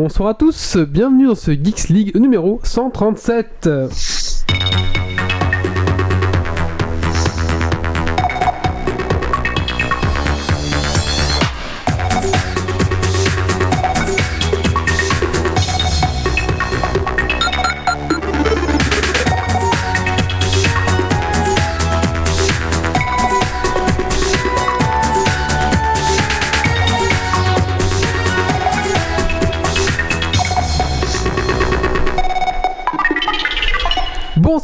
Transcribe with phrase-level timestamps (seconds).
[0.00, 3.68] Bonsoir à tous, bienvenue dans ce Geeks League numéro 137.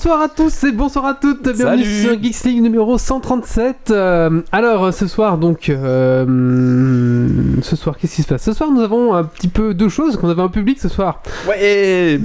[0.05, 2.03] Bonsoir à tous et bonsoir à toutes, bienvenue Salut.
[2.03, 3.91] sur Geeks League numéro 137.
[3.91, 7.27] Euh, alors ce soir donc, euh,
[7.63, 8.43] ce soir qu'est-ce qui se passe?
[8.43, 11.23] Ce soir nous avons un petit peu deux choses, qu'on avait un public ce soir.
[11.49, 12.21] Ouais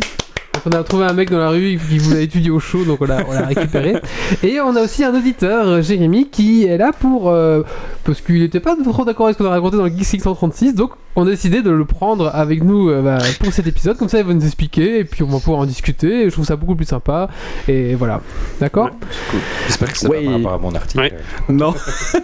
[0.66, 3.00] Donc on a trouvé un mec dans la rue qui voulait étudier au show, donc
[3.02, 3.95] on l'a on l'a récupéré.
[4.44, 7.30] Et on a aussi un auditeur, euh, Jérémy, qui est là pour...
[7.30, 7.63] euh,
[8.04, 10.22] parce qu'il n'était pas trop d'accord avec ce qu'on a raconté dans le Geeks League
[10.22, 13.98] 136, donc on a décidé de le prendre avec nous euh, bah, pour cet épisode,
[13.98, 16.31] comme ça il va nous expliquer, et puis on va pouvoir en discuter, et je
[16.31, 17.30] trouve ça beaucoup plus sympa,
[17.67, 18.22] et voilà.
[18.59, 18.86] D'accord?
[18.86, 19.39] Ouais, c'est cool.
[19.67, 20.26] J'espère que ça Ouais.
[20.26, 21.00] va par rapport à mon article.
[21.03, 21.14] Ouais.
[21.50, 21.73] Non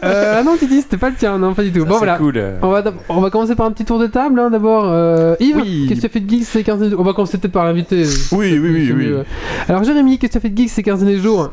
[0.03, 1.79] euh, Ah non Titi, c'était pas le tien, non pas du tout.
[1.81, 2.17] Ça, Bon voilà.
[2.17, 2.41] cool.
[2.61, 4.85] On va, on va commencer par un petit tour de table hein, d'abord.
[4.87, 5.85] Euh, Yves, Oui.
[5.87, 7.53] qu'est-ce que tu as fait de geeks ces 15 derniers jours On va commencer peut-être
[7.53, 8.03] par l'invité.
[8.31, 9.23] Oui, oui, oui, oui.
[9.67, 11.51] Alors Jérémy, qu'est-ce que tu as fait de geeks ces 15 derniers jours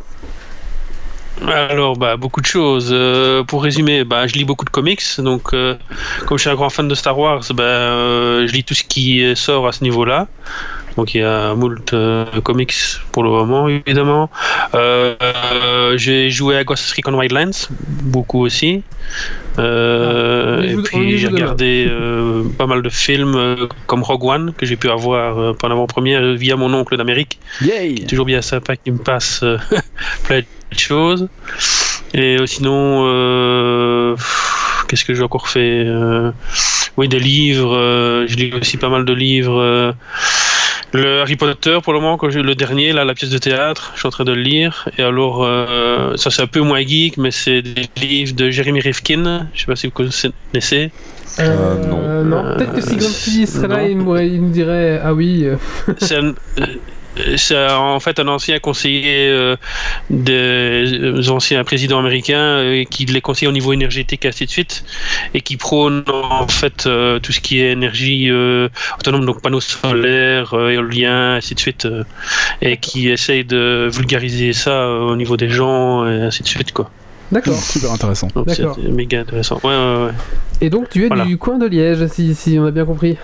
[1.47, 2.91] Alors, bah, beaucoup de choses.
[2.93, 5.03] Euh, pour résumer, bah, je lis beaucoup de comics.
[5.19, 5.77] Donc, euh,
[6.27, 8.85] comme je suis un grand fan de Star Wars, bah, euh, je lis tout ce
[8.85, 10.29] qui sort à ce niveau-là.
[10.97, 12.75] Donc, il y a moult euh, comics
[13.13, 14.31] pour le moment, évidemment.
[14.75, 18.83] Euh, euh, j'ai joué à Ghost Recon Wildlands, beaucoup aussi.
[19.59, 24.53] Euh, Ah, et puis, j'ai regardé euh, pas mal de films euh, comme Rogue One,
[24.57, 27.39] que j'ai pu avoir euh, pendant l'avant-première euh, via mon oncle d'Amérique
[28.07, 29.59] toujours bien sympa qui me passe euh,
[30.25, 31.29] plein de choses.
[32.15, 34.17] Et euh, sinon, euh,
[34.89, 36.31] qu'est-ce que j'ai encore fait Euh,
[36.97, 37.77] Oui, des livres.
[37.77, 39.95] euh, je lis aussi pas mal de livres.
[40.95, 43.93] Euh, le Harry Potter, pour le moment, quand le dernier, là, la pièce de théâtre,
[43.95, 44.89] je suis en train de le lire.
[44.99, 48.81] Et alors, euh, ça c'est un peu moins geek, mais c'est des livres de Jeremy
[48.81, 49.47] Rifkin.
[49.55, 50.91] Je sais pas si vous connaissez.
[51.41, 52.25] Euh, non.
[52.25, 52.57] non.
[52.57, 53.93] Peut-être que si Euh, Grumpy serait là, il,
[54.33, 55.45] il nous dirait Ah oui.
[55.45, 55.57] euh,
[55.99, 56.67] c'est un- euh,
[57.37, 59.57] c'est en fait un ancien conseiller euh,
[60.11, 64.85] des anciens présidents américains euh, qui les conseille au niveau énergétique ainsi de suite
[65.35, 68.31] et qui prône en fait euh, tout ce qui est énergie
[68.99, 71.87] autonome donc panneaux solaires éoliens ainsi de suite
[72.61, 76.91] et qui essaye de vulgariser ça au niveau des gens et ainsi de suite quoi
[77.33, 77.55] D'accord.
[77.63, 78.29] Super intéressant.
[78.47, 78.79] D'accord.
[78.91, 80.11] méga intéressant ouais ouais ouais,
[80.61, 81.25] Et donc tu es Voilà.
[81.25, 83.17] du coin de Liège, si, si on a bien compris.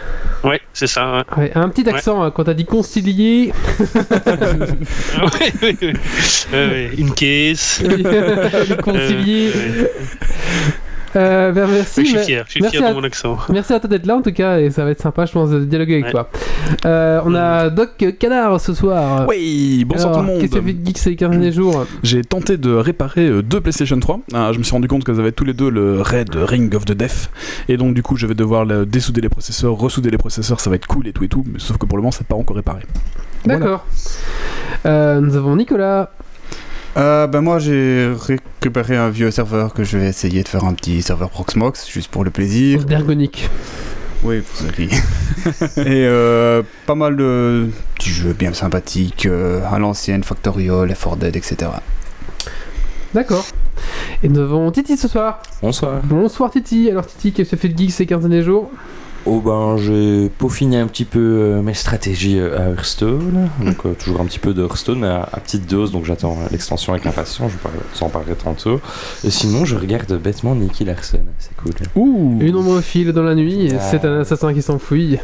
[0.45, 1.39] ouais c'est ça ouais.
[1.45, 3.53] Ouais, un petit accent hein, quand t'as dit concilier.
[3.79, 5.93] ouais, ouais, ouais.
[6.53, 6.91] Ouais, ouais.
[6.99, 8.03] in case Oui,
[8.83, 9.51] concilier.
[9.55, 9.91] Euh, ouais.
[11.19, 12.05] Euh, ben, merci.
[12.05, 14.07] je suis fier je suis merci fier à- de mon accent Merci à toi d'être
[14.07, 16.11] là en tout cas et ça va être sympa je pense de dialoguer avec Ouais.
[16.13, 16.31] toi.
[16.85, 19.27] Euh, on a Doc Canard ce soir.
[19.29, 20.41] Oui, bonsoir Alors, tout le monde.
[20.43, 21.85] Qu'est-ce que tu as fait de geek ces 15 derniers jours?
[22.03, 24.21] J'ai tenté de réparer euh, deux PlayStation 3.
[24.35, 26.85] Ah, je me suis rendu compte qu'elles avaient tous les deux le Red Ring of
[26.85, 27.31] the Death.
[27.69, 30.61] Et donc, du coup, je vais devoir le- dessouder les processeurs, ressouder les processeurs.
[30.61, 31.45] Ça va être cool et tout et tout.
[31.51, 32.83] Mais sauf que pour le moment, c'est pas encore réparé.
[33.45, 33.59] Voilà.
[33.61, 33.87] D'accord.
[34.87, 36.11] Euh, nous avons Nicolas.
[36.97, 40.75] Euh, ben moi j'ai récupéré un vieux serveur que je vais essayer de faire un
[40.75, 42.85] petit serveur Proxmox juste pour le plaisir.
[42.85, 43.49] D'ergonique.
[44.25, 44.89] Oui, sorry.
[45.87, 51.37] Et euh, pas mal de petits jeux bien sympathiques euh, à l'ancienne, Factorial, 4 Dead,
[51.37, 51.71] etc.
[53.15, 53.47] D'accord.
[54.23, 55.41] Et nous avons Titi ce soir.
[55.63, 56.01] Bonsoir.
[56.03, 56.91] Bonsoir Titi.
[56.91, 58.71] Alors Titi, qu'est-ce que tu as fait de geek ces 15 derniers jours?
[59.27, 63.93] Oh ben j'ai peaufiné un petit peu euh, mes stratégies euh, à Hearthstone, donc euh,
[63.93, 67.05] toujours un petit peu de Hearthstone mais à, à petite dose, donc j'attends l'extension avec
[67.05, 67.57] impatience, je
[67.99, 68.81] vous en parlerai tantôt.
[69.25, 71.73] Et sinon je regarde bêtement Nicky Larson, c'est cool.
[71.97, 73.81] Ouh Une ombre file dans la nuit, Ah.
[73.81, 75.19] c'est un assassin qui s'enfuit.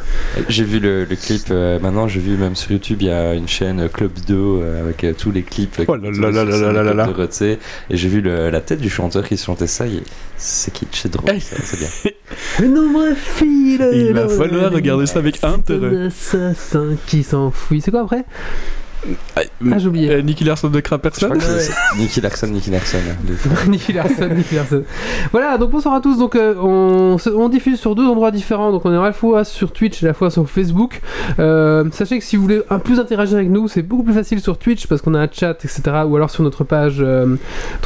[0.49, 3.33] J'ai vu le, le clip, euh, maintenant j'ai vu même sur YouTube, il y a
[3.33, 5.81] une chaîne Club Do euh, avec euh, tous les clips.
[5.89, 7.05] Oh là qui là sont là là de là là.
[7.05, 10.03] Club Dorothée, et j'ai vu le- la tête du chanteur qui chantait ça, et
[10.37, 11.41] c'est kitsch, c'est drôle, Eh.
[11.41, 11.89] c'est bien.
[12.63, 16.07] Une ombre file Il va falloir regarder ça avec intérêt.
[16.07, 17.81] Assassin qui s'enfuit.
[17.81, 18.25] C'est quoi après?
[19.37, 20.11] Ah, j'ai oublié.
[20.11, 21.39] Euh, Nicky Larson de craint personne
[21.99, 22.99] Nicky Larson, Nicky Larson.
[23.27, 24.83] les- Nicky Larson, Nicky Larson.
[25.33, 26.19] Voilà, donc bonsoir à tous.
[26.19, 28.73] Donc euh, on, se- on diffuse sur deux endroits différents.
[28.73, 31.01] Donc on est à la fois sur Twitch et à la fois sur Facebook.
[31.39, 34.41] Euh, sachez que si vous voulez un plus interagir avec nous, c'est beaucoup plus facile
[34.41, 35.83] sur Twitch parce qu'on a un chat, etc.
[36.07, 37.37] Ou alors sur notre page euh,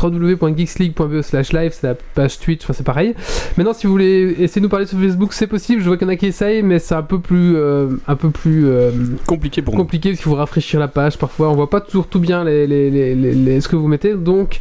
[0.01, 3.15] www.geeksleague.be slash live, c'est la page Twitch, enfin c'est pareil.
[3.57, 5.81] Maintenant, si vous voulez essayer de nous parler sur Facebook, c'est possible.
[5.83, 8.17] Je vois qu'il y en a qui essayent, mais c'est un peu plus, euh, un
[8.17, 8.91] peu plus euh,
[9.27, 9.81] Compliqué pour nous.
[9.81, 11.08] compliqué parce qu'il faut rafraîchir la page.
[11.17, 11.49] Parfois.
[11.51, 14.15] On voit pas toujours tout bien les, les- les- les- ce que vous mettez.
[14.15, 14.61] Donc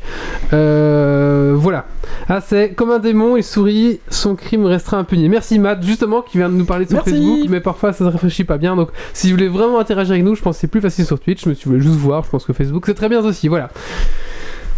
[0.53, 1.85] euh, voilà.
[2.29, 5.29] Ah, c'est comme un démon, il sourit, son crime restera impuni.
[5.29, 7.11] Merci Matt, justement, qui vient de nous parler sur Merci.
[7.11, 8.75] Facebook, mais parfois ça ne réfléchit pas bien.
[8.75, 11.19] Donc si vous voulez vraiment interagir avec nous, je pense que c'est plus facile sur
[11.19, 11.45] Twitch.
[11.45, 13.47] Mais si vous voulez juste voir, je pense que Facebook c'est très bien aussi.
[13.47, 13.69] Voilà.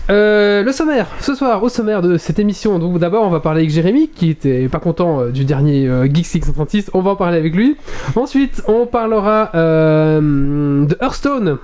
[0.09, 2.79] Euh, le sommaire, ce soir, au sommaire de cette émission.
[2.79, 6.07] Donc d'abord, on va parler avec Jérémy, qui était pas content euh, du dernier euh,
[6.11, 6.89] Geek 636.
[6.93, 7.77] On va en parler avec lui.
[8.15, 11.59] Ensuite, on parlera euh, de Hearthstone.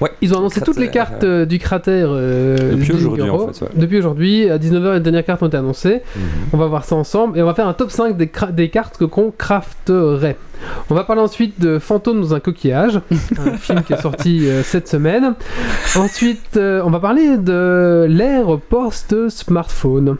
[0.00, 0.10] Ouais.
[0.20, 2.08] Ils ont annoncé Le toutes les cartes euh, du cratère.
[2.10, 3.48] euh, Depuis aujourd'hui, Nigoro.
[3.48, 3.70] en fait, ouais.
[3.76, 6.02] Depuis aujourd'hui, à 19h, les dernières cartes ont été annoncées.
[6.14, 6.22] Mhm.
[6.52, 8.68] On va voir ça ensemble et on va faire un top 5 des, cra- des
[8.68, 10.36] cartes que qu'on crafterait.
[10.90, 13.00] On va parler ensuite de Fantôme dans un coquillage,
[13.38, 15.34] un film qui est sorti euh, cette semaine.
[15.96, 20.16] Ensuite, euh, on va parler de l'ère post-smartphone.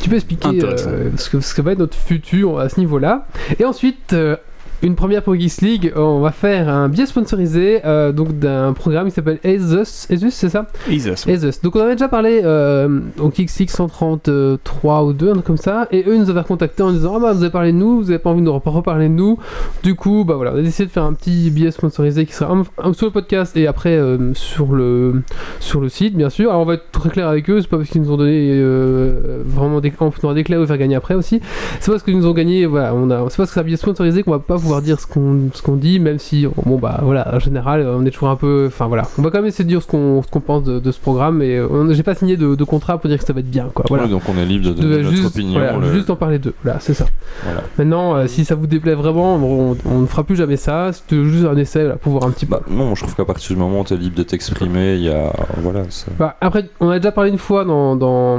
[0.00, 3.26] Tu peux expliquer euh, ce, que, ce que va être notre futur à ce niveau-là.
[3.58, 4.36] Et ensuite, euh,
[4.82, 9.06] une première pour Geeks League, on va faire un biais sponsorisé euh, donc d'un programme
[9.08, 11.28] qui s'appelle Asus, Asus c'est ça Isus.
[11.28, 11.60] Asus.
[11.62, 15.86] Donc on avait déjà parlé euh, au XX 133 ou 2, un truc comme ça,
[15.90, 18.10] et eux nous avaient contacté en disant Ah bah vous avez parlé de nous, vous
[18.10, 19.38] avez pas envie de nous reparler de nous.
[19.82, 22.52] Du coup, bah voilà, on a décidé de faire un petit billet sponsorisé qui sera
[22.54, 25.22] un- un- sur le podcast et après euh, sur, le,
[25.60, 26.50] sur le site, bien sûr.
[26.50, 28.50] Alors on va être très clair avec eux, c'est pas parce qu'ils nous ont donné
[28.52, 29.92] euh, vraiment des,
[30.34, 31.40] des clés à vous faire gagner après aussi.
[31.80, 33.76] C'est parce qu'ils nous ont gagné, voilà, on a, c'est parce que c'est un billet
[33.76, 37.00] sponsorisé qu'on va pas pouvoir dire ce qu'on, ce qu'on dit, même si, bon bah
[37.02, 38.66] voilà, en général, on est toujours un peu.
[38.68, 40.78] Enfin voilà, on va quand même essayer de dire ce qu'on, ce qu'on pense de,
[40.78, 43.32] de ce programme, et on- j'ai pas signé de, de contrat pour dire que ça
[43.32, 43.84] va être bien, quoi.
[43.88, 44.04] Voilà.
[44.04, 45.52] Ouais, donc on est libre de De- donner notre juste, opinion.
[45.58, 47.06] voilà, le- juste en parler d'eux, voilà, c'est ça.
[47.44, 47.62] Voilà.
[47.78, 51.24] Maintenant, euh, si ça vous déplaît vraiment, on, on ne fera plus jamais ça, c'est
[51.24, 52.52] juste un essai là, pour voir un petit peu.
[52.54, 55.02] Bah, non, je trouve qu'à partir du moment où tu es libre de t'exprimer, il
[55.02, 55.32] y a.
[55.58, 55.82] Voilà.
[55.90, 58.38] ça- Bah, après, on a déjà parlé une fois dans, dans,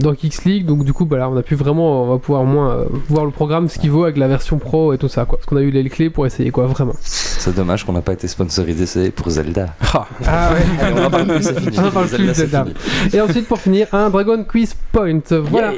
[0.00, 2.42] dans Kicks League, donc du coup, bah, là, on a pu vraiment, on va pouvoir
[2.42, 5.08] au moins euh, voir le programme, ce qu'il vaut avec la version pro et tout
[5.08, 5.38] ça, quoi.
[5.38, 6.94] Parce qu'on a eu les clés pour essayer, quoi, vraiment.
[7.00, 9.74] C'est dommage qu'on n'a pas été sponsorisé c'est pour Zelda.
[9.92, 10.60] Ah, Ah ouais.
[10.80, 11.76] Allez, on en parle plus, c'est fini.
[11.78, 12.64] On en parle plus, Zelda, c'est Zelda.
[12.64, 13.14] fini.
[13.14, 15.20] Et ensuite, pour finir, un Dragon Quiz Point.
[15.30, 15.72] Voilà.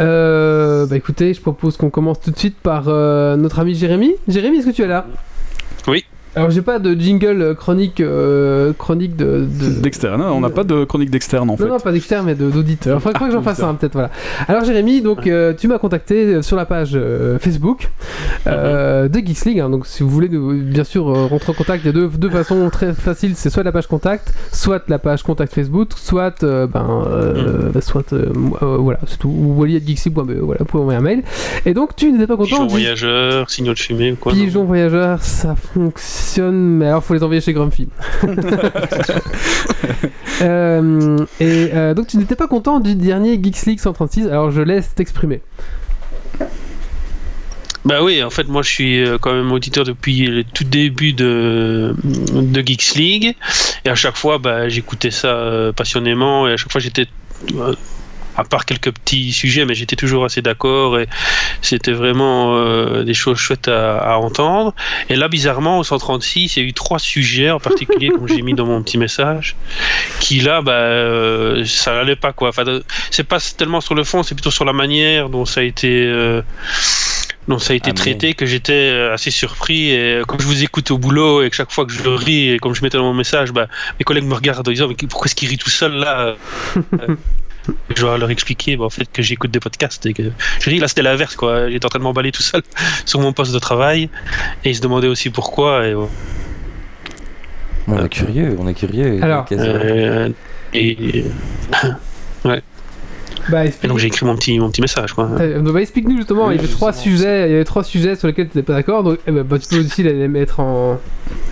[0.00, 4.14] Euh, bah écoutez, je propose qu'on commence tout de suite par euh, notre ami Jérémy.
[4.28, 5.06] Jérémy, est-ce que tu es là?
[5.86, 6.04] Oui.
[6.36, 10.64] Alors j'ai pas de jingle euh, chronique euh, chronique de, de- D'externe, on n'a pas
[10.64, 11.64] de chronique d'externe en fait.
[11.64, 13.00] Non, non, pas d'externe, mais de- d'auditeur.
[13.00, 13.68] Faudrait faudrait que j'en fasse d'auditeur.
[13.70, 14.10] un, peut-être, voilà.
[14.46, 17.88] Alors, Jérémy, donc, euh, tu m'as contacté sur la page euh, Facebook
[18.46, 19.60] euh, de Geeks League.
[19.60, 19.70] hein.
[19.70, 22.08] donc, si vous voulez, nous, bien sûr, euh, rentrer en contact, il y a deux,
[22.08, 26.42] deux façons très faciles c'est soit la page contact, soit la page contact Facebook, soit,
[26.42, 28.26] euh, ben, euh, bah, soit, euh,
[28.62, 29.28] euh, voilà, c'est tout.
[29.28, 29.78] Ou voilà,
[30.60, 31.22] vous pouvez envoyer un mail.
[31.64, 34.64] Et donc, tu n'étais pas content Pigeon du- voyageur, signaux de fumée ou quoi Pigeon
[34.64, 37.88] voyageur, ça fonctionne, mais alors faut les envoyer chez Grumpy.
[40.42, 44.60] Euh, et euh, donc tu n'étais pas content du dernier Geeks League 136, alors je
[44.60, 45.40] laisse t'exprimer.
[47.86, 51.14] Bah oui, en fait, moi je suis euh, quand même auditeur depuis le tout début
[51.14, 53.34] de, de Geeks League.
[53.86, 56.46] Et à chaque fois, bah, j'écoutais ça passionnément.
[56.46, 57.06] Et à chaque fois, j'étais.
[58.36, 61.08] À part quelques petits sujets, mais j'étais toujours assez d'accord et
[61.62, 64.74] c'était vraiment euh, des choses chouettes à, à entendre.
[65.08, 68.42] Et là, bizarrement, au 136, il y a eu trois sujets en particulier, comme j'ai
[68.42, 69.56] mis dans mon petit message,
[70.20, 72.50] qui là, bah, euh, ça allait pas quoi.
[72.50, 72.64] Enfin,
[73.10, 76.04] c'est pas tellement sur le fond, c'est plutôt sur la manière dont ça a été.
[76.06, 76.42] euh,
[77.48, 78.00] dont ça a été Amené.
[78.02, 81.70] traité que j'étais assez surpris et comme je vous écoute au boulot et que chaque
[81.70, 83.68] fois que je ris et comme je mettais dans mon message bah,
[84.00, 86.34] mes collègues me regardent en disant mais pourquoi est-ce qu'il rit tout seul là?
[87.94, 90.22] je dois leur expliquer bah, en fait que j'écoute des podcasts et que
[90.60, 92.62] je ris là c'était l'inverse quoi j'étais en train de m'emballer tout seul
[93.04, 94.08] sur mon poste de travail
[94.64, 96.08] et ils se demandaient aussi pourquoi et, ouais.
[97.88, 99.22] On est curieux, on est curieux.
[99.22, 100.28] Alors, Euh,
[100.74, 101.24] et,
[103.48, 106.16] Bah, et explique- donc j'ai écrit mon petit mon petit message quoi Euh, bah, explique-nous
[106.16, 108.56] justement, Oui, il y avait trois sujets, il y avait trois sujets sur lesquels tu
[108.58, 110.98] n'étais pas d'accord, donc eh ben, bah, tu peux aussi les mettre en.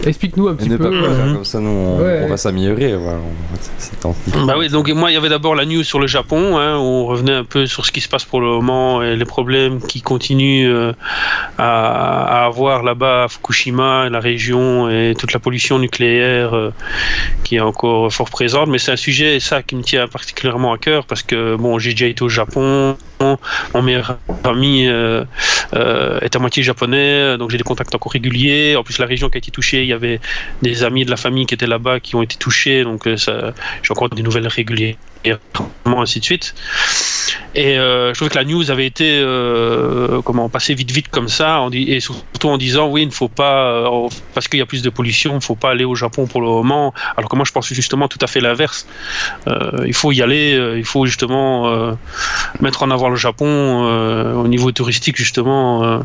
[0.06, 0.78] Explique-nous un Et petit peu.
[0.78, 2.22] pas comme ça nous on, Ouais.
[2.24, 2.94] on va s'améliorer.
[2.96, 3.18] Voilà.
[4.46, 6.82] Bah oui, donc moi il y avait d'abord la news sur le Japon, hein, où
[6.82, 9.80] on revenait un peu sur ce qui se passe pour le moment et les problèmes
[9.80, 10.92] qui continuent euh,
[11.58, 16.70] à, à avoir là-bas à Fukushima, et la région et toute la pollution nucléaire euh,
[17.42, 18.68] qui est encore fort présente.
[18.68, 21.90] Mais c'est un sujet ça qui me tient particulièrement à cœur parce que bon j'ai
[21.90, 25.24] déjà été au Japon, mon meilleur ami euh,
[25.74, 28.76] euh, est à moitié japonais, donc j'ai des contacts encore réguliers.
[28.76, 30.20] En plus la région qui a été touchée, il y avait
[30.62, 33.90] des amis de la famille qui étaient là-bas qui ont été touchés, donc euh, j'ai
[33.90, 34.48] encore des nouvelles
[35.24, 36.54] régulièrement, ainsi de suite.
[37.54, 41.28] Et euh, je trouvais que la news avait été euh, comment passée vite vite comme
[41.28, 44.66] ça, et surtout en disant oui, il ne faut pas euh, parce qu'il y a
[44.66, 46.92] plus de pollution, il ne faut pas aller au Japon pour le moment.
[47.16, 48.86] Alors que moi je pense justement tout à fait l'inverse.
[49.86, 51.96] Il faut y aller, il faut justement
[52.60, 56.00] mettre en avant le Japon au niveau touristique justement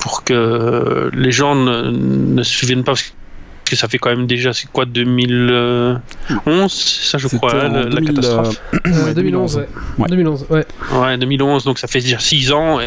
[0.00, 2.94] pour que les gens ne se souviennent pas
[3.64, 6.00] que ça fait quand même déjà, c'est quoi, 2011
[6.72, 8.60] Ça, je crois, hein, la, la 2000, catastrophe.
[8.74, 9.68] Euh, Ouais, 2011, ouais.
[9.98, 10.08] Ouais.
[10.08, 10.66] 2011, ouais.
[10.92, 12.80] Ouais, 2011, donc ça fait déjà 6 ans.
[12.80, 12.84] Et...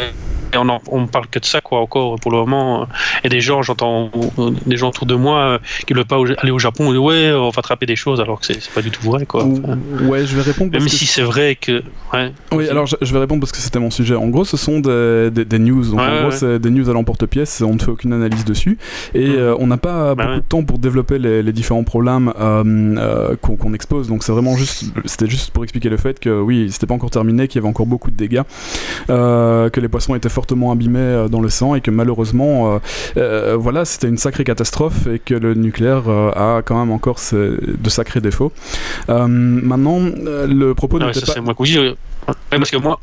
[0.53, 2.87] et on, en, on parle que de ça, quoi, encore pour le moment.
[3.23, 6.17] Et des gens, j'entends euh, des gens autour de moi euh, qui ne veulent pas
[6.39, 8.81] aller au Japon, on dit ouais, on va attraper des choses, alors que c'est pas
[8.81, 9.43] du tout vrai, quoi.
[9.43, 9.77] Enfin,
[10.07, 11.83] Ouais, je vais répondre parce même que si c'est vrai que.
[12.13, 14.15] Ouais, Oui, alors je, je vais répondre parce que c'était mon sujet.
[14.15, 15.83] En gros, ce sont des, des- des news.
[15.91, 17.61] Donc, Ouais, en gros, c'est des news à l'emporte-pièce.
[17.65, 18.77] On ne fait aucune analyse dessus.
[19.13, 22.31] Et euh, on n'a pas Bah beaucoup de temps pour développer les, les différents problèmes
[22.39, 22.63] euh,
[22.97, 24.07] euh, qu'on expose.
[24.07, 24.85] Donc, c'est vraiment juste.
[25.05, 27.69] C'était juste pour expliquer le fait que oui, c'était pas encore terminé, qu'il y avait
[27.69, 28.41] encore beaucoup de dégâts,
[29.07, 32.79] que les poissons étaient fortement abîmés euh, dans le sang et que malheureusement, euh,
[33.17, 36.03] euh, voilà, c'était une sacrée catastrophe et que le nucléaire
[36.47, 38.51] a quand même encore ses- de sacrés défauts.
[39.07, 41.33] Maintenant, le propos Ah n'était ça pas.
[41.33, 41.75] c'est moi oui,
[42.51, 42.99] parce que moi,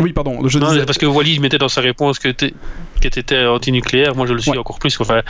[0.00, 0.46] Oui, pardon.
[0.48, 0.86] Je non, disais.
[0.86, 2.28] parce que Wally mettait dans sa réponse que
[3.00, 4.58] t'es- que t'étais anti-nucléaire, moi je le suis Ouais.
[4.58, 4.96] encore plus.
[5.00, 5.20] Enfin,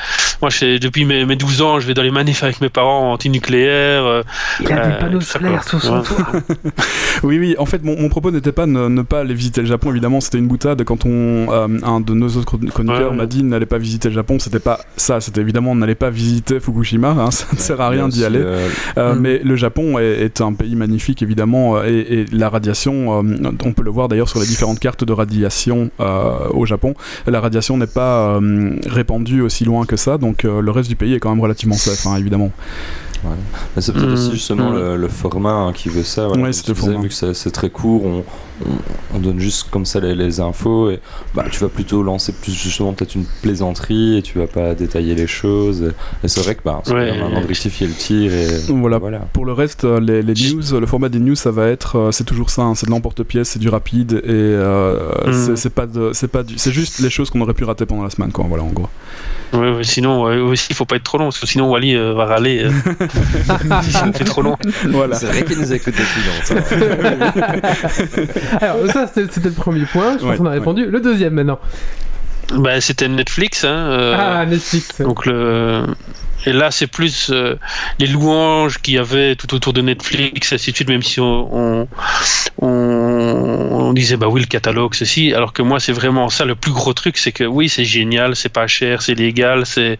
[0.40, 3.12] moi, je- depuis mes, mes 12 ans, je vais dans les manifs avec mes parents
[3.12, 4.04] anti-nucléaire.
[4.04, 4.22] euh,
[4.60, 6.26] Il a Euh, des panneaux tout ça, solaires sur son toit.
[7.24, 9.66] Oui, oui, en fait, mon, mon propos n'était pas ne, ne pas aller visiter le
[9.66, 10.82] Japon, évidemment, c'était une boutade.
[10.84, 11.08] Quand on,
[11.50, 13.16] euh, un de nos autres chron- chroniqueurs Ouais.
[13.16, 16.60] m'a dit n'allez pas visiter le Japon, c'était pas ça, c'était évidemment n'allez pas visiter
[16.60, 18.40] Fukushima, hein, ça ne sert à rien d'y aller.
[18.42, 19.18] Euh, Mm.
[19.20, 23.50] Mais le Japon est, est un pays magnifique, évidemment, euh, et, et la radiation, euh,
[23.64, 26.94] on peut le voir d'ailleurs sur les différentes cartes de radiation euh, au Japon,
[27.26, 30.96] la radiation n'est pas euh, répandue aussi loin que ça, donc euh, le reste du
[30.96, 32.50] pays est quand même relativement safe, hein, évidemment.
[33.78, 34.12] C'est peut-être Mm.
[34.12, 34.74] aussi justement Mm.
[34.74, 36.28] le, le format hein, qui veut ça.
[36.28, 36.96] Voilà, Ouais, disais.
[37.02, 38.24] Vu que c'est c'est très court, on,
[38.66, 41.00] on, on donne juste comme ça les, les infos et
[41.34, 45.14] bah, tu vas plutôt lancer plus justement peut-être une plaisanterie et tu vas pas détailler
[45.14, 45.82] les choses.
[45.82, 47.12] Et, et c'est vrai que bah, c'est Ouais.
[47.12, 48.98] de rectifier le tir et Voilà.
[48.98, 49.18] voilà.
[49.32, 52.10] Pour le reste, euh, les, les news, le format des news, ça va être, euh,
[52.12, 55.56] c'est toujours ça, hein, c'est de l'emporte-pièce, c'est du rapide et euh, Mhm.
[55.56, 58.10] c'est- pas c'est pas du, c'est juste les choses qu'on aurait pu rater pendant la
[58.10, 58.44] semaine, quoi.
[58.48, 58.88] Voilà, en gros.
[59.52, 61.94] Ouais, ouais, sinon, ouais, aussi, il faut pas être trop long, parce que sinon Wally
[61.96, 62.70] euh, va râler euh,
[63.82, 64.56] si c'est trop long.
[64.88, 65.16] Voilà.
[65.16, 66.66] C'est vrai qu'il nous écoute depuis longtemps.
[68.60, 70.12] Alors, ça, c'était c'était le premier point.
[70.14, 70.86] Je pense Ouais, qu'on a répondu.
[70.86, 71.58] Le deuxième maintenant.
[72.54, 73.68] Bah, c'était Netflix, hein.
[73.68, 75.00] euh, Ah, Netflix.
[75.00, 75.84] Donc le
[76.48, 77.56] et là c'est plus euh,
[77.98, 81.20] les louanges qu'il y avait tout autour de Netflix et ainsi de suite même si
[81.20, 81.88] on, on,
[82.60, 85.32] on- on disait bah oui le catalogue ceci.
[85.34, 88.36] Alors que moi c'est vraiment ça le plus gros truc c'est que oui c'est génial
[88.36, 89.98] c'est pas cher c'est légal c'est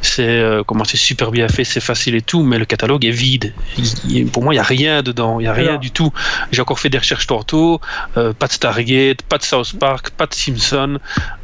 [0.00, 3.10] c'est euh, comment c'est super bien fait c'est facile et tout mais le catalogue est
[3.10, 3.52] vide.
[3.78, 5.80] Il- il- pour moi il y a rien dedans il y a rien Alors.
[5.80, 6.12] du tout.
[6.52, 7.80] J'ai encore fait des recherches tantôt
[8.16, 10.98] euh, pas de Stargate pas de South Park pas de Simpson.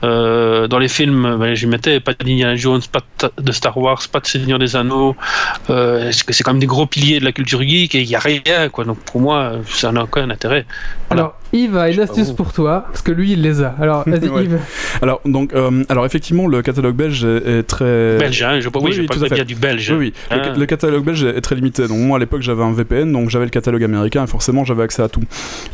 [0.05, 4.03] Euh, dans les films, ben, je mettais pas d'Indiana Jones, pas de de Star Wars,
[4.13, 5.17] pas de Seigneur des Anneaux.
[5.69, 8.21] Euh, c'est quand même des gros piliers de la culture geek et il n'y a
[8.21, 8.85] rien, quoi.
[8.85, 10.67] Donc pour moi, ça n'a aucun intérêt.
[11.09, 11.35] Voilà.
[11.53, 13.75] Yves a une astuce pour toi, parce que lui, il les a.
[13.81, 14.45] Alors, vas-y, Ouais.
[14.45, 14.59] Yves.
[15.03, 18.19] Alors, donc, euh, alors effectivement, le catalogue belge est, très.
[18.19, 19.35] Belge, hein, je, oui, oui, je oui, parle tout à fait.
[19.37, 19.91] bien du belge.
[19.91, 20.13] Oui, oui.
[20.31, 20.55] Le, Ah.
[20.57, 21.89] le catalogue belge est très limité.
[21.89, 24.83] Donc moi à l'époque j'avais un VPN, donc j'avais le catalogue américain et forcément j'avais
[24.83, 25.23] accès à tout.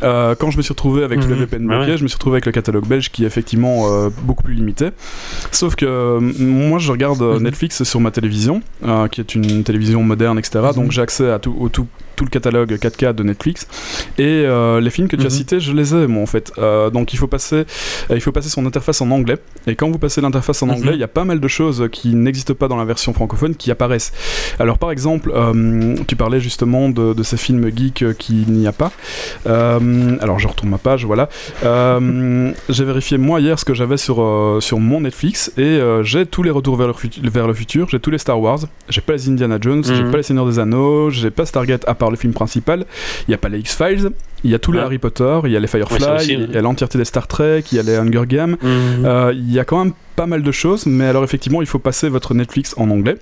[0.03, 1.41] Euh, quand je me suis retrouvé avec tous les Mhm.
[1.41, 1.97] VPN bloqués, ouais.
[1.97, 4.89] je me suis retrouvé avec le catalogue belge qui est effectivement euh, beaucoup plus limité.
[5.51, 7.43] Sauf que euh, moi je regarde Mhm.
[7.43, 10.59] Netflix sur ma télévision, euh, qui est une télévision moderne, etc.
[10.69, 10.73] Mhm.
[10.75, 11.87] Donc j'ai accès à tout, au tout
[12.17, 13.67] tout le catalogue 4K de Netflix.
[14.17, 15.29] Et euh, les films que tu as Mhm.
[15.29, 16.51] cités je les ai moi en fait.
[16.57, 17.55] Euh, donc il faut passer
[18.11, 19.37] euh, il faut passer son interface en anglais.
[19.67, 20.73] Et quand vous passez l'interface en Mhm.
[20.73, 23.55] anglais il y a pas mal de choses qui n'existent pas dans la version francophone
[23.55, 24.11] qui apparaissent.
[24.59, 25.31] Alors par exemple
[26.07, 28.91] tu parlais justement de, de ces films geeks qu'il n'y a pas.
[29.45, 31.29] Alors je retourne ma page voilà.
[32.69, 36.51] J'ai vérifié moi hier ce que j'avais sur, sur mon Netflix et j'ai tous les
[36.51, 37.87] retours vers le, vers le futur.
[37.89, 38.59] J'ai tous les Star Wars.
[38.89, 39.83] J'ai pas les Indiana Jones.
[39.83, 40.11] J'ai Mhm.
[40.11, 41.09] pas les Seigneurs des Anneaux.
[41.09, 42.85] J'ai pas Stargate à part le film principal
[43.27, 44.09] il y a pas les X-Files
[44.43, 44.85] il y a tous les Ouais.
[44.85, 47.63] Harry Potter il y a les Firefly Ouais, il y a l'entièreté des Star Trek
[47.71, 49.05] il y a les Hunger Games Mhm.
[49.05, 51.77] euh, il y a quand même pas mal de choses, mais alors effectivement, il faut
[51.77, 53.17] passer votre Netflix en anglais.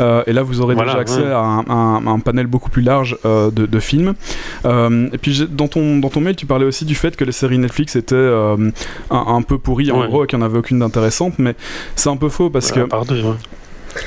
[0.00, 1.30] Euh, et là, vous aurez Voilà, déjà accès ouais.
[1.30, 4.14] à un, un- un panel beaucoup plus large euh, de, de films.
[4.64, 7.58] Et puis, dans ton, dans ton mail, tu parlais aussi du fait que les séries
[7.58, 8.72] Netflix étaient un,
[9.10, 11.54] un peu pourries, en gros, et qu'il n'y en avait aucune d'intéressante, mais
[11.94, 13.20] c'est un peu faux parce Ah, pardon, ouais.
[13.22, 13.26] que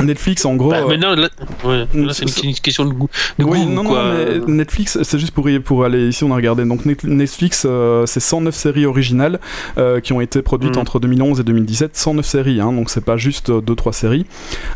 [0.02, 0.70] Netflix, en gros.
[0.72, 1.30] Bah, euh, mais non, là,
[1.64, 3.10] ouais, Mm, là, c'est une, une question de goût.
[3.40, 4.04] De oui, goût, non, quoi.
[4.04, 4.14] non,
[4.48, 6.64] mais Netflix, c'est juste pour, aller ici, on a regardé.
[6.66, 9.40] Donc Net- Netflix, euh, c'est 109 séries originales
[9.78, 10.82] euh, qui ont été produites Mhm.
[10.82, 11.96] entre 2011 et 2017.
[11.96, 14.26] 109 séries, hein, donc c'est pas juste 2-3 séries.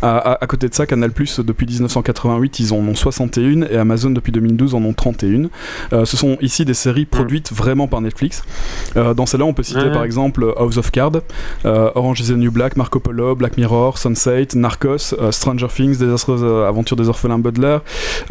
[0.02, 4.10] À, à- à côté de ça, Canal depuis 1988, ils en ont 61 et Amazon,
[4.12, 5.50] depuis 2012, en ont 31.
[5.94, 8.44] Euh, ce sont ici des séries produites vraiment par Netflix.
[8.96, 11.22] Dans celles-là, on peut citer par exemple House of Cards,
[11.64, 15.98] Orange is the New Black, Marco Polo, Black Mirror, Sunset, Narcos, Us, euh, Stranger Things,
[15.98, 17.78] Désastreuse euh, aventure des orphelins Butler.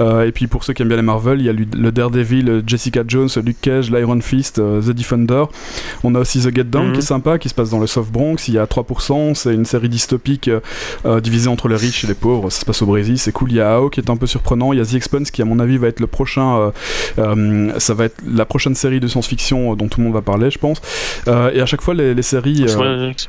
[0.00, 2.62] Euh, et puis pour ceux qui aiment bien les Marvel, il y a le Daredevil,
[2.66, 5.44] Jessica Jones, Luke Cage, l'Iron Fist, The Defender.
[6.04, 6.92] On a aussi The Get Down Mhm.
[6.92, 8.48] qui est sympa, qui se passe dans le South Bronx.
[8.48, 10.50] Il y a 3%, c'est une série dystopique
[11.22, 12.50] divisée entre les riches et les pauvres.
[12.50, 13.50] Ça se passe au Brésil, c'est cool.
[13.52, 14.72] Il y a AO qui est un peu surprenant.
[14.72, 16.72] Il y a The Expanse qui, à mon avis, va être le prochain.
[17.16, 20.58] ça va être la prochaine série de science-fiction dont tout le monde va parler, je
[20.58, 20.80] pense.
[21.26, 22.66] Et à chaque fois, les, les séries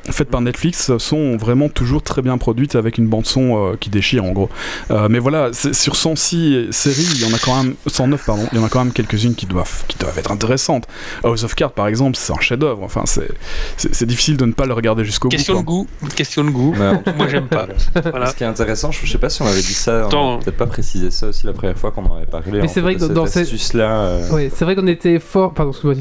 [0.09, 3.89] faites par Netflix sont vraiment toujours très bien produites avec une bande son euh, qui
[3.89, 4.49] déchire en gros.
[4.91, 8.57] Euh, mais voilà, sur 106 séries, il y en a quand même 109 pardon, il
[8.57, 10.85] y en a quand même quelques-unes qui doivent qui doivent être intéressantes.
[11.23, 12.81] House of Cards par exemple, c'est un chef-d'œuvre.
[12.83, 15.35] Enfin, c'est difficile de ne pas le regarder jusqu'au bout.
[15.35, 15.87] Question de goût.
[16.15, 16.73] Question de goût.
[17.17, 17.67] Moi, j'aime pas.
[18.03, 18.27] Voilà.
[18.27, 20.65] Ce qui est intéressant, je sais pas si on avait dit ça, on peut-être pas
[20.67, 22.61] précisé ça aussi la première fois qu'on en avait parlé.
[22.61, 23.89] Mais c'est vrai que dans cette ces- astuce-là.
[24.01, 25.53] euh, c'est vrai qu'on était fort.
[25.53, 25.95] Pardon, excuse-moi,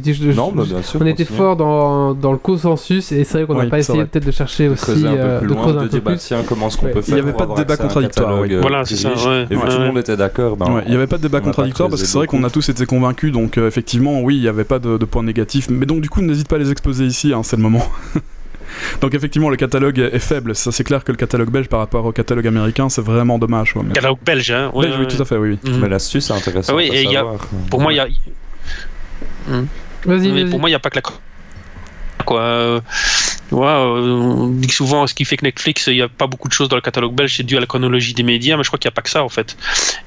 [0.54, 1.00] bah, je- bien sûr.
[1.02, 4.04] on était fort dans, dans le consensus et c'est vrai qu'on n'a Oui, pas essayé
[4.04, 6.18] peut-être de chercher aussi de loin, creuser de un peu dire bah plus.
[6.20, 8.58] tiens comment est-ce qu'on peut Il y faire avait pour pas de débat contradictoire, euh,
[8.60, 10.82] Voilà, c'est ça, ouais, Et vu que ouais, tout le monde était d'accord, ben, Ouais,
[10.86, 12.86] il n'y avait pas de débat contradictoire parce que c'est vrai qu'on a tous été
[12.86, 15.68] convaincus, donc euh, effectivement, oui, il n'y avait pas de, de points négatifs.
[15.70, 17.86] Mais donc, du coup, n'hésite pas à les exposer ici, hein, c'est le moment.
[19.00, 20.54] donc, effectivement, le catalogue est faible.
[20.54, 23.74] Ça, c'est clair que le catalogue belge par rapport au catalogue américain, c'est vraiment dommage.
[23.94, 24.70] Catalogue belge, hein.
[24.74, 25.58] ouais, Belge, oui, tout à fait, oui.
[25.64, 25.70] oui.
[25.80, 26.74] Mais l'astuce est intéressante.
[26.74, 27.36] Ah oui, à et il y a- savoir.
[27.70, 28.06] Pour moi, il y a.
[30.04, 30.50] Vas-y, Mais vas-y.
[30.50, 31.02] pour moi, il n'y a pas que la.
[32.24, 32.80] Quoi.
[33.52, 36.52] Euh, on dit souvent, ce qui fait que Netflix, il n'y a pas beaucoup de
[36.52, 38.78] choses dans le catalogue belge, c'est dû à la chronologie des médias, mais je crois
[38.78, 39.56] qu'il n'y a pas que ça, en fait.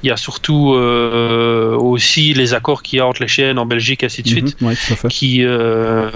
[0.03, 3.65] Il y a surtout euh, aussi les accords qu'il y a entre les chaînes en
[3.65, 4.59] Belgique, ainsi de suite.
[4.61, 5.07] Mhm, ouais, fait.
[5.07, 6.09] Qui, euh,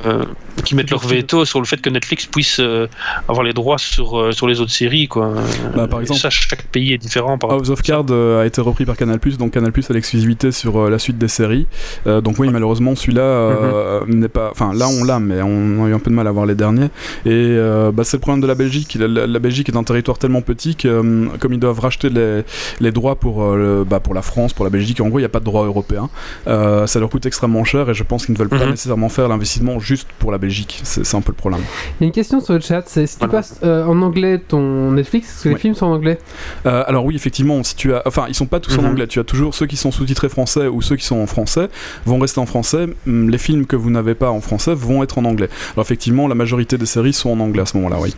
[0.66, 2.88] qui mettent leur veto sur le fait que Netflix puisse euh,
[3.28, 5.08] avoir les droits sur, sur les autres séries.
[5.08, 5.34] Quoi.
[5.76, 7.38] Bah, par Et exemple- ça, chaque pays est différent.
[7.38, 11.00] Par House of Cards a été repris par Canal+, donc Canal+ a l'exclusivité sur la
[11.00, 11.68] suite des séries.
[12.06, 14.50] Donc oui, malheureusement, celui-là euh, n'est pas...
[14.52, 16.56] Enfin, là, on l'a, mais on a eu un peu de mal à voir les
[16.56, 16.90] derniers.
[17.26, 18.96] Et euh, bah, c'est le problème de la Belgique.
[19.00, 22.10] La, la- la Belgique est un territoire tellement petit que, euh, comme ils doivent racheter
[22.10, 22.44] les,
[22.80, 25.22] les droits pour, euh, le- bah, pour la France, pour la Belgique, en gros, il
[25.22, 26.10] n'y a pas de droit européen.
[26.48, 28.72] Euh, ça leur coûte extrêmement cher et je pense qu'ils ne veulent pas Mhm.
[28.72, 30.80] nécessairement faire l'investissement juste pour la Belgique.
[30.84, 31.62] C'est un peu le problème.
[32.00, 33.34] Il y a une question sur le chat, c'est si tu Voilà.
[33.40, 36.20] passes euh, en anglais ton Netflix, parce que les films sont en anglais.
[36.66, 38.88] Euh, alors oui, effectivement, si tu as, enfin, ils sont pas tous en Mhm.
[38.90, 39.08] anglais.
[39.08, 41.68] Tu as toujours ceux qui sont sous-titrés français ou ceux qui sont en français
[42.06, 42.88] vont rester en français.
[43.08, 45.50] Hum, Les films que vous n'avez pas en français vont être en anglais.
[45.76, 47.98] Alors effectivement, la majorité des séries sont en anglais à ce moment-là.
[48.00, 48.16] Oui.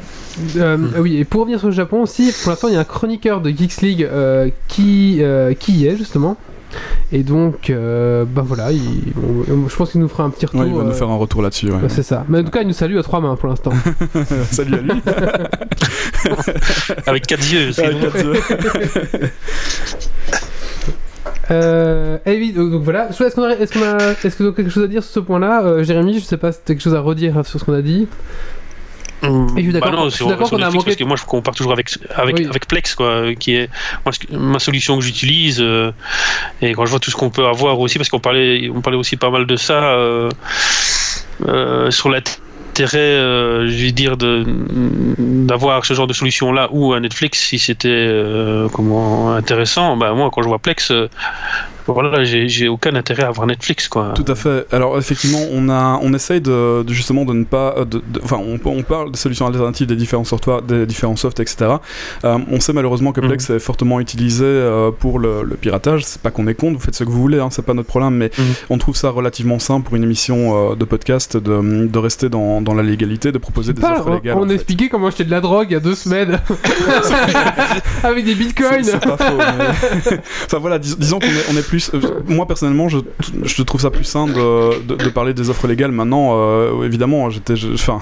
[0.58, 2.82] Euh, ah oui, et pour revenir sur le Japon aussi, pour l'instant, il y a
[2.82, 6.38] un chroniqueur de Geeks League euh, qui, euh, qui y est justement.
[7.14, 9.14] Et donc, euh, bah voilà, il-
[9.50, 10.60] on- je pense qu'il nous fera un petit retour.
[10.60, 11.68] Ouais, il va nous euh, faire un retour là-dessus.
[11.72, 11.77] ouais.
[11.81, 12.25] bah, c'est ça.
[12.27, 13.72] Mais en tout cas, il nous salue à trois mains pour l'instant.
[14.51, 14.92] Salut à lui.
[17.05, 17.72] Avec quatre yeux.
[17.77, 18.33] Avec quatre yeux.
[21.51, 23.10] Euh, et oui, donc, donc voilà.
[23.10, 25.14] Est-ce qu'on a, est-ce qu'on a, est-ce que vous avez quelque chose à dire sur
[25.14, 25.64] ce point-là?
[25.64, 27.74] Euh, Jérémy, je sais pas si tu as quelque chose à redire sur ce qu'on
[27.74, 28.07] a dit.
[29.24, 30.66] Hum, Et je suis d'accord bah non, qu'on- je suis sur- d'accord sur qu'on a
[30.66, 32.46] Netflix, manqué- Parce que moi, je compare toujours avec, avec, Oui.
[32.48, 33.70] avec Plex, quoi, qui est
[34.06, 35.60] moi, ce que- ma solution que j'utilise.
[35.62, 35.92] euh,
[36.62, 38.98] et quand je vois tout ce qu'on peut avoir aussi, parce qu'on parlait, on parlait
[39.00, 40.30] aussi pas mal de ça euh,
[41.48, 44.44] euh, sur l'intérêt, euh, je vais dire, de
[45.18, 49.96] d'avoir ce genre de solution là ou un Netflix, si c'était euh, comment intéressant.
[49.98, 50.92] Bah moi, quand je vois Plex.
[50.92, 51.08] euh,
[51.94, 54.14] voilà, j'ai j'ai aucun intérêt à avoir Netflix, quoi.
[54.16, 54.66] Tout à fait.
[54.72, 58.38] Alors effectivement, on a, on essaye de, de justement de ne pas, de- de- enfin,
[58.40, 61.76] on, on parle des solutions alternatives des différents softwares, des différents softs, etc.
[62.24, 63.28] Euh, on sait malheureusement que Mhm.
[63.28, 66.04] Plex est fortement utilisé euh, pour le, le piratage.
[66.06, 67.88] C'est pas qu'on est contre, vous faites ce que vous voulez, hein, c'est pas notre
[67.90, 68.46] problème, mais Mhm.
[68.72, 72.62] on trouve ça relativement simple pour une émission euh, de podcast de, de rester dans,
[72.62, 74.38] dans la légalité, de proposer des Pas, offres on, légales.
[74.38, 74.56] on fait.
[74.56, 76.40] expliquait comment acheter de la drogue il y a deux semaines
[78.04, 78.84] avec des bitcoins.
[78.84, 81.75] c'est pas faux, mais- enfin voilà, dis- disons qu'on est, on est plus.
[81.94, 82.98] Euh, moi personnellement, je,
[83.44, 85.92] je trouve ça plus sain de, de, de parler des offres légales.
[85.92, 87.55] Maintenant, euh, évidemment, j'étais.
[87.55, 88.00] je- Enfin,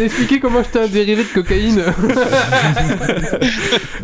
[0.00, 1.82] Expliquer comment acheter un dérivé de cocaïne.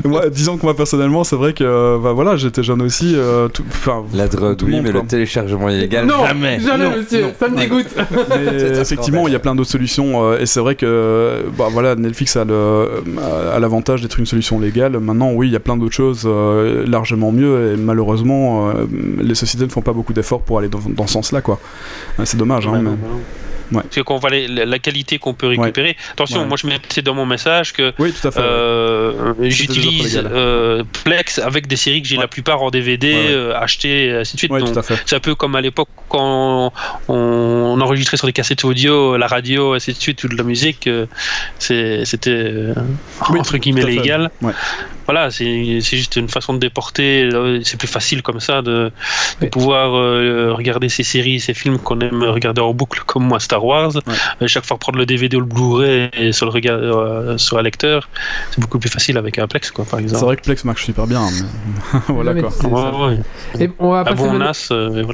[0.05, 3.15] moi, disons que moi personnellement, c'est vrai que euh, bah, voilà, j'étais jeune aussi.
[3.17, 3.65] euh, tout-
[4.15, 5.01] La drogue, oui, monde, mais quoi.
[5.03, 6.61] le téléchargement illégal, non, jamais.
[6.61, 7.33] jamais, Non, monsieur, non.
[7.39, 7.87] ça me dégoûte.
[8.29, 10.25] mais effectivement, il y a plein d'autres solutions.
[10.33, 12.89] euh, et c'est vrai que bah, voilà, Netflix a le-
[13.53, 14.99] a l'avantage d'être une solution légale.
[14.99, 17.73] Maintenant, oui, il y a plein d'autres choses euh, largement mieux.
[17.73, 18.87] Et malheureusement, euh,
[19.21, 21.61] les sociétés ne font pas beaucoup d'efforts pour aller dans, dans ce sens-là, quoi.
[22.19, 22.91] Euh, C'est dommage, hein, mais-.
[23.73, 23.83] Ouais.
[23.83, 25.97] Parce qu'on voit les- la, qualité qu'on peut récupérer.
[26.13, 26.47] Attention, Ouais.
[26.47, 32.03] moi je mettais dans mon message que Oui, euh, j'utilise euh, Plex avec des séries
[32.03, 34.53] que j'ai la plupart en DVD, euh, achetées, et ainsi de suite.
[35.07, 36.73] C'est un peu comme à l'époque quand
[37.09, 40.45] on, on enregistrait sur des cassettes audio, la radio, ainsi de suite, ou de la
[40.45, 40.87] musique.
[40.87, 41.07] euh,
[41.59, 42.73] C'était
[43.31, 44.31] Oui, entre guillemets légal.
[45.07, 47.29] Voilà, c'est juste une façon de déporter.
[47.65, 48.91] C'est plus facile comme ça de,
[49.51, 49.93] pouvoir
[50.57, 53.93] regarder ces séries, ces films qu'on aime regarder en boucle, comme moi Star Wars.
[53.97, 57.59] Euh, chaque fois prendre le DVD ou le Blu-ray et sur le regard, euh, sur
[57.59, 58.09] un lecteur,
[58.51, 60.25] c'est beaucoup plus facile avec un Plex, quoi, par C'est exemple.
[60.25, 61.23] vrai que Plex marche super bien.
[61.31, 62.51] mais- voilà Mais quoi.
[62.51, 63.07] c'est Ouais, ça.
[63.07, 63.19] ouais.
[63.65, 64.41] Et on va passer bon
[64.73, 65.05] euh,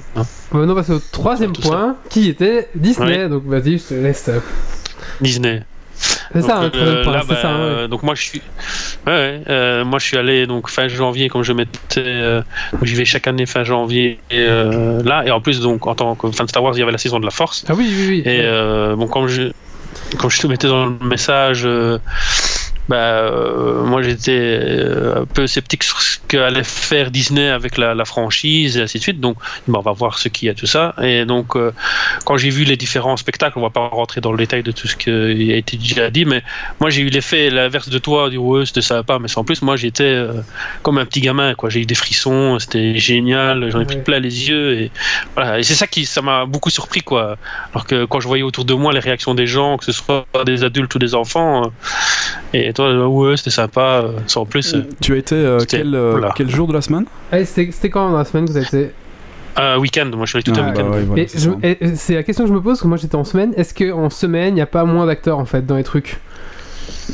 [0.52, 1.62] on va passer au troisième ça.
[1.62, 3.28] point, qui était Disney.
[3.28, 4.28] Donc vas-y, je te laisse.
[4.28, 4.40] euh,
[5.20, 5.62] Disney.
[6.32, 7.50] C'est ça, un troisième euh, là, bah, ça.
[7.50, 7.88] hein, ouais.
[7.88, 8.42] Donc moi je suis,
[9.06, 12.42] ouais, ouais, euh, moi je suis allé donc fin janvier comme je m'étais, euh,
[12.82, 16.30] j'y vais chaque année fin janvier euh, là et en plus donc en tant que
[16.30, 18.22] fan de Star Wars il y avait la saison de la Force Ah oui, oui,
[18.24, 18.30] oui.
[18.30, 18.42] et
[18.96, 19.50] bon comme je
[20.18, 21.66] comme je te mettais dans le message.
[22.88, 27.94] Bah, euh, moi j'étais euh, un peu sceptique sur ce qu'allait faire Disney avec la,
[27.94, 29.20] la franchise et ainsi de suite.
[29.20, 30.94] Donc, bon, on va voir ce qu'il y a tout ça.
[31.02, 31.72] Et donc, euh,
[32.24, 34.88] quand j'ai vu les différents spectacles, on va pas rentrer dans le détail de tout
[34.88, 36.42] ce qui a été déjà dit, mais
[36.80, 39.76] moi j'ai eu l'effet l'inverse de toi, du ouais, c'était sympa, mais sans plus, moi
[39.76, 40.22] j'étais
[40.82, 41.68] comme un petit gamin, quoi.
[41.70, 44.02] J'ai eu des frissons, c'était génial, j'en ai pris Ouais.
[44.02, 44.90] plein les yeux et
[45.34, 45.58] voilà.
[45.58, 47.36] Et c'est ça qui, ça m'a beaucoup surpris, quoi.
[47.72, 50.26] Alors que quand je voyais autour de moi les réactions des gens, que ce soit
[50.46, 51.72] des adultes ou des enfants,
[52.54, 54.74] et toi, euh, ouais, c'était sympa, euh, sans plus.
[54.74, 56.32] euh, Tu as été euh, quel, euh, voilà.
[56.36, 57.04] quel jour de la semaine?
[57.32, 58.90] Allez, c'était quand dans la semaine que vous avez été?
[59.56, 60.90] Un week-end, moi je suis allé tout Ah, un bah week-end.
[60.92, 63.24] ouais, voilà, Et c'est la question que je me pose, parce que moi j'étais en
[63.24, 63.52] semaine.
[63.56, 66.18] Est-ce qu'en semaine, il n'y a pas moins d'acteurs en fait dans les trucs?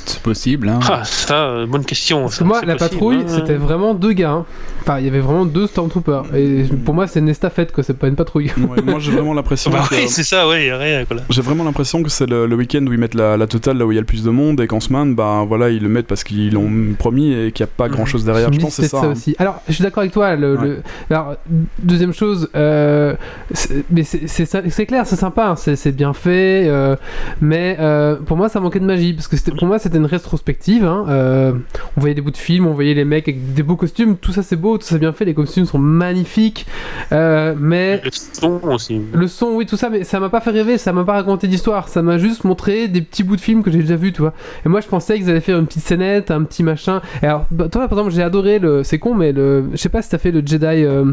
[0.07, 0.81] C'est possible, hein.
[0.91, 2.23] Ah, ça, euh, bonne question.
[2.23, 3.25] Parce ça, que moi, la possible, patrouille, hein.
[3.29, 4.31] c'était vraiment deux gars.
[4.31, 4.47] hein.
[4.83, 6.25] Enfin, il y avait vraiment deux Stormtroopers.
[6.37, 7.83] Et pour moi, c'est une estafette, quoi.
[7.85, 8.51] C'est pas une patrouille.
[8.59, 11.17] Ouais, moi j'ai vraiment l'impression Bah que- oui, c'est ça, ouais, y a rien, quoi.
[11.17, 11.23] là.
[11.31, 13.87] J'ai vraiment l'impression que c'est le, le week-end où ils mettent la, la totale là
[13.87, 15.89] où il y a le plus de monde et qu'en semaine, bah voilà, ils le
[15.89, 18.49] mettent parce qu'ils l'ont promis et qu'il n'y a pas grand chose derrière.
[18.49, 18.99] me Je dis pense c'est ça.
[18.99, 19.13] hein.
[19.13, 19.35] aussi.
[19.39, 20.37] Alors, je suis d'accord avec toi.
[20.37, 20.67] Le, Ouais.
[20.69, 21.37] le- Alors,
[21.83, 23.15] deuxième chose, euh,
[23.53, 26.65] c'est- mais c'est- clair, c'est sympa, hein, c'est c'est bien fait.
[26.69, 26.97] euh,
[27.41, 29.15] mais euh, pour moi, ça manquait de magie.
[29.15, 30.85] Parce que c'était- pour moi, c'était une rétrospective.
[30.85, 31.53] hein, euh,
[31.97, 34.17] on voyait des bouts de films, on voyait les mecs avec des beaux costumes.
[34.17, 35.25] Tout ça, c'est beau, tout ça, c'est bien fait.
[35.25, 36.67] Les costumes sont magnifiques.
[37.13, 39.01] euh, mais Le son aussi.
[39.13, 41.47] le son, oui, tout ça, mais ça m'a pas fait rêver, ça m'a pas raconté
[41.49, 44.21] d'histoire, ça m'a juste montré des petits bouts de films que j'ai déjà vus, tu
[44.23, 44.33] vois.
[44.67, 47.01] Et moi, je pensais qu'ils allaient faire une petite scénette, un petit machin.
[47.23, 48.83] Et alors, bah, toi, par exemple, j'ai adoré le.
[48.83, 49.65] C'est con, mais le.
[49.73, 50.65] Je sais pas si t'as fait le Jedi.
[50.67, 51.13] euh,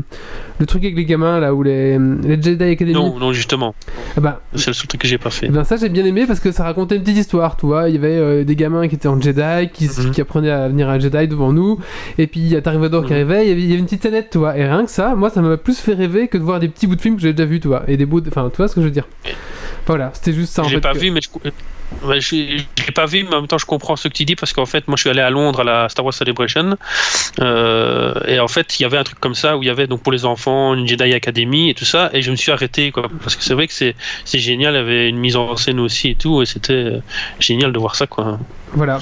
[0.60, 1.98] le truc avec les gamins, là, où les.
[2.24, 2.94] Les Jedi Academy.
[2.94, 3.76] Non, non, justement.
[4.18, 5.48] Ah bah, C'est le seul truc que j'ai pas fait.
[5.48, 7.90] eh ben ça j'ai bien aimé parce que ça racontait une petite histoire, tu vois.
[7.90, 10.12] Il y avait des gamins qui étaient en Jedi, qui, Mhm.
[10.12, 11.80] qui apprenaient à devenir un Jedi devant nous,
[12.18, 13.16] et puis il y a Dark Vador qui Mhm.
[13.16, 14.58] arrivait, il y, avait, une petite scénette, tu vois.
[14.58, 16.88] Et rien que ça, moi ça m'a plus fait rêver que de voir des petits
[16.88, 17.84] bouts de films que j'ai déjà vus, tu vois.
[17.88, 18.30] Et des bouts, de...
[18.30, 19.08] enfin, tu vois ce que je veux dire.
[19.88, 23.40] Voilà, c'était juste ça en pas que- vu, mais je, l'ai pas vu, mais en
[23.42, 25.20] même temps, je comprends ce que tu dis parce qu'en fait, moi, je suis allé
[25.22, 26.78] à Londres à la Star Wars Celebration,
[27.42, 29.88] euh, et en fait, il y avait un truc comme ça où il y avait
[29.88, 32.92] donc pour les enfants une Jedi Academy et tout ça, et je me suis arrêté
[32.92, 35.56] quoi, parce que c'est vrai que c'est c'est génial, il y avait une mise en
[35.58, 37.00] scène aussi et tout, et c'était euh,
[37.40, 38.40] génial de voir ça quoi.
[38.74, 39.00] Voilà.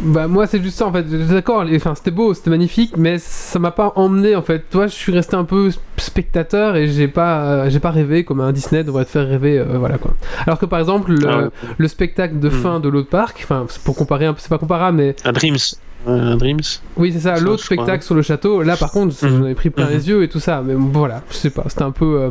[0.00, 1.02] Bah moi c'est juste ça en fait.
[1.02, 4.60] D'accord, enfin c'était beau, c'était magnifique, mais ça m'a pas emmené en fait.
[4.70, 8.40] Toi, je suis resté un peu spectateur et j'ai pas, euh, j'ai pas rêvé comme
[8.40, 10.12] un Disney devrait te faire rêver, euh, voilà quoi.
[10.46, 11.48] Alors que par exemple le, Ah ouais.
[11.78, 12.52] le spectacle de Hmm.
[12.52, 15.56] fin de l'autre parc, enfin pour comparer un peu, c'est pas comparable, mais Un Dreams,
[16.06, 16.60] un Dreams.
[16.96, 17.76] oui c'est ça, Ça, l'autre crois.
[17.76, 18.62] spectacle sur le château.
[18.62, 19.92] Là par contre, j'en avais pris plein Mhm.
[19.92, 22.20] les yeux et tout ça, mais bon, voilà, je sais pas, c'était un peu.
[22.20, 22.30] euh,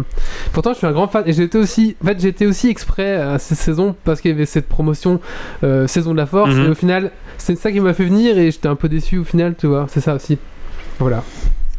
[0.53, 3.15] Pourtant, je suis un grand fan et j'ai été aussi, en fait, été aussi exprès
[3.17, 5.19] à cette saison parce qu'il y avait cette promotion
[5.63, 6.65] euh, saison de la force Mhm.
[6.65, 9.23] et au final, c'est ça qui m'a fait venir et j'étais un peu déçu au
[9.23, 10.37] final, tu vois, c'est ça aussi.
[10.99, 11.23] Voilà.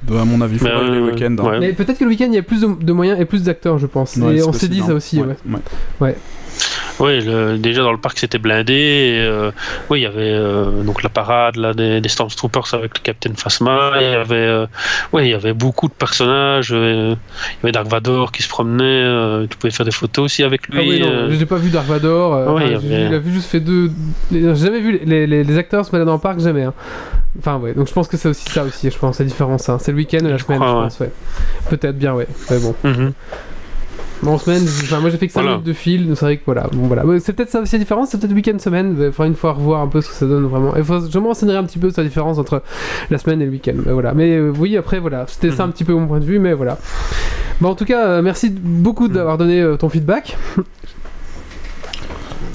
[0.09, 1.35] Bah, à mon avis, aller les euh, week-ends.
[1.41, 1.51] hein.
[1.51, 1.59] ouais.
[1.59, 3.79] Mais peut-être que le week-end il y a plus de, de moyens et plus d'acteurs,
[3.79, 4.15] je pense.
[4.17, 5.35] Ouais, et c'est on s'est dit ça aussi, ouais.
[6.01, 6.17] ouais.
[7.01, 8.75] Oui, le- déjà dans le parc c'était blindé.
[8.75, 9.51] Et, euh,
[9.91, 13.33] oui, il y avait euh, donc la parade là, des, des Stormtroopers avec le Captain
[13.37, 13.93] Phasma.
[13.97, 14.67] Il y avait, euh,
[15.13, 16.71] ouais, il y avait beaucoup de personnages.
[16.71, 16.77] il
[17.11, 19.47] y avait Dark Vador qui se promenait.
[19.49, 20.79] tu pouvais faire des photos aussi avec lui.
[20.79, 22.33] Ah oui, non, euh, j'ai pas vu Dark Vador.
[22.55, 23.91] Ouais, enfin, avait- il a vu juste fait deux.
[24.33, 26.65] J'ai jamais vu les, les- les acteurs se balader dans le parc, jamais.
[26.65, 26.75] hein.
[27.39, 29.69] Enfin, ouais, donc je pense que c'est aussi ça aussi, je pense, la différence.
[29.69, 29.79] hein.
[29.81, 30.73] C'est le week-end et la Je semaine, je ouais.
[30.73, 31.13] pense, ouais.
[31.71, 32.27] Peut-être bien, ouais.
[32.51, 32.75] Mais bon.
[32.83, 33.13] mhm.
[34.23, 35.57] Mais en semaine, enfin, moi j'ai fait que 5 Voilà.
[35.59, 36.69] minutes de fil, donc c'est vrai que voilà.
[36.73, 37.05] Bon, voilà.
[37.21, 38.97] C'est peut-être ça aussi la différence, c'est peut-être week-end, semaine.
[38.99, 40.75] Il faudra une fois revoir un peu ce que ça donne vraiment.
[40.77, 42.63] Et faut- je me renseignerai un petit peu sur la différence entre
[43.11, 43.75] la semaine et le week-end.
[43.87, 44.15] Mais voilà.
[44.15, 45.25] Mais euh, oui, après, voilà.
[45.29, 45.69] C'était ça Mhm.
[45.69, 46.79] un petit peu mon point de vue, mais voilà.
[47.63, 49.13] En tout cas, euh, merci beaucoup Mhm.
[49.15, 50.37] d'avoir donné euh, ton feedback.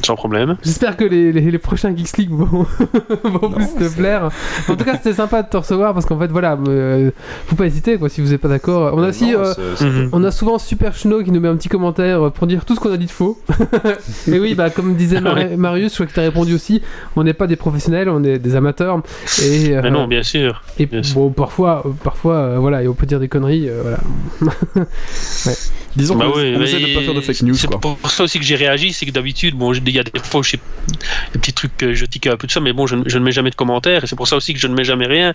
[0.05, 0.57] Sans problème.
[0.63, 2.45] J'espère que les, les, les prochains Geeks League vont,
[3.23, 4.29] vont plus te plaire.
[4.67, 7.09] En tout cas, c'était sympa de te recevoir parce qu'en fait, voilà, euh,
[7.47, 8.93] faut pas hésiter quoi si vous n'êtes pas d'accord.
[8.95, 9.31] On a aussi.
[9.31, 10.09] Non, euh, c'est- c'est- Mhm.
[10.11, 12.79] on a souvent Super Schno qui nous met un petit commentaire pour dire tout ce
[12.79, 13.39] qu'on a dit de faux.
[14.27, 15.55] Et oui, bah, comme disait Mar- Ouais.
[15.57, 16.81] Marius, je crois que tu as répondu aussi,
[17.15, 19.01] on n'est pas des professionnels, on est des amateurs.
[19.41, 20.61] Et, euh, Mais non, bien sûr.
[20.77, 21.15] et bien sûr.
[21.15, 23.67] bon, parfois, euh, parfois euh, voilà, et on peut dire des conneries.
[23.69, 24.85] euh, voilà.
[25.95, 27.79] Disons Bah qu'on oui, on mais essaie de pas faire de fake news, C'est quoi.
[27.79, 30.11] pour ça aussi que j'ai réagi, c'est que d'habitude, bon, je il y a des
[30.23, 32.95] fois où des petits trucs que je tique un peu de ça, mais bon, je,
[32.95, 34.73] ne- je ne mets jamais de commentaires et c'est pour ça aussi que je ne
[34.73, 35.33] mets jamais rien.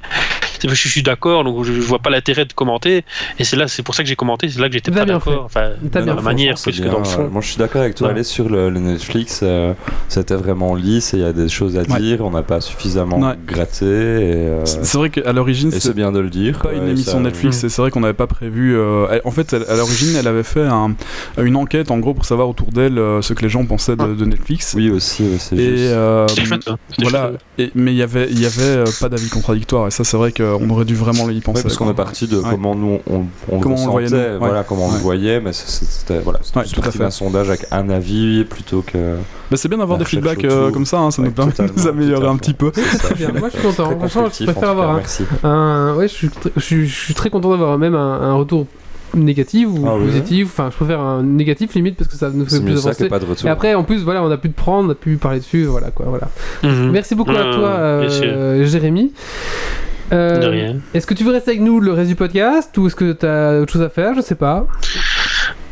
[0.61, 3.05] C'est parce que je suis d'accord, donc je, je vois pas l'intérêt de commenter
[3.39, 5.15] et c'est là, c'est pour ça que j'ai commenté, c'est là que j'étais pas bien
[5.15, 5.45] d'accord.
[5.45, 7.29] Enfin, dans la fait, manière plus que dans le fond.
[7.31, 8.09] Moi, je suis d'accord avec toi.
[8.09, 8.15] Ouais.
[8.15, 9.73] Aller sur le, le Netflix, euh,
[10.09, 12.01] c'était vraiment lisse et il y a des choses à Ouais.
[12.01, 12.25] dire.
[12.25, 13.35] On n'a pas suffisamment Ouais.
[13.47, 13.85] gratté.
[13.87, 16.59] Euh, C'est vrai qu'à l'origine, c'est bien de le dire.
[16.59, 18.77] pas une émission ça- Netflix, et c'est vrai qu'on n'avait pas prévu.
[18.77, 20.95] euh, elle- en fait, elle- à l'origine, elle avait fait un-
[21.41, 24.15] une enquête en gros pour savoir autour d'elle euh, ce que les gens pensaient de,
[24.15, 24.48] de Netflix.
[24.77, 25.91] Oui, aussi, oui, c'est Et juste.
[25.93, 26.77] euh, chouette, hein.
[27.01, 30.05] Voilà, et, mais il y avait, il y avait euh, pas d'avis contradictoire et ça
[30.05, 31.59] c'est vrai qu'on aurait dû vraiment y penser.
[31.59, 32.45] Ouais, parce qu'on est parti de Ouais.
[32.51, 34.65] comment nous on, on Comment on le le voyait, ressentait, nous, voilà ouais.
[34.69, 34.95] comment on Ouais.
[34.97, 36.99] le voyait, mais c'était voilà, tout à fait.
[36.99, 39.17] d'un sondage avec un avis plutôt que.
[39.51, 41.87] Bah, c'est bien d'avoir des feedbacks euh, comme ça, hein, ça nous permet de nous
[41.87, 42.71] améliorer un petit peu.
[43.17, 43.33] Bien.
[43.33, 43.91] Moi, je suis content.
[43.99, 45.25] Je préfère avoir un, Merci.
[45.43, 48.67] un- ouais, je suis, très content d'avoir même un, un retour
[49.15, 50.05] négatif ou Ah ouais.
[50.05, 50.49] positif.
[50.53, 53.09] Enfin, je préfère un négatif limite parce que ça nous fait plus avancer.
[53.09, 53.47] pas de retour.
[53.47, 55.65] Et après, en plus, voilà, on a pu te prendre, on a pu parler dessus,
[55.65, 56.29] voilà quoi, voilà.
[56.63, 56.91] Mhm.
[56.91, 59.13] Merci beaucoup à toi, euh, Jérémy.
[60.11, 60.77] Euh, De rien.
[60.95, 63.27] Est-ce que tu veux rester avec nous le reste du podcast ou est-ce que tu
[63.27, 64.15] as autre chose à faire?
[64.15, 64.67] Je sais pas.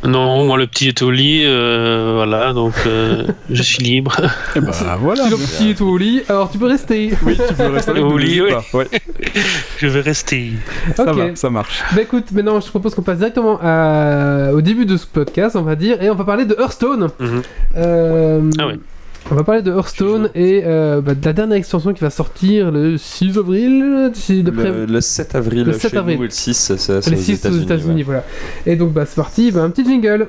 [0.04, 4.14] Non, moi le petit est au lit, euh, voilà, donc euh, je suis libre.
[4.56, 5.24] Et bah voilà.
[5.24, 7.12] si le petit est au lit, alors tu peux rester.
[7.24, 8.50] Oui, tu peux rester Au lit, oui.
[8.52, 8.64] pas.
[8.78, 8.86] Ouais,
[9.78, 10.52] je vais rester.
[10.94, 11.16] ça ok.
[11.18, 11.82] va, ça marche.
[11.94, 15.62] Bah écoute, maintenant je propose qu'on passe directement à- au début de ce podcast, on
[15.62, 17.08] va dire, et on va parler de Hearthstone.
[17.18, 17.42] Mhm.
[17.76, 18.78] Euh, Ah ouais.
[19.28, 22.70] On va parler de Hearthstone et euh, bah, de la dernière extension qui va sortir
[22.70, 23.80] le 6 avril.
[23.80, 26.16] Le, le 7 avril, Le 7 chez avril.
[26.18, 27.96] nous et le 6, c'est c'est les aux 6 aux États-Unis.
[27.98, 28.02] Ouais.
[28.04, 28.24] voilà.
[28.66, 30.28] Et donc bah c'est parti, bah, un petit jingle.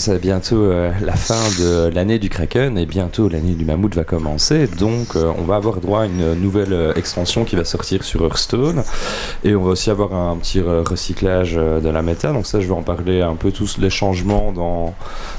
[0.00, 4.04] C'est bientôt euh, la fin de l'année du Kraken et bientôt l'année du Mammouth va
[4.04, 4.66] commencer.
[4.66, 8.24] Donc euh, on va avoir droit à une nouvelle euh, extension qui va sortir sur
[8.24, 8.82] Hearthstone
[9.44, 12.32] et on va aussi avoir un petit re- recyclage de la méta.
[12.32, 14.94] Donc ça, je vais en parler un peu tous les changements dans,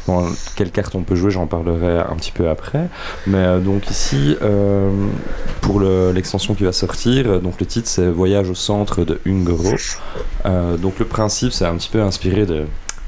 [0.08, 1.32] dans quelle carte on peut jouer.
[1.32, 2.88] J'en parlerai un petit peu après.
[3.26, 4.36] Mais donc ici,
[5.62, 9.74] pour le- l'extension qui va sortir, donc le titre c'est Voyage au centre de Ungoro.
[10.46, 12.66] Donc le principe, c'est un petit peu inspiré de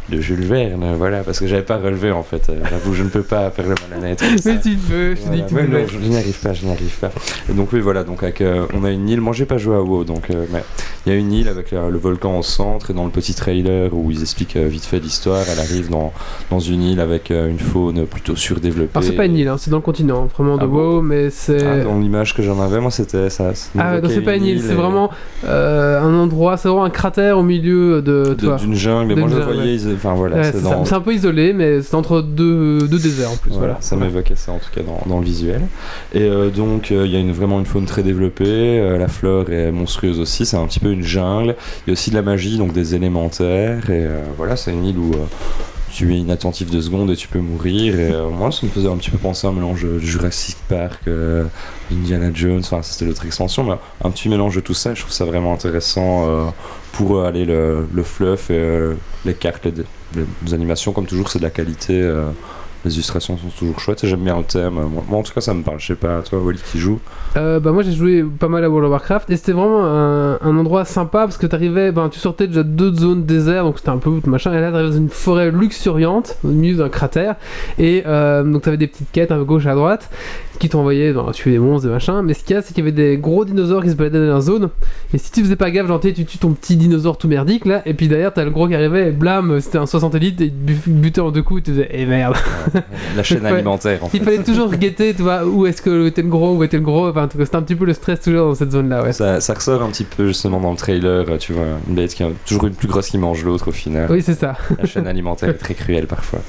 [0.10, 2.50] de Jules Verne, voilà, parce que j'avais pas relevé en fait.
[2.50, 4.22] Euh, J'avoue, je ne peux pas faire le malhonnête.
[4.46, 5.66] Mais tu peux, je te dis Voilà.
[5.68, 7.12] que Ouais, non, je n'y arrive pas, je n'y arrive pas.
[7.50, 9.22] Et donc oui, voilà, donc avec, euh, on a une île.
[9.22, 10.62] Moi, j'ai pas joué à WoW, donc euh, mais
[11.06, 13.34] il y a une île avec euh, le volcan au centre et dans le petit
[13.34, 16.12] trailer où ils expliquent vite fait l'histoire, elle arrive dans,
[16.50, 18.92] dans une île avec une faune plutôt surdéveloppée.
[18.96, 21.02] Alors c'est pas une île, hein, c'est dans le continent, vraiment de Ah bon WoW,
[21.02, 21.66] mais c'est...
[21.66, 23.52] Ah, dans l'image que j'en avais, moi, c'était ça.
[23.78, 25.10] Ah, non, m'évoquait c'est pas une île, c'est et- vraiment
[25.48, 29.16] un endroit, c'est vraiment un cratère au milieu de, d'une jungle.
[29.16, 31.96] De moi, je voyais, ils- enfin voilà, Ouais, c'est dans, un peu isolé, mais c'est
[31.96, 33.52] entre deux, deux déserts en plus.
[33.52, 35.62] Voilà, Voilà, ça m'évoquait ça en tout cas dans, dans le visuel.
[36.14, 39.08] Et euh, donc euh, il y a une, vraiment une faune très développée, euh, la
[39.08, 41.56] flore est monstrueuse aussi, c'est un petit peu une jungle.
[41.86, 43.90] Il y a aussi de la magie, donc des élémentaires.
[43.90, 45.12] Et voilà, c'est une île où
[45.94, 48.00] tu es inattentif deux secondes et tu peux mourir.
[48.00, 50.58] Et euh, moi, ça me faisait un petit peu penser à un mélange de Jurassic
[50.68, 51.46] Park, euh,
[51.92, 54.94] Indiana Jones, enfin c'était l'autre extension, mais un petit mélange de tout ça.
[54.96, 56.46] Je trouve ça vraiment intéressant euh,
[56.94, 59.68] pour euh, aller le, le fluff et euh, les cartes,
[60.46, 62.02] les animations, comme toujours, c'est de la qualité.
[62.86, 64.74] Les illustrations sont toujours chouettes et j'aime bien le thème.
[64.74, 65.80] Moi, en tout cas, ça me parle.
[65.80, 67.00] Je sais pas, toi, Wally, qui joue.
[67.36, 70.58] Euh, bah moi j'ai joué pas mal à World of Warcraft et c'était vraiment un,
[70.58, 73.98] endroit sympa parce que t'arrivais, ben tu sortais déjà d'autres zones désert donc c'était un
[73.98, 77.36] peu machin et là t'arrivais dans une forêt luxuriante au milieu d'un cratère
[77.80, 80.12] et euh, donc t'avais des petites quêtes à gauche à droite
[80.60, 82.84] qui t'envoyaient dans tuer des monstres des machins mais ce qu'il y a c'est qu'il
[82.84, 84.70] y avait des gros dinosaures qui se baladaient dans la zone
[85.14, 87.82] et si tu faisais pas gaffe genre tu tues ton petit dinosaure tout merdique là
[87.86, 90.46] et puis derrière t'as le gros qui arrivait et blam c'était un 60 élite et
[90.46, 92.36] il butait en deux coups et tu faisais eh merde
[93.16, 94.18] La chaîne alimentaire, en fait.
[94.18, 96.84] il fallait toujours guetter tu vois où est-ce que était le gros où était le
[96.84, 98.90] gros enfin en tout cas, c'était un petit peu le stress toujours dans cette zone
[98.90, 101.96] là ouais Ça, ça ressort un petit peu justement dans le trailer, tu vois, une
[101.96, 104.08] bête qui a toujours une plus grosse qui mange l'autre au final.
[104.12, 106.40] oui c'est ça La chaîne alimentaire est très cruelle parfois.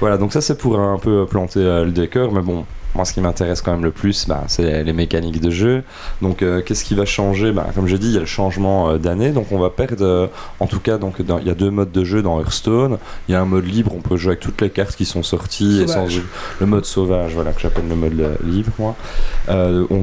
[0.00, 3.12] Voilà, donc ça c'est pour un peu planter euh, le décor, mais bon, moi, ce
[3.12, 5.82] qui m'intéresse quand même le plus, bah, c'est les mécaniques de jeu.
[6.22, 7.52] Donc, euh, qu'est-ce qui va changer?
[7.52, 10.04] Bah, Comme je dis, il y a le changement euh, d'année, donc on va perdre.
[10.04, 10.26] euh,
[10.58, 12.98] en tout cas, donc dans- il y a deux modes de jeu dans Hearthstone.
[13.28, 15.22] Il y a un mode libre, on peut jouer avec toutes les cartes qui sont
[15.22, 15.82] sorties.
[15.82, 16.22] Et sans, Sauvage.
[16.60, 18.96] le mode sauvage, voilà, que j'appelle le mode libre, moi.
[19.48, 20.02] On,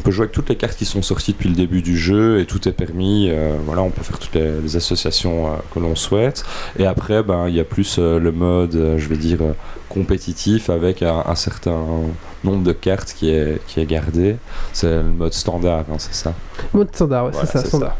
[0.00, 2.46] peut jouer avec toutes les cartes qui sont sorties depuis le début du jeu et
[2.46, 3.30] tout est permis.
[3.66, 6.44] voilà, on peut faire toutes les, les associations que l'on souhaite.
[6.78, 9.38] Et après, ben, il y a plus le mode, je vais dire,
[9.92, 11.78] compétitif avec un, un certain
[12.44, 14.36] nombre de cartes qui est, qui est gardé.
[14.72, 16.32] C'est le mode standard, hein, c'est ça.
[16.72, 17.96] Mode standard, ouais, Voilà, c'est ça.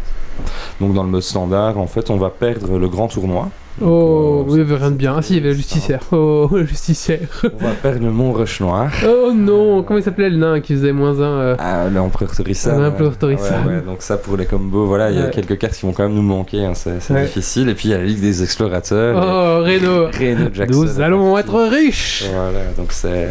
[0.81, 3.49] Donc dans le mode standard, en fait, on va perdre le grand tournoi.
[3.81, 5.15] Oh, Donc, il n'y avait rien de bien.
[5.17, 6.01] Ah si, il y avait le justicière.
[6.13, 7.21] Oh, le justicière.
[7.43, 8.91] On va perdre le mont Rush Noir.
[9.07, 12.75] Oh non, comment il s'appelait le nain qui faisait moins un euh, Ah, l'empereur Torissa.
[12.77, 13.61] Ah, l'empereur Torissa.
[13.67, 15.93] Ouais, ouais, donc ça pour les combos, voilà, il y a quelques cartes qui vont
[15.93, 17.69] quand même nous manquer, hein, c'est difficile.
[17.69, 19.17] Et puis il y a la Ligue des Explorateurs.
[19.17, 20.09] Oh, Reno.
[20.21, 20.81] et Reno Jackson.
[20.81, 22.25] Nous allons être riches.
[22.33, 23.29] Voilà, donc c'est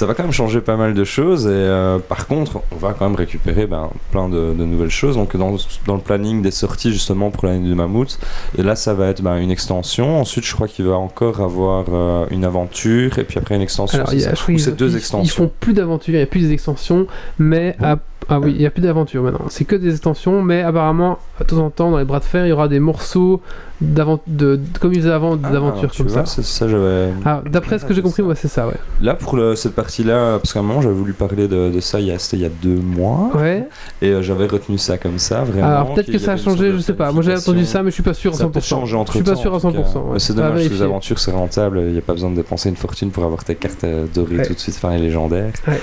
[0.00, 2.94] ça va quand même changer pas mal de choses et euh, par contre on va
[2.94, 5.56] quand même récupérer ben, plein de, de nouvelles choses donc dans,
[5.86, 8.18] dans le planning des sorties justement pour l'année du mammouth
[8.56, 10.20] et là ça va être ben, une extension.
[10.20, 13.98] Ensuite je crois qu'il va encore avoir euh, une aventure et puis après une extension.
[13.98, 14.34] Alors, c'est il y a, ça.
[14.34, 16.52] Je crois Ou c'est deux extensions Ils font plus d'aventures, il n'y a plus des
[16.52, 17.06] extensions,
[17.38, 17.86] mais Bon.
[17.86, 19.46] à- ah oui, il n'y a plus d'aventures maintenant.
[19.48, 22.46] C'est que des extensions, mais apparemment, de temps en temps, dans les bras de fer,
[22.46, 23.40] il y aura des morceaux
[23.80, 26.34] de, de- comme ils faisaient avant, Ah, d'aventures tu comme vois, ça.
[26.34, 28.74] c'est ça j'avais Ah, D'après ce que j'ai compris, c'est ça, ouais.
[29.00, 31.80] là pour le- cette partie là parce qu'à un moment j'avais voulu parler de, de
[31.80, 33.66] ça il y a c'était il y a deux mois Ouais.
[34.02, 36.78] et euh, j'avais retenu ça comme ça vraiment Alors peut-être que ça a changé, je
[36.78, 37.10] sais pas.
[37.10, 38.50] Moi, j'ai entendu ça, mais je suis pas sûr à Ça a 100%.
[38.52, 39.72] peut-être changé entre je suis pas sûr à 100%.
[39.72, 39.80] ouais.
[40.12, 40.84] Mais c'est dommage, parce que les vérifier.
[40.84, 43.54] aventures c'est rentable, il n'y a pas besoin de dépenser une fortune pour avoir tes
[43.54, 44.42] cartes euh, Ouais.
[44.46, 45.52] tout de suite, enfin les légendaires.
[45.66, 45.80] Ouais.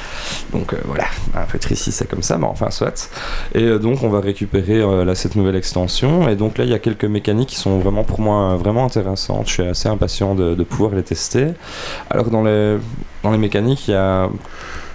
[0.54, 3.10] Donc euh, voilà, un peu triste c'est comme ça, mais enfin soit.
[3.56, 6.70] Et euh, donc on va récupérer euh, là, cette nouvelle extension, et donc là il
[6.70, 10.36] y a quelques mécaniques qui sont vraiment pour moi vraiment intéressantes, je suis assez impatient
[10.36, 11.48] de, de pouvoir les tester.
[12.10, 12.78] Alors dans les,
[13.24, 14.30] dans les mécaniques, il y a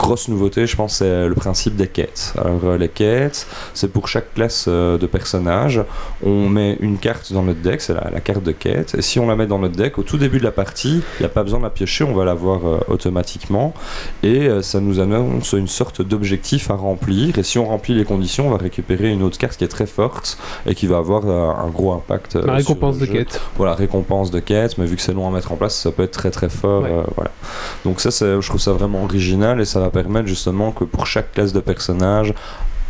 [0.03, 2.35] grosse nouveauté, je pense, c'est le principe des quêtes.
[2.37, 5.81] Alors, euh, les quêtes, c'est pour chaque classe euh, de personnage,
[6.25, 9.19] on met une carte dans notre deck, c'est la, la carte de quête, et si
[9.21, 11.29] on la met dans notre deck, au tout début de la partie, il n'y a
[11.29, 13.75] pas besoin de la piocher, on va la voir euh, automatiquement,
[14.23, 18.05] et euh, ça nous annonce une sorte d'objectif à remplir, et si on remplit les
[18.05, 20.37] conditions, on va récupérer une autre carte qui est très forte,
[20.67, 22.35] et qui va avoir euh, un gros impact.
[22.35, 23.41] La récompense sur de jeu quête.
[23.57, 26.03] voilà, récompense de quête, mais vu que c'est long à mettre en place, ça peut
[26.03, 26.83] être très très fort.
[26.83, 27.05] Ouais.
[27.15, 27.31] voilà.
[27.85, 31.33] Donc ça, je trouve ça vraiment original et ça va permettre justement que pour chaque
[31.33, 32.35] classe de personnage,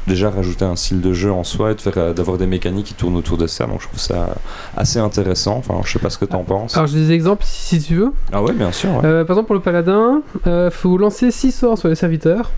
[0.06, 2.94] déjà rajouter un style de jeu en soi et de euh, d'avoir des mécaniques qui
[2.94, 3.66] tournent autour de ça.
[3.66, 4.34] Donc je trouve ça
[4.76, 5.56] assez intéressant.
[5.56, 6.76] Enfin, je sais pas ce que t'en penses.
[6.76, 8.12] Alors j'ai des exemples si si tu veux.
[8.32, 8.90] Ah ouais, bien sûr.
[8.90, 9.04] ouais.
[9.04, 12.50] Euh, par exemple pour le paladin, euh, faut lancer 6 sorts sur les serviteurs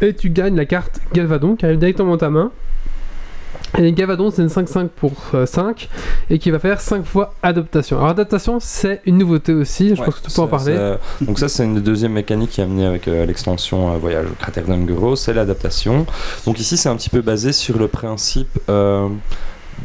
[0.00, 2.50] et tu gagnes la carte Galvadon qui arrive directement dans ta main.
[3.80, 5.88] Et Galvadon c'est une 5-5 pour euh, 5
[6.30, 7.96] et qui va faire 5 fois adaptation.
[7.98, 10.96] Alors adaptation c'est une nouveauté aussi, je Ouais, pense que tu peux en parler.
[11.20, 14.26] donc ça c'est une des deuxièmes mécaniques qui est amenée avec euh, l'extension euh, Voyage
[14.26, 16.06] au cratère d'Unguro, c'est l'adaptation.
[16.44, 19.08] Donc ici c'est un petit peu basé sur le principe euh,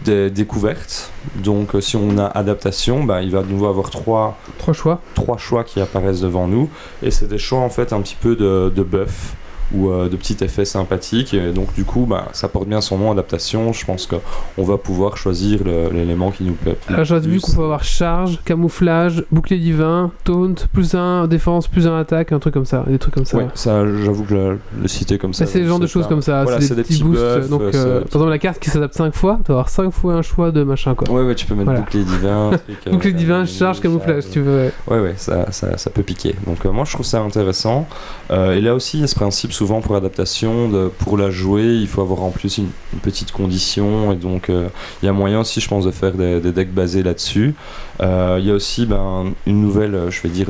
[0.05, 1.11] des découvertes.
[1.35, 5.01] Donc euh, si on a adaptation, bah, il va de nouveau avoir trois, Trois choix.
[5.13, 6.67] trois choix qui apparaissent devant nous.
[7.03, 9.35] Et c'est des choix en fait un petit peu de, de buff
[9.73, 11.33] ou euh, de petits effets sympathiques.
[11.33, 13.73] Et donc du coup bah, ça porte bien son nom adaptation.
[13.73, 16.77] Je pense qu'on va pouvoir choisir l'élément qui nous plaît.
[16.87, 21.87] Alors j'ai vu qu'on peut avoir charge, camouflage, bouclier divin, taunt, plus 1 défense, plus
[21.87, 23.37] 1 attaque, un truc comme ça, des trucs comme ça.
[23.37, 25.45] Ouais, ça, j'avoue que le, le citer comme ça.
[25.45, 27.21] Ça, c'est le genre de choses comme ça, Voilà, c'est des petits boosts.
[27.21, 29.91] buffs, donc, euh, par exemple, la carte qui s'adapte 5 fois, tu vas avoir 5
[29.91, 31.09] fois un choix de machin quoi.
[31.09, 31.81] Ouais, ouais, tu peux mettre Voilà.
[31.81, 32.51] bouclier divin.
[32.65, 34.71] truc, euh, Bouclier divin, charge, camouflage, tu veux.
[34.87, 34.99] ouais.
[34.99, 36.35] Ouais, ça, ça, ça peut piquer.
[36.45, 37.87] Donc, euh, moi, je trouve ça intéressant.
[38.31, 41.87] Et là aussi, il y a ce principe souvent pour adaptation, pour la jouer, il
[41.87, 42.67] faut avoir en plus une,
[43.01, 44.11] petite condition.
[44.11, 44.67] Et donc, euh,
[45.01, 47.55] il y a moyen aussi, je pense, de faire des, decks basés là-dessus.
[48.01, 50.49] Euh, Il y a aussi ben, une nouvelle, euh, je vais dire,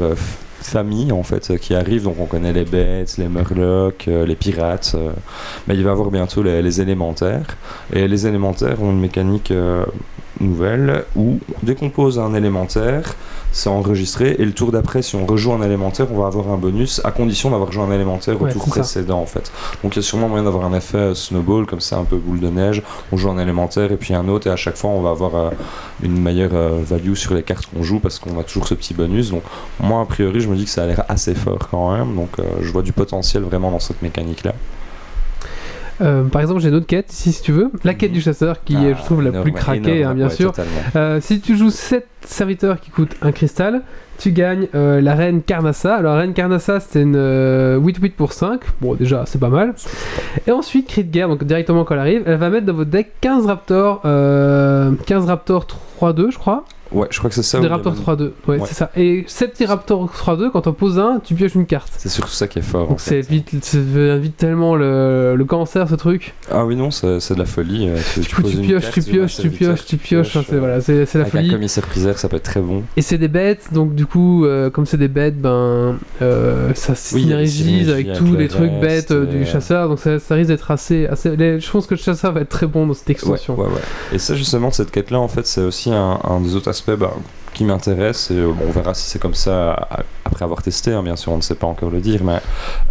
[0.62, 2.06] famille en fait qui arrive.
[2.06, 4.96] Donc, on connaît les bêtes, les murlocs, les pirates.
[5.68, 7.56] mais il va y avoir bientôt les, les élémentaires.
[7.94, 9.54] Et les élémentaires ont une mécanique
[10.40, 13.14] nouvelle où on décompose un élémentaire,
[13.52, 16.58] c'est enregistré, et le tour d'après, si on rejoue un élémentaire, on va avoir un
[16.58, 18.70] bonus, à condition d'avoir joué un élémentaire au Ouais, tour ça.
[18.72, 19.52] précédent en fait.
[19.84, 22.18] Donc il y a sûrement moyen d'avoir un effet euh, snowball, comme ça, un peu
[22.18, 24.90] boule de neige, on joue un élémentaire et puis un autre, et à chaque fois
[24.90, 25.50] on va avoir euh,
[26.02, 28.94] une meilleure euh, value sur les cartes qu'on joue parce qu'on a toujours ce petit
[28.96, 29.30] bonus.
[29.30, 29.44] Donc
[29.80, 32.30] moi, a priori, je me dis que ça a l'air assez fort quand même, donc
[32.40, 34.54] euh, je vois du potentiel vraiment dans cette mécanique-là.
[36.02, 37.70] Euh, par exemple, j'ai une autre quête ici si tu veux.
[37.84, 38.16] La quête Mhm.
[38.16, 40.54] du chasseur qui est, je trouve, la énorme, plus craquée, énorme, hein, bien ouais, sûr.
[40.96, 43.82] Euh, si tu joues 7 serviteurs qui coûtent un cristal,
[44.18, 45.96] tu gagnes euh, la reine Carnassa.
[45.96, 48.62] Alors, la reine Carnassa, c'était une euh, 8-8 pour 5.
[48.82, 49.74] Bon, déjà, c'est pas mal.
[50.48, 52.90] Et ensuite, cri de guerre, donc directement quand elle arrive, elle va mettre dans votre
[52.92, 55.66] deck 15 raptors, euh, 15 raptors
[56.00, 56.64] 3-2, je crois.
[56.94, 57.60] Ouais, je crois que c'est ça.
[57.60, 58.68] Des Raptors même- 3-2, ouais, Ouais.
[58.68, 58.92] c'est ça.
[58.96, 61.92] Et ces petits Raptors 3-2, quand on pose un, tu pioches une carte.
[61.98, 62.88] C'est surtout ça qui est fort.
[62.88, 63.78] Donc c'est vite, ça
[64.18, 66.34] vite tellement le, le cancer ce truc.
[66.52, 67.90] Ah oui, non, c'est de la folie.
[67.90, 70.28] euh, Tu, Du coup, poses tu une pioches, carte, tu pioches, tu pioches, tu pioches.
[70.38, 71.52] Enfin, c'est euh, voilà, c'est c'est la Avec un folie.
[71.52, 72.84] commissaire priseur, ça peut être très bon.
[72.96, 76.94] Et c'est des bêtes, donc du coup, euh, comme c'est des bêtes, ben euh, ça
[77.14, 80.20] Oui, synergise synergies avec tous le les trucs bêtes euh, du euh, chasseur, donc ça,
[80.20, 81.36] ça risque d'être assez, assez.
[81.36, 83.56] les- Je pense que le chasseur va être très bon dans cette extension.
[83.60, 83.82] ouais, ouais.
[84.14, 87.14] Et ça, justement, cette quête-là, en fait, c'est aussi un, un des autres aspects bah,
[87.54, 88.32] qui m'intéresse.
[88.32, 89.88] Et euh, bon, on verra si c'est comme ça
[90.26, 90.92] après avoir testé.
[90.92, 92.24] hein, bien sûr, on ne sait pas encore le dire.
[92.24, 92.40] Mais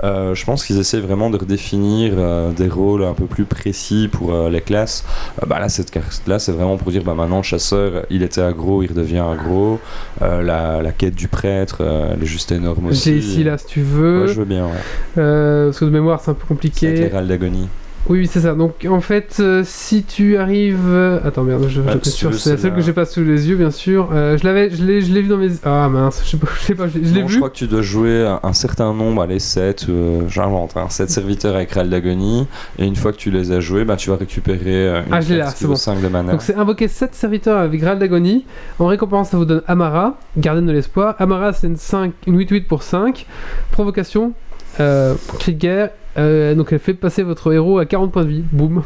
[0.05, 4.09] euh, je pense qu'ils essaient vraiment de redéfinir euh, des rôles un peu plus précis
[4.13, 5.05] pour euh, les classes.
[5.47, 8.83] Bah, là, cette carte-là, c'est vraiment pour dire bah, maintenant, le chasseur, il était aggro,
[8.85, 9.81] il redevient aggro.
[10.23, 11.83] Euh, la, la quête du prêtre,
[12.15, 13.15] elle est juste énorme aussi.
[13.15, 14.23] J'ai ici là, si tu veux.
[14.23, 14.73] Ouais, je veux bien, ouais.
[15.17, 16.93] Parce que de mémoire, c'est un peu C'est avec compliqué.
[16.95, 17.69] les râles d'agonie.
[18.09, 18.55] Oui, c'est ça.
[18.55, 20.89] Donc en fait, euh, si tu arrives.
[20.89, 23.49] euh, Attends, merde, je, je sûr, veux, c'est la seule que j'ai pas sous les
[23.49, 24.09] yeux, bien sûr.
[24.13, 25.51] Euh, je l'avais, je l'ai, je l'ai vu dans mes.
[25.65, 27.37] Ah mince, je sais pas, je sais pas, je l'ai- Non, je vu.
[27.37, 31.11] crois que tu dois jouer un, un certain nombre, allez 7, euh, j'invente, hein, 7
[31.11, 32.49] serviteurs avec Râle d'agonie,
[32.79, 35.35] et une fois que tu les as joués, bah, tu vas récupérer une Ah, je
[35.35, 35.77] l'ai carte là, c'est bon.
[35.77, 36.33] 5 de mana.
[36.33, 38.45] Donc c'est invoquer 7 serviteurs avec Graal d'agonie.
[38.81, 41.15] En récompense, ça vous donne Amara, gardienne de l'espoir.
[41.21, 43.27] Amara, c'est une, 5, une 8-8 pour 5.
[43.71, 44.33] Provocation,
[44.81, 45.91] euh, cri de guerre.
[46.19, 48.45] Euh, donc elle fait passer votre héros à 40 points de vie.
[48.53, 48.83] Boum.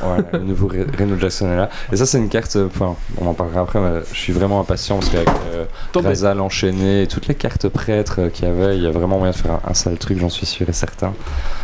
[0.00, 1.68] Voilà, le nouveau Re- Reno Jackson est là.
[1.92, 4.60] Et ça, c'est une carte, euh, enfin, on en parlera après, mais je suis vraiment
[4.60, 5.64] impatient parce qu'avec euh.
[5.94, 9.18] Razal enchaîné et toutes les cartes prêtres euh, qu'il y avait, il y a vraiment
[9.18, 11.12] moyen de faire un, un sale truc, j'en suis sûr et certain.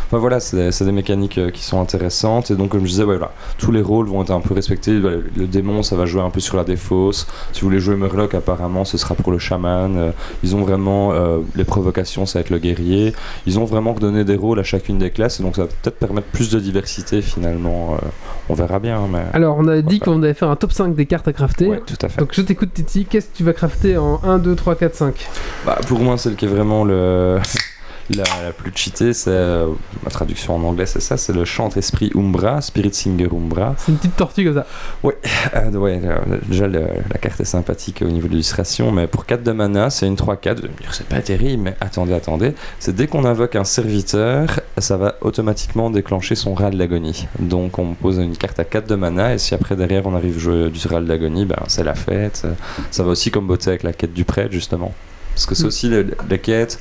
[0.07, 2.51] Enfin voilà, c'est des, mécaniques qui sont intéressantes.
[2.51, 4.99] Et donc, comme je disais, ouais, voilà, tous les rôles vont être un peu respectés.
[4.99, 7.27] Voilà, Le, le démon, ça va jouer un peu sur la défausse.
[7.53, 10.11] Si vous voulez jouer Murloc, apparemment, ce sera pour le chaman.
[10.43, 11.13] Ils ont vraiment
[11.55, 13.13] les provocations, ça va être le guerrier.
[13.45, 15.39] Ils ont vraiment redonné des rôles à chacune des classes.
[15.39, 17.95] Et donc, ça va peut-être permettre plus de diversité finalement.
[17.95, 18.07] Euh,
[18.49, 19.07] on verra bien.
[19.11, 19.23] Mais...
[19.33, 21.67] Alors on a dit qu'on allait faire un top 5 des cartes à crafter.
[21.67, 22.19] Ouais, tout à fait.
[22.19, 25.27] Donc je t'écoute Titi, qu'est-ce que tu vas crafter en 1, 2, 3, 4, 5
[25.65, 27.39] Bah, pour moi, celle qui est vraiment le...
[28.13, 29.29] la, la plus cheatée, c'est.
[29.31, 29.67] euh,
[30.03, 33.75] ma traduction en anglais, c'est ça c'est le chantre esprit Umbra, Spirit Singer Umbra.
[33.77, 34.65] C'est une petite tortue comme ça.
[35.53, 39.25] Euh, ouais, euh, déjà, le- la carte est sympathique au niveau de l'illustration, mais pour
[39.25, 40.55] 4 de mana, c'est une 3-4.
[40.59, 42.53] Vous allez me dire, c'est pas terrible, mais attendez, attendez.
[42.79, 47.27] C'est dès qu'on invoque un serviteur, ça va automatiquement déclencher son râle d'agonie.
[47.39, 50.37] Donc, on pose une carte à 4 de mana, et si après, derrière, on arrive
[50.37, 52.45] à jouer du râle d'agonie, ben, c'est la fête.
[52.91, 54.93] Ça va aussi comme botter avec la quête du prêtre, justement.
[55.33, 55.67] Parce que c'est Mm.
[55.67, 55.89] aussi
[56.29, 56.79] les quêtes,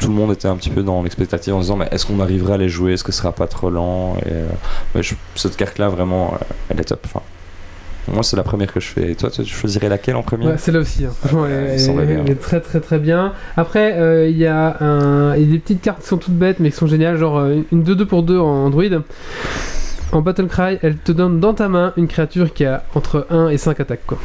[0.00, 2.20] tout le monde était un petit peu dans l'expectative en se disant mais est-ce qu'on
[2.20, 4.16] arrivera à les jouer, est-ce que ce sera pas trop lent?
[4.24, 4.46] Et, euh,
[4.94, 7.00] mais je- Cette carte-là, vraiment, euh, elle est top.
[7.04, 7.20] Enfin,
[8.12, 9.10] moi, c'est la première que je fais.
[9.10, 10.46] Et toi, tu choisirais laquelle en premier?
[10.46, 11.04] Ouais, c'est là aussi.
[11.04, 11.10] hein.
[11.20, 13.32] Franchement, Ouais, elle, est très très très bien.
[13.56, 16.58] Après, euh, il y, a un- y a des petites cartes qui sont toutes bêtes
[16.60, 18.84] mais qui sont géniales, genre une 2-2 pour 2 en Android.
[20.12, 23.48] En Battle Cry, elle te donne dans ta main une créature qui a entre 1
[23.50, 24.06] et 5 attaques.
[24.06, 24.16] Quoi.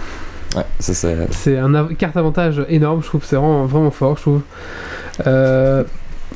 [0.55, 1.17] Ouais, ça c'est.
[1.31, 3.25] C'est un av- carte avantage énorme, je trouve.
[3.25, 4.41] C'est vraiment, vraiment fort, je trouve.
[5.27, 5.83] Euh,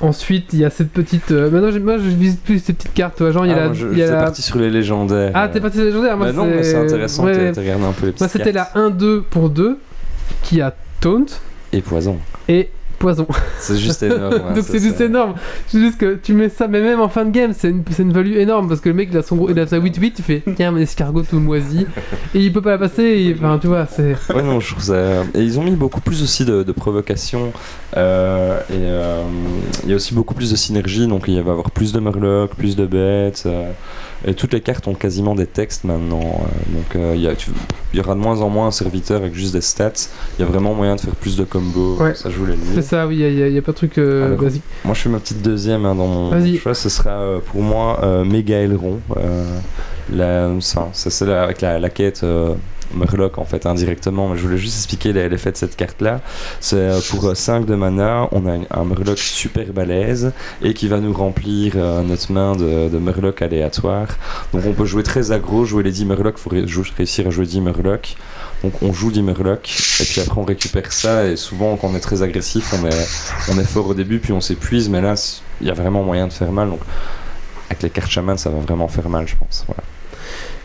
[0.01, 1.31] ensuite, il y a cette petite.
[1.31, 3.15] euh, Maintenant, j'ai- moi, je visite plus ces petites cartes.
[3.17, 3.65] tu vois, Genre, il y a Ah, la.
[3.67, 5.31] moi, je, il y a j'étais la- parti sur les légendaires.
[5.33, 7.25] Ah, t'es parti sur les légendaires Moi, Bah non, mais c'est intéressant.
[7.25, 7.51] Ouais, t'as- ouais.
[7.53, 8.75] t'as regardé un peu les petites c'était la cartes.
[8.77, 9.77] 1-2 pour 2
[10.43, 11.25] qui a Taunt
[11.73, 12.17] Et poison.
[12.47, 12.69] et
[12.99, 13.27] Poison.
[13.59, 14.33] C'est juste énorme.
[14.55, 15.35] Donc c'est juste énorme.
[15.67, 18.11] C'est juste que tu mets ça, mais même en fin de game, c'est une, une
[18.11, 20.21] value énorme parce que le mec il a son gros, il a sa 8-8, tu
[20.23, 21.85] fais tiens, mon escargot tout moisi
[22.33, 23.03] et il peut pas la passer.
[23.03, 24.15] et- Enfin, tu vois, c'est.
[24.33, 25.23] Ouais, non, je trouve ça.
[25.35, 27.51] Et ils ont mis beaucoup plus aussi de, de provocation.
[27.95, 29.21] euh, et euh,
[29.83, 31.07] il y a aussi beaucoup plus de synergie.
[31.07, 33.43] Donc il va y avoir plus de murlocs, plus de bêtes.
[33.45, 33.71] euh,
[34.25, 36.21] et toutes les cartes ont quasiment des textes maintenant.
[36.21, 37.51] euh, donc euh, il y, a- tu-
[37.93, 39.91] il y aura de moins en moins un serviteur avec juste des stats.
[40.37, 41.97] Il y a vraiment moyen de faire plus de combos.
[41.99, 42.15] Ouais.
[42.15, 44.39] Ça, je voulais le C'est ça, oui, il y, a- pas de truc euh, Alors,
[44.41, 44.63] basique.
[44.85, 46.57] Moi, je fais ma petite deuxième hein, dans mon Vas-y.
[46.57, 46.73] choix.
[46.73, 48.99] Ce sera euh, pour moi euh, Méga Aileron.
[49.17, 52.53] Euh, enfin, c'est celle avec la, la quête euh,
[52.93, 54.29] Murloc en fait indirectement.
[54.29, 56.21] Mais je voulais juste expliquer l'effet de cette carte là.
[56.59, 60.31] C'est euh, pour 5 de mana, on a un, Murloc super balèze
[60.61, 64.07] et qui va nous remplir euh, notre main de, de Murloc aléatoire.
[64.53, 67.61] Donc on peut jouer très aggro, jouer les 10 Murlocs, faut réussir à jouer 10
[67.61, 68.15] Murlocs.
[68.63, 71.95] Donc on joue 10 Murlocs et puis après on récupère ça et souvent quand on
[71.95, 73.07] est très agressif on est,
[73.51, 75.13] on est fort au début puis on s'épuise mais là
[75.61, 76.79] il y a vraiment moyen de faire mal donc
[77.69, 79.63] avec les cartes chaman ça va vraiment faire mal je pense.
[79.67, 79.83] Voilà.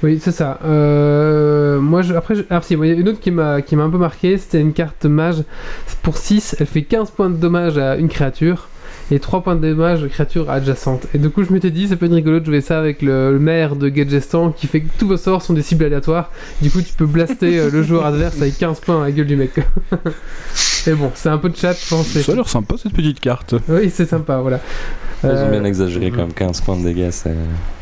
[0.02, 0.58] Oui, c'est ça.
[0.64, 3.76] Euh, moi, je, après, je- alors si, il y a une autre qui m'a qui
[3.76, 5.44] m'a un peu marqué, c'était une carte mage
[6.02, 8.68] pour 6, elle fait 15 points de dommage à une créature
[9.12, 11.06] et 3 points de dommage aux créatures adjacentes.
[11.14, 13.32] Et du coup, je m'étais dit, ça peut être rigolo de jouer ça avec le,
[13.32, 16.30] le maire de Gadgestan qui fait que tous vos sorts sont des cibles aléatoires.
[16.60, 19.26] Du coup, tu peux blaster euh, le joueur adverse avec 15 points à la gueule
[19.26, 19.52] du mec.
[20.86, 22.06] Mais bon, c'est un peu de chat, je pense.
[22.06, 23.54] Ça a l'air sympa cette petite carte.
[23.68, 24.60] Oui, c'est sympa, voilà.
[25.24, 27.10] Ils ont Euh, bien exagéré quand même 15 points de dégâts.
[27.12, 27.30] c'est-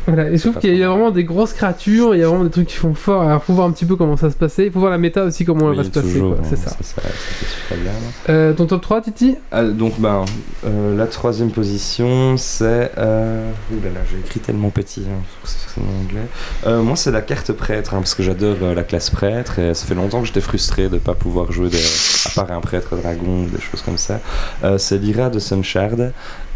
[0.07, 2.45] Voilà, et je trouve qu'il y a vraiment des grosses créatures, il y a vraiment
[2.45, 3.23] des trucs qui font fort.
[3.23, 4.65] Alors, faut voir un petit peu comment ça se passer.
[4.65, 6.23] Il faut voir la méta aussi, comment elle va Oui, se passer.
[6.43, 6.77] C'est hein, ça.
[6.83, 7.93] Ça, bien.
[8.29, 9.37] Euh, ton top 3, Titi?
[9.53, 10.25] Ah, donc, ben,
[10.67, 12.91] euh, la troisième position, c'est.
[12.99, 13.51] Euh...
[13.73, 16.27] Ouh là là, j'ai écrit tellement petit, hein, c'est en anglais.
[16.67, 19.75] Euh, moi, c'est la carte prêtre, hein, parce que j'adore euh, la classe prêtre, et
[19.75, 21.79] ça fait longtemps que j'étais frustré de ne pas pouvoir jouer, des...
[21.79, 24.21] à part un prêtre dragon, des choses comme ça.
[24.65, 26.01] Euh, c'est l'Ira de Sunshard,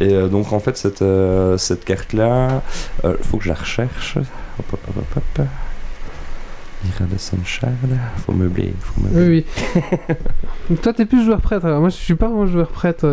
[0.01, 2.63] et euh, donc, en fait, cette, euh, cette carte-là,
[3.05, 4.17] il faut que je la recherche.
[4.17, 5.47] Hop, hop, hop, hop, hop.
[6.85, 7.71] L'Ira de Sunshard,
[8.27, 9.45] faut meubler, faut meubler.
[9.45, 9.83] Oui, oui.
[10.69, 11.65] Donc, toi, t'es plus joueur prêtre.
[11.65, 13.07] Alors, moi, je suis pas vraiment joueur prêtre.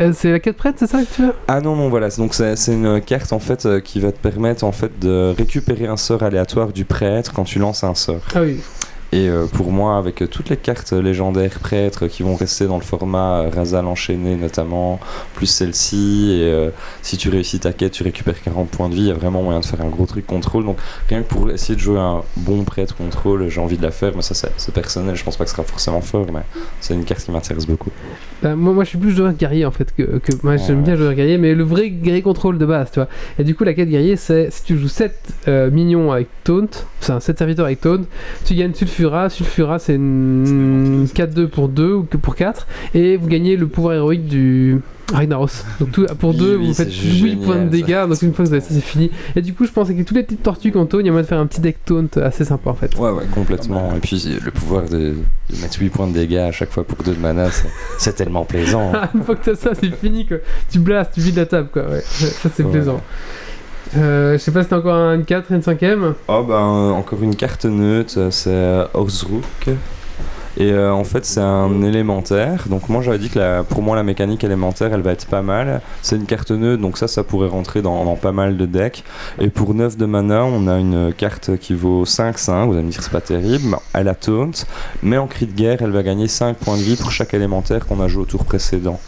[0.00, 1.32] euh, c'est la quête prêtre, c'est ça que tu veux?
[1.48, 2.08] Ah non, non, voilà.
[2.10, 5.34] Donc c'est c'est une carte en fait euh, qui va te permettre en fait de
[5.36, 8.20] récupérer un sort aléatoire du prêtre quand tu lances un sort.
[8.34, 8.60] Ah oui.
[9.16, 12.76] Et euh, pour moi, avec euh, toutes les cartes légendaires prêtres qui vont rester dans
[12.76, 15.00] le format euh, Razal enchaîné notamment,
[15.34, 16.68] plus celle-ci, et euh,
[17.00, 19.42] si tu réussis ta quête, tu récupères 40 points de vie, il y a vraiment
[19.42, 20.66] moyen de faire un gros truc contrôle.
[20.66, 20.76] Donc
[21.08, 24.12] rien que pour essayer de jouer un bon prêtre contrôle, j'ai envie de la faire,
[24.14, 26.42] mais ça c'est personnel, je pense pas que ce sera forcément fort, mais
[26.80, 27.90] c'est une carte qui m'intéresse beaucoup.
[28.42, 29.94] Bah, moi, moi, je suis plus joueur guerrier en fait.
[29.96, 30.82] Que, que- moi, j'aime Ouais.
[30.82, 33.08] bien joueur guerrier, mais le vrai guerrier contrôle de base, tu vois.
[33.38, 35.14] Et du coup, la quête guerrier, c'est si tu joues 7
[35.72, 36.68] minions avec taunt,
[37.00, 38.02] enfin 7 serviteurs avec taunt,
[38.44, 38.72] tu gagnes
[39.06, 39.28] Sulfura.
[39.30, 43.94] Sulfura, c'est une 4-2 pour 2 ou que pour 4, et vous gagnez le pouvoir
[43.94, 44.80] héroïque du.
[45.12, 45.46] Ragnaros.
[45.78, 48.34] Donc tout, pour Oui, 2, oui, vous faites juste 8 points de dégâts, donc une
[48.34, 49.08] fois que vous avez ça, c'est fini.
[49.36, 51.22] Et du coup, je pense que toutes les petites tortues qu'on il y a moyen
[51.22, 52.92] de faire un petit deck taunt assez sympa en fait.
[52.98, 53.94] Ouais, ouais, complètement.
[53.94, 55.14] Et puis le pouvoir de,
[55.50, 57.46] de mettre 8 points de dégâts à chaque fois pour 2 de mana,
[57.98, 58.90] c'est- tellement plaisant.
[58.94, 59.08] hein.
[59.14, 60.38] Une fois que t'as ça, c'est fini quoi.
[60.72, 61.82] Tu blastes, tu vides la table quoi.
[61.88, 62.72] Ouais, ça c'est Ouais.
[62.72, 63.00] plaisant.
[63.96, 66.14] Euh, je sais pas si t'as encore une 4 et une 5ème.
[66.28, 69.70] Oh ben encore une carte neutre, c'est Orzrook.
[70.58, 72.64] Et euh, en fait c'est un élémentaire.
[72.68, 75.42] Donc moi j'avais dit que la- pour moi la mécanique élémentaire elle va être pas
[75.42, 75.80] mal.
[76.02, 79.04] C'est une carte neutre donc ça ça pourrait rentrer dans, dans pas mal de decks.
[79.38, 82.66] Et pour 9 de mana on a une carte qui vaut 5-5.
[82.66, 83.76] Vous allez me dire c'est pas terrible.
[83.92, 84.50] Elle a taunt.
[85.02, 87.86] Mais en cri de guerre elle va gagner 5 points de vie pour chaque élémentaire
[87.86, 88.98] qu'on a joué au tour précédent.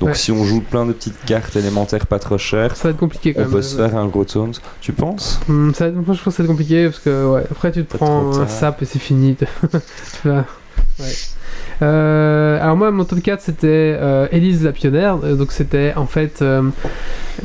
[0.00, 0.14] Donc Ouais.
[0.14, 3.32] si on joue plein de petites cartes élémentaires pas trop chères, Ça va être compliqué
[3.34, 3.52] quand on même.
[3.52, 4.52] peut se faire un gros taunt.
[4.80, 5.40] Tu penses?
[5.48, 7.84] Hum, ça, moi je pense que ça va être compliqué parce que ouais, après tu
[7.84, 9.36] te Pas prends un sap et c'est fini.
[10.24, 10.44] Vois.
[11.00, 11.12] Ouais.
[11.80, 15.18] Euh, alors moi mon top 4 c'était euh, Élise la pionnière.
[15.22, 16.42] Euh, donc c'était en fait...
[16.42, 16.70] euh, vous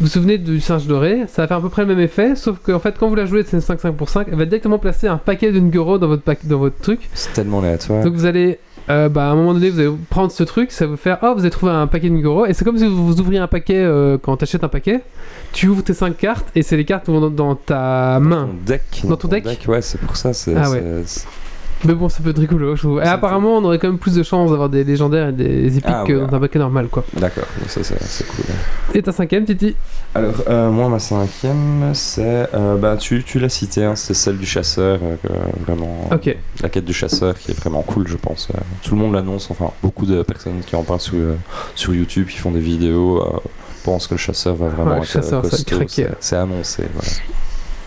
[0.01, 1.21] vous souvenez du singe doré?
[1.27, 3.25] Ça va faire à peu près le même effet sauf qu'en fait quand vous la
[3.25, 6.23] jouez c'est 5-5 pour 5 elle va directement placer un paquet d'une Guro dans votre,
[6.45, 7.09] dans votre truc.
[7.13, 8.03] C'est tellement aléatoire.
[8.03, 8.57] Donc vous allez,
[8.87, 11.33] bah, à un moment donné, vous allez prendre ce truc, ça va vous faire, oh,
[11.35, 13.87] vous avez trouvé un paquet de Ngoro, et c'est comme si vous, ouvriez un paquet
[14.23, 15.01] quand tu achètes un paquet,
[15.53, 18.47] tu ouvres tes 5 cartes, et c'est les cartes qui vont dans, dans ta main.
[18.47, 18.81] Ton deck.
[19.05, 20.31] Dans ton deck Ouais, c'est pour ça.
[20.55, 20.83] Ah ouais.
[21.85, 22.99] Mais bon, ça peut être rigolo, je trouve.
[22.99, 25.85] Et apparemment, on aurait quand même plus de chances d'avoir des légendaires et des épiques
[25.87, 26.27] Ah, que ouais.
[26.27, 27.03] dans un paquet normal, quoi.
[27.19, 28.45] D'accord, ça c'est, cool.
[28.93, 29.75] Et ta cinquième, Titi?
[30.15, 32.47] Alors, euh, moi, ma cinquième, c'est.
[32.53, 34.99] euh, bah, tu, tu l'as cité, hein, c'est celle du chasseur.
[35.03, 35.17] euh,
[35.65, 36.09] vraiment.
[36.11, 36.35] Ok.
[36.61, 38.47] La quête du chasseur qui est vraiment cool, je pense.
[38.55, 38.59] euh.
[38.83, 41.17] tout le monde l'annonce, enfin, beaucoup de personnes qui en parlent sur,
[41.75, 43.21] sur YouTube, qui font des vidéos.
[43.83, 45.81] pensent que le chasseur va vraiment Ouais, être chasseur, costaud,
[46.19, 46.83] c'est annoncé.
[46.93, 47.09] Voilà.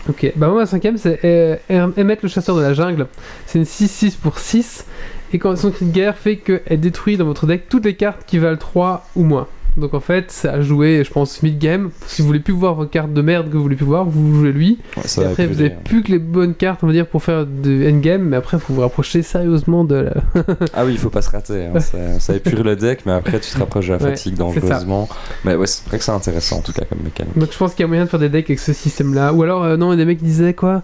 [0.09, 3.07] Ok, bah moi ma cinquième c'est euh, Emmett le chasseur de la jungle.
[3.45, 4.85] C'est une 6-6 pour 6.
[5.33, 8.23] Et quand son cri de guerre fait qu'elle détruit dans votre deck toutes les cartes
[8.25, 9.47] qui valent 3 ou moins.
[9.77, 11.91] Donc en fait, c'est à jouer, je pense, mid-game.
[12.07, 14.39] Si vous voulez plus voir vos cartes de merde que vous voulez plus voir, vous
[14.39, 14.79] jouez lui.
[14.97, 15.77] Ouais, ça et après, vous avez bien.
[15.83, 18.23] plus que les bonnes cartes, on va dire, pour faire de endgame.
[18.23, 20.13] Mais après, faut vous rapprocher sérieusement de la.
[20.73, 21.65] Ah oui, il faut pas se rater.
[21.67, 24.39] hein, ça, ça épure le deck, mais après tu te rapproches de la fatigue ça.
[24.43, 25.07] dangereusement.
[25.45, 27.37] Mais ouais, c'est vrai que c'est intéressant en tout cas comme mécanique.
[27.37, 29.33] Donc je pense qu'il y a moyen de faire des decks avec ce système-là.
[29.33, 30.83] Ou alors, euh, non, il y a des mecs qui disaient quoi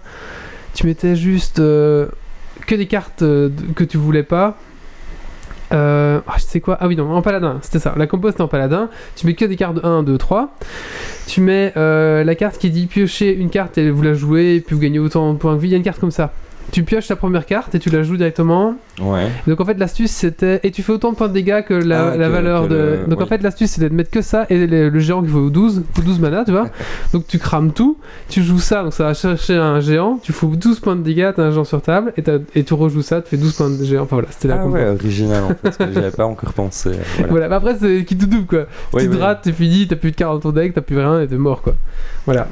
[0.74, 2.06] Tu mettais juste euh,
[2.66, 4.56] que des cartes euh, que tu voulais pas.
[5.74, 6.76] Euh, ah, je sais quoi?
[6.80, 7.94] Ah oui, non, en paladin, c'était ça.
[7.96, 8.88] La compo c'était en paladin.
[9.16, 10.54] Tu mets que des cartes de 1, 2, 3.
[11.26, 14.60] Tu mets euh, la carte qui dit piocher une carte et vous la jouez, et
[14.60, 15.68] puis vous gagnez autant de points de vie.
[15.68, 16.32] Il y a une carte comme ça.
[16.74, 18.74] Tu pioches ta première carte et tu la joues directement.
[19.00, 19.28] Ouais.
[19.46, 22.08] Donc en fait l'astuce c'était et tu fais autant de points de dégâts que la,
[22.12, 24.22] Ah, la que- valeur que de le- donc en fait l'astuce c'était de mettre que
[24.22, 26.68] ça et le, le géant qui vaut 12 vaut 12 mana tu vois
[27.12, 27.96] donc tu crames tout
[28.28, 31.30] tu joues ça donc ça va chercher un géant tu fous 12 points de dégâts
[31.34, 32.12] t'as un géant sur table
[32.54, 34.66] et, tu rejoues ça tu fais 12 points de géant enfin voilà c'était la Ah
[34.66, 36.90] ouais, original en fait, j'avais pas encore pensé.
[36.90, 37.30] euh, Voilà.
[37.30, 38.66] voilà bah après c'est qui tout double quoi
[38.98, 39.20] tu te oui.
[39.20, 41.36] rates t'es fini t'as plus de cartes dans ton deck t'as plus rien et t'es
[41.36, 41.74] mort quoi
[42.26, 42.46] voilà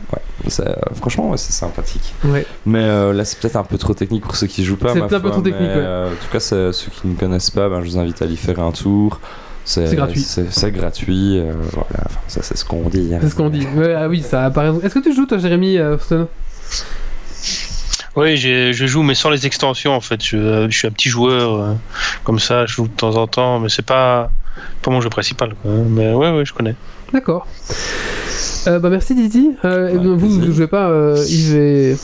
[0.49, 2.13] Ça, euh, franchement, ouais, c'est sympathique.
[2.27, 4.93] ouais Mais euh, là, c'est peut-être un peu trop technique pour ceux qui jouent pas.
[4.93, 5.83] C'est ma peut-être un peu foi, trop technique, mais, ouais.
[5.85, 8.37] euh, en tout cas, ceux qui ne connaissent pas, ben, je vous invite à y
[8.37, 9.21] faire un tour.
[9.65, 10.21] C'est gratuit.
[10.21, 11.39] C'est gratuit.
[11.39, 13.13] euh, voilà, enfin, ça, c'est ce qu'on dit.
[13.15, 13.19] hein.
[13.23, 15.79] c'est ce qu'on dit Ouais, ah oui ça apparaît est-ce que tu joues toi Jérémy
[15.79, 15.97] euh,
[18.17, 20.23] Oui, je joue, mais sans les extensions en fait.
[20.25, 21.75] Je, je suis un petit joueur euh,
[22.25, 24.31] comme ça, je joue de temps en temps, mais c'est pas,
[24.83, 25.55] pas mon jeu principal.
[25.63, 25.71] Quoi.
[25.89, 26.75] Mais ouais, ouais, je connais.
[27.13, 27.47] D'accord.
[28.69, 29.51] Euh, bah merci Didi.
[29.65, 31.97] Euh, Ouais, vous, ne jouez pas euh, Yves et...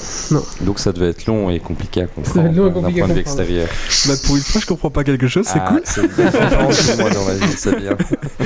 [0.63, 3.15] Donc ça devait être long et compliqué à comprendre long et d'un compliqué à point
[3.15, 3.43] de vue comprendre.
[3.49, 3.69] extérieur.
[4.09, 5.81] Bah, pour une fois, je comprends pas quelque chose, c'est Ah, cool.
[5.85, 7.97] C'est une différence pour moi dans ma vie, c'est bien.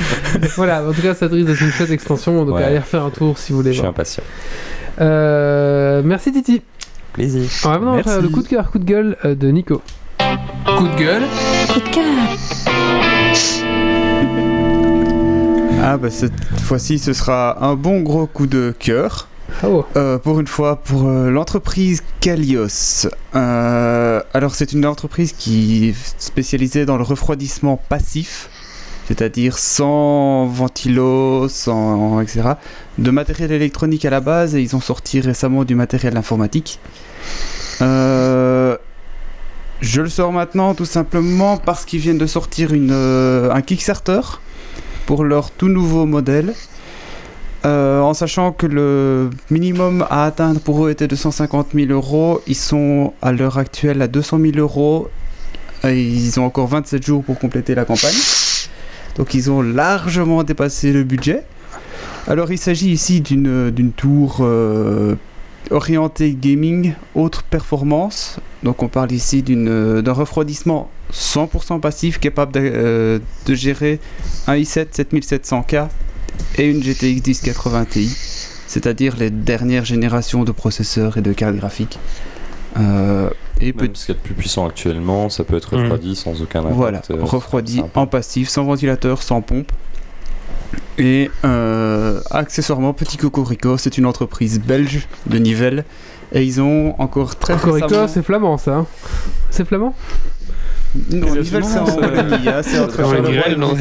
[0.55, 2.63] voilà, en tout cas ça risque d'être une chouette extension, donc Ouais.
[2.63, 3.89] allez refaire un tour si vous Je voulez suis voir.
[3.91, 4.23] impatient.
[5.01, 6.61] Euh, merci Didi.
[7.13, 7.41] Plaisir.
[7.65, 8.09] On va maintenant Merci.
[8.11, 9.81] faire le coup de cœur, coup de gueule de Nico.
[10.77, 11.23] Coup de gueule.
[11.73, 12.03] Coup de cœur.
[15.85, 19.27] Ah bah cette fois-ci ce sera un bon gros coup de cœur.
[19.65, 23.09] Oh, Euh, pour une fois, pour euh, l'entreprise Kalios.
[23.35, 28.49] Euh, alors, c'est une entreprise qui est spécialisée dans le refroidissement passif,
[29.09, 32.53] c'est-à-dire sans ventilo, sans etc.
[32.97, 36.79] De matériel électronique à la base, et ils ont sorti récemment du matériel informatique.
[37.81, 38.77] Je
[40.01, 44.21] le sors maintenant tout simplement parce qu'ils viennent de sortir une, un Kickstarter
[45.05, 46.53] pour leur tout nouveau modèle.
[47.65, 52.41] Euh, en sachant que le minimum à atteindre pour eux était de 150 000 euros,
[52.45, 55.09] ils sont à l'heure actuelle à 200 000 euros.
[55.85, 58.15] Ils ont encore 27 jours pour compléter la campagne.
[59.15, 61.43] Donc ils ont largement dépassé le budget.
[62.27, 65.15] Alors il s'agit ici d'une tour euh,
[65.71, 68.39] orientée gaming, haute performance.
[68.63, 73.99] Donc on parle ici d'un refroidissement 100% passif capable de, euh, de gérer
[74.47, 75.87] un i7 7700K
[76.57, 78.07] et une GTX 1080 Ti,
[78.67, 81.99] c'est-à-dire les dernières générations de processeurs et de cartes graphiques.
[82.79, 83.29] Euh,
[83.61, 86.15] et Même peut- ce qu'il y a de plus puissant actuellement, ça peut être refroidi
[86.15, 86.75] sans aucun impact.
[86.75, 87.99] voilà, euh, refroidi sympa.
[87.99, 89.71] en passif, sans ventilateur, sans pompe.
[90.97, 95.85] Et euh, accessoirement, Petit Cocorico, c'est une entreprise belge de Nivelles.
[96.35, 98.07] Et ils ont encore très Corico, récemment...
[98.07, 98.73] c'est flamand ça.
[98.77, 98.87] hein
[99.51, 99.93] C'est flamand?
[101.11, 103.73] Non, Nivelles, c'est en c'est- Wallonie, c'est entre Charleroi et non.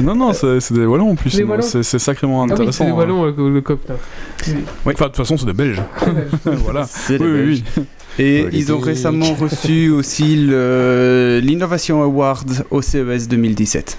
[0.00, 1.36] Non, c'est des Wallons en plus.
[1.36, 1.46] Des
[1.82, 2.84] C'est sacrément Ah oui, c'est intéressant.
[2.84, 2.94] les hein.
[2.94, 3.80] Wallons, le, le cop.
[3.90, 5.82] Enfin, de toute façon, c'est des Belges.
[6.44, 6.84] voilà.
[6.88, 7.62] C'est Oui, oui, Belges.
[7.76, 7.84] oui.
[8.18, 13.98] Et ils ont récemment reçu aussi l'Innovation Award au CES 2017.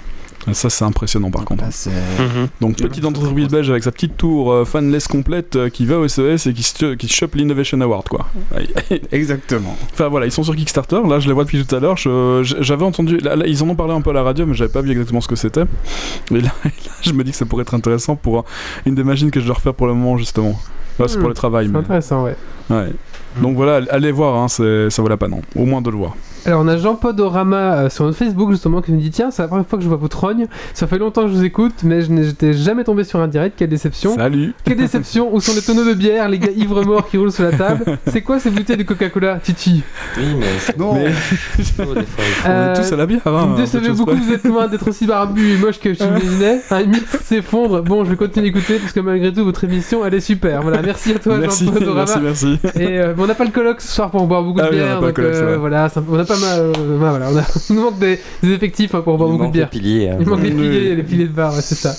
[0.52, 1.64] Ça, c'est impressionnant par contre.
[1.64, 2.48] Là, c'est- Mhm.
[2.60, 6.06] Donc, petite entreprise belge avec sa petite tour euh, fanless complète euh, qui va au
[6.08, 8.26] CES et qui se, qui se chope l'Innovation Award, quoi.
[9.12, 9.76] Exactement.
[9.92, 11.00] Enfin voilà, ils sont sur Kickstarter.
[11.08, 11.96] Là, je les vois depuis tout à l'heure.
[11.96, 14.72] J'avais entendu, là, là, ils en ont parlé un peu à la radio, mais j'avais
[14.72, 15.64] pas vu exactement ce que c'était.
[16.30, 16.50] Et là,
[17.02, 18.44] je me dis que ça pourrait être intéressant pour
[18.86, 20.58] une des machines que je dois refaire pour le moment, justement.
[20.98, 21.66] Là, c'est Hmm, pour le travail.
[21.66, 21.78] C'est Mais...
[21.78, 22.36] intéressant, ouais.
[22.70, 22.92] Ouais.
[23.42, 24.62] Donc voilà, allez voir, hein, ça
[25.02, 25.42] vaut la peine, non.
[25.56, 26.14] au moins de le voir.
[26.46, 29.40] Alors on a Jean Podorama euh, sur notre Facebook justement qui nous dit tiens c'est
[29.40, 31.72] la première fois que je vois votre rogne, ça fait longtemps que je vous écoute
[31.84, 34.14] mais je n'étais jamais tombé sur un direct, quelle déception.
[34.14, 37.32] Salut Quelle déception, où sont les tonneaux de bière, les gars ivres morts qui roulent
[37.32, 39.82] sur la table C'est quoi ces bouteilles de Coca-Cola Titi?
[40.18, 41.12] Oui, mais c'est Non, Mais des
[41.62, 41.86] fois.
[41.88, 42.04] on est
[42.46, 45.06] Euh, tous à la bière, hein, Vous me décevez beaucoup, vous êtes loin d'être aussi
[45.06, 46.60] barbu et moche que je m'imaginais.
[46.70, 47.82] Un mythe s'effondre.
[47.82, 50.60] Bon, je vais continuer d'écouter parce que malgré tout, votre émission, elle est super.
[50.62, 52.04] Voilà, merci à toi, Merci, Jean Podorama.
[52.20, 52.80] merci, merci.
[52.82, 54.74] Et euh, bon, on n'a pas le colloque ce soir pour boire beaucoup Ah de
[54.74, 56.60] oui, on bière, n'a pas le donc euh, voilà, on n'a pas mal.
[56.60, 59.38] euh, bah, voilà, on a, il nous manque des, des effectifs hein, pour boire beaucoup
[59.42, 59.70] de manque bière.
[59.70, 60.08] piliers.
[60.10, 60.16] hein.
[60.20, 61.94] Il manque les piliers, les piliers de bar, ouais, c'est ça.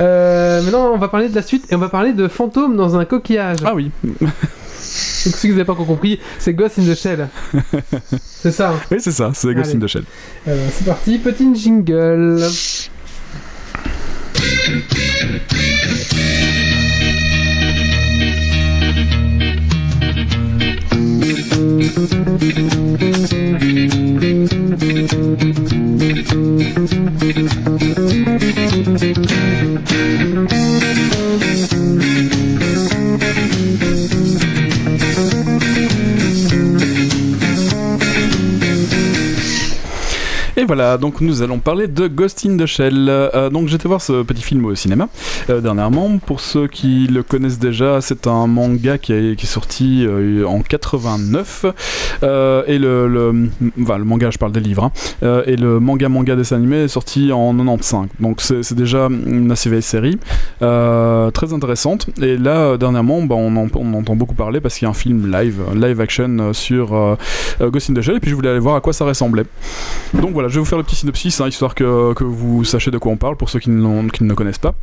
[0.00, 2.96] Euh, maintenant, on va parler de la suite et on va parler de fantômes dans
[2.96, 3.58] un coquillage.
[3.64, 4.18] Ah oui, Donc,
[4.80, 7.28] ceux qui n'avaient pas encore compris, c'est Ghost in the Shell.
[8.22, 8.70] c'est ça.
[8.70, 8.80] hein.
[8.90, 9.84] oui c'est ça, c'est Ghost in Allez.
[9.84, 10.04] the Shell.
[10.46, 12.40] Alors, c'est parti, petit jingle.
[21.76, 22.04] Thank
[30.52, 30.63] you.
[40.66, 43.06] Voilà, donc nous allons parler de Ghost in the Shell.
[43.08, 45.08] Euh, donc j'étais voir ce petit film au cinéma
[45.50, 46.18] euh, dernièrement.
[46.18, 51.66] Pour ceux qui le connaissent déjà, c'est un manga qui, est sorti euh, en 89.
[52.22, 53.50] Euh, et le,
[53.82, 54.90] enfin, le manga, je parle des livres.
[55.22, 55.42] hein.
[55.46, 58.08] Et le manga manga dessin animé est sorti en 95.
[58.20, 60.18] Donc c'est déjà une assez vieille série.
[60.60, 62.06] Très intéressante.
[62.22, 65.30] Et là, dernièrement, bah, on, en, entend beaucoup parler parce qu'il y a un film
[65.30, 67.18] live, live action sur
[67.60, 68.16] Ghost in the Shell.
[68.16, 69.44] Et puis je voulais aller voir à quoi ça ressemblait.
[70.14, 72.92] Donc voilà, je vais vous faire le petit synopsis, hein, histoire que, que vous sachiez
[72.92, 73.70] de quoi on parle, pour ceux qui qui
[74.22, 74.74] ne le connaissent pas.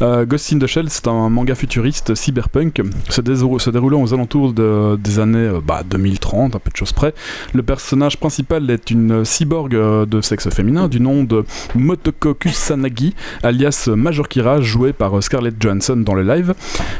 [0.00, 4.52] Euh, Ghost in the Shell, c'est un manga futuriste cyberpunk se, se déroulant aux alentours
[4.52, 7.14] de- des années euh, bah, 2030, un peu de choses près.
[7.54, 11.44] Le personnage principal est une cyborg euh, de sexe féminin du nom de
[11.76, 13.14] Motoko Kusanagi,
[13.44, 16.52] alias Major Kira, jouée par Scarlett Johansson dans le live.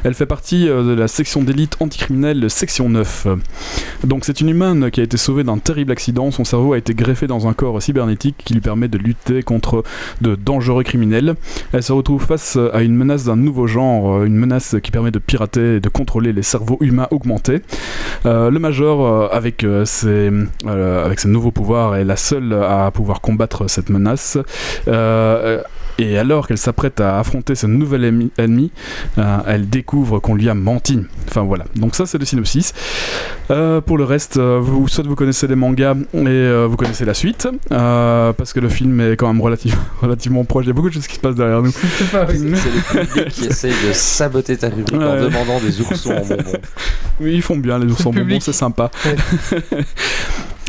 [0.05, 3.27] Elle fait partie de la section d'élite anticriminelle section 9.
[4.05, 6.95] Donc c'est une humaine qui a été sauvée d'un terrible accident, son cerveau a été
[6.95, 9.85] greffé dans un corps cybernétique qui lui permet de lutter contre
[10.21, 11.35] de dangereux criminels.
[11.73, 15.11] Elle se retrouve face à une menace d'un nouveau genre, euh, une menace qui permet
[15.11, 17.63] de pirater et de contrôler les cerveaux humains augmentés.
[18.27, 20.31] Euh, le Major, euh, avec, ses,
[20.67, 24.39] avec ses nouveaux pouvoirs, est la seule à pouvoir combattre cette menace.
[25.99, 28.71] Et alors qu'elle s'apprête à affronter ce nouvel ennemi,
[29.19, 30.99] euh, elle découvre qu'on lui a menti.
[31.29, 31.65] Enfin voilà.
[31.77, 32.73] Donc ça c'est le synopsis.
[33.51, 37.05] Euh, pour le reste, euh, vous, soit vous connaissez les mangas et euh, vous connaissez
[37.05, 40.65] la suite, euh, parce que le film est quand même relative- relativement proche.
[40.65, 41.71] Il y a beaucoup de choses qui se passent derrière nous.
[41.73, 42.05] C'est
[42.95, 46.53] le public qui essaye de saboter ta rubrique en demandant des oursons en bonbons.
[47.21, 48.43] Oui, ils font bien les ours C'est en le bonbons, public.
[48.43, 48.91] c'est sympa.
[49.05, 49.17] Ouais.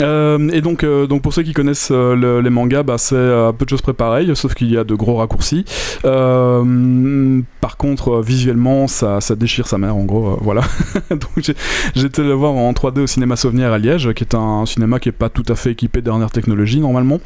[0.02, 3.16] Euh, et donc, euh, donc pour ceux qui connaissent euh, le- les mangas, bah, c'est
[3.58, 5.66] peu de choses près pareil, sauf qu'il y a de gros raccourcis.
[7.62, 10.62] Par contre, visuellement, ça, ça déchire sa mère, en gros, voilà.
[11.10, 11.38] donc
[11.96, 15.10] été le voir en 3D au cinéma Sauvenière à Liège, qui est un cinéma qui
[15.10, 17.20] est pas tout à fait équipé de dernière technologie normalement.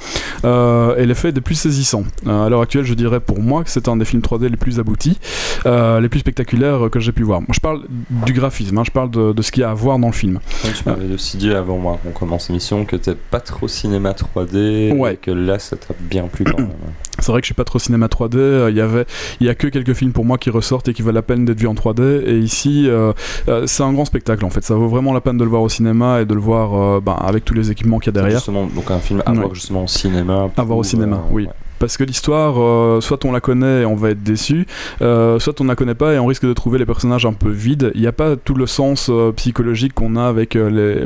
[0.43, 2.03] Et l'effet est des plus saisissants.
[2.28, 4.57] Euh, à l'heure actuelle, je dirais pour moi que c'est un des films 3D les
[4.57, 5.18] plus aboutis,
[5.65, 7.41] les plus spectaculaires que j'ai pu voir.
[7.41, 7.82] Moi, je parle
[8.26, 10.13] du graphisme, hein, je parle de, de ce qu'il y a à voir dans le
[10.13, 10.39] film.
[10.63, 14.91] Tu m'avais aussi dit avant moi qu'on commence l'émission que t'es pas trop cinéma 3D
[14.97, 15.14] Ouais.
[15.14, 16.70] et que là ça t'a bien plu quand même.
[17.20, 18.36] C'est vrai que je suis pas trop cinéma 3D.
[18.38, 19.05] euh, Il y avait,
[19.39, 21.45] il y a que quelques films pour moi qui ressortent et qui valent la peine
[21.45, 22.24] d'être vus en 3D.
[22.28, 23.12] Et ici, euh,
[23.47, 24.64] euh, c'est un grand spectacle en fait.
[24.64, 26.99] Ça vaut vraiment la peine de le voir au cinéma et de le voir euh,
[26.99, 28.38] ben, avec tous les équipements qu'il y a derrière.
[28.38, 29.38] Justement, donc un film à Ouais.
[29.38, 30.49] voir justement au cinéma.
[30.55, 31.45] À voir au cinéma, euh, oui.
[31.45, 31.51] ouais.
[31.80, 34.65] Parce que l'histoire, euh, soit on la connaît et on va être déçu,
[35.01, 37.49] euh, soit on la connaît pas et on risque de trouver les personnages un peu
[37.49, 37.91] vides.
[37.95, 40.57] Il n'y a pas tout le sens euh, psychologique qu'on a avec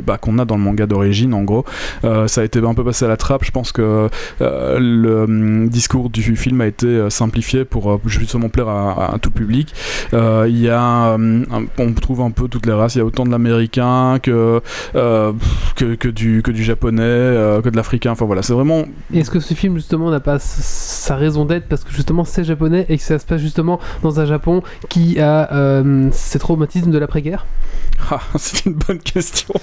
[0.06, 1.64] bah, qu'on a dans le manga d'origine en gros.
[2.02, 3.44] Ça a été un peu passé à la trappe.
[3.44, 4.08] Je pense que
[4.40, 9.74] le hum, discours du film a été simplifié pour justement plaire à, tout public.
[10.12, 11.46] Il y a, hum,
[11.78, 12.94] on trouve un peu toutes les races.
[12.94, 14.62] Il y a autant de l'américain que,
[15.76, 18.12] du que du japonais, que de l'africain.
[18.12, 21.84] Enfin voilà, c'est vraiment Est-ce que ce film justement n'a pas sa raison d'être parce
[21.84, 25.52] que justement c'est japonais et que ça se passe justement dans un Japon qui a
[25.52, 27.46] euh, ces traumatismes de l'après-guerre
[28.10, 29.54] Ah, c'est une bonne question.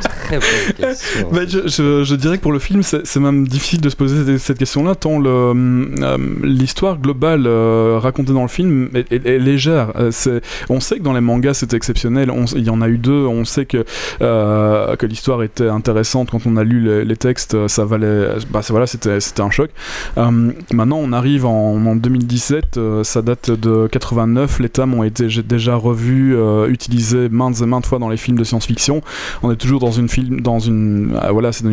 [0.00, 1.28] Très bonne question.
[1.30, 4.38] Bah, je, je- je dirais que pour le film, c'est même difficile de se poser
[4.38, 9.92] cette question-là, tant euh, l'histoire globale euh, racontée dans le film est, est- est légère.
[9.96, 10.10] Euh,
[10.68, 12.30] on sait que dans les mangas, c'était exceptionnel.
[12.30, 13.26] On- Il y en a eu deux.
[13.26, 13.84] On sait que,
[14.20, 16.30] euh, que l'histoire était intéressante.
[16.30, 18.28] Quand on a lu les, les textes, ça valait.
[18.50, 19.70] Bah, voilà, c'était un choc.
[20.16, 22.76] Maintenant, on arrive en, en 2017.
[22.78, 24.60] euh, ça date de 89.
[24.60, 26.36] Les thèmes ont été déjà revus,
[26.68, 29.02] utilisés maintes et maintes fois dans les films de science-fiction.
[29.42, 31.72] On est toujours dans une film, dans une, ah, voilà, c'est une,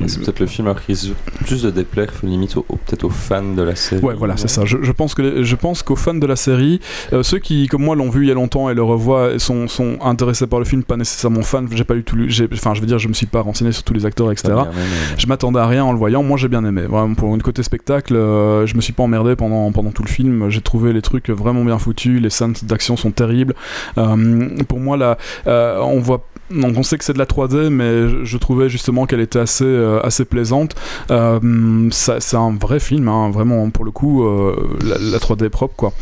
[0.00, 1.10] une- C'est peut-être le film qui risque
[1.44, 4.02] plus de déplaire limite au- au- peut-être aux fans de la série.
[4.02, 4.64] Ouais, voilà, c'est ça.
[4.64, 6.80] Je, je pense que je pense qu'aux fans de la série,
[7.12, 9.38] euh, ceux qui, comme moi, l'ont vu il y a longtemps et le revoient, et
[9.38, 11.64] sont, sont intéressés par le film, pas nécessairement fans.
[11.70, 12.16] J'ai pas lu tout,
[12.52, 14.48] enfin, je veux dire, je me suis pas renseigné sur tous les acteurs, etc.
[14.48, 14.70] T'as bien
[15.18, 16.22] Je m'attendais à rien en le voyant.
[16.22, 16.82] Moi, j'ai bien aimé.
[16.82, 20.08] Vraiment, pour une côté spectacle, euh, je me suis pas emmerdé pendant, pendant tout le
[20.08, 20.48] film.
[20.50, 22.20] J'ai trouvé les trucs vraiment bien foutus.
[22.20, 23.54] Les scènes d'action sont terribles.
[23.98, 25.14] Euh, pour moi, euh,
[25.46, 26.22] on voit.
[26.50, 29.64] Donc on sait que c'est de la 3D, mais je, trouvais justement qu'elle était assez,
[29.64, 30.76] euh, assez plaisante.
[31.10, 35.50] Euh, c'est un vrai film, hein, vraiment pour le coup, euh, la, la 3D est
[35.50, 35.92] propre quoi.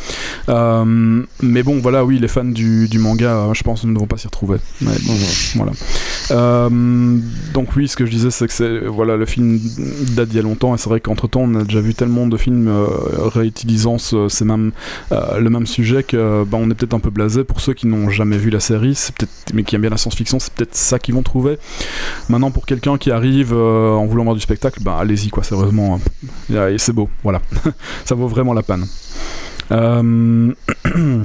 [1.43, 4.19] Mais bon, voilà, oui, les fans du, du manga, euh, je pense, ne vont pas
[4.19, 4.59] s'y retrouver.
[4.83, 5.15] Ouais, bon,
[5.57, 5.73] voilà.
[7.55, 9.59] Donc oui, ce que je disais, c'est que c'est voilà le film
[10.15, 12.27] date d'il y a longtemps et c'est vrai qu'entre temps, on a déjà vu tellement
[12.27, 12.71] de films
[13.19, 14.73] réutilisant ce, ces mêmes,
[15.11, 18.11] le même sujet que bah, on est peut-être un peu blasé pour ceux qui n'ont
[18.11, 21.15] jamais vu la série, peut-être mais qui aiment bien la science-fiction, c'est peut-être ça qu'ils
[21.15, 21.59] vont trouver.
[22.29, 26.75] Maintenant, pour quelqu'un qui arrive euh, en voulant voir du spectacle, bah allez-y quoi, euh,
[26.75, 27.41] et c'est beau, voilà,
[28.05, 28.87] ça vaut vraiment la peine.
[29.73, 30.53] Euh,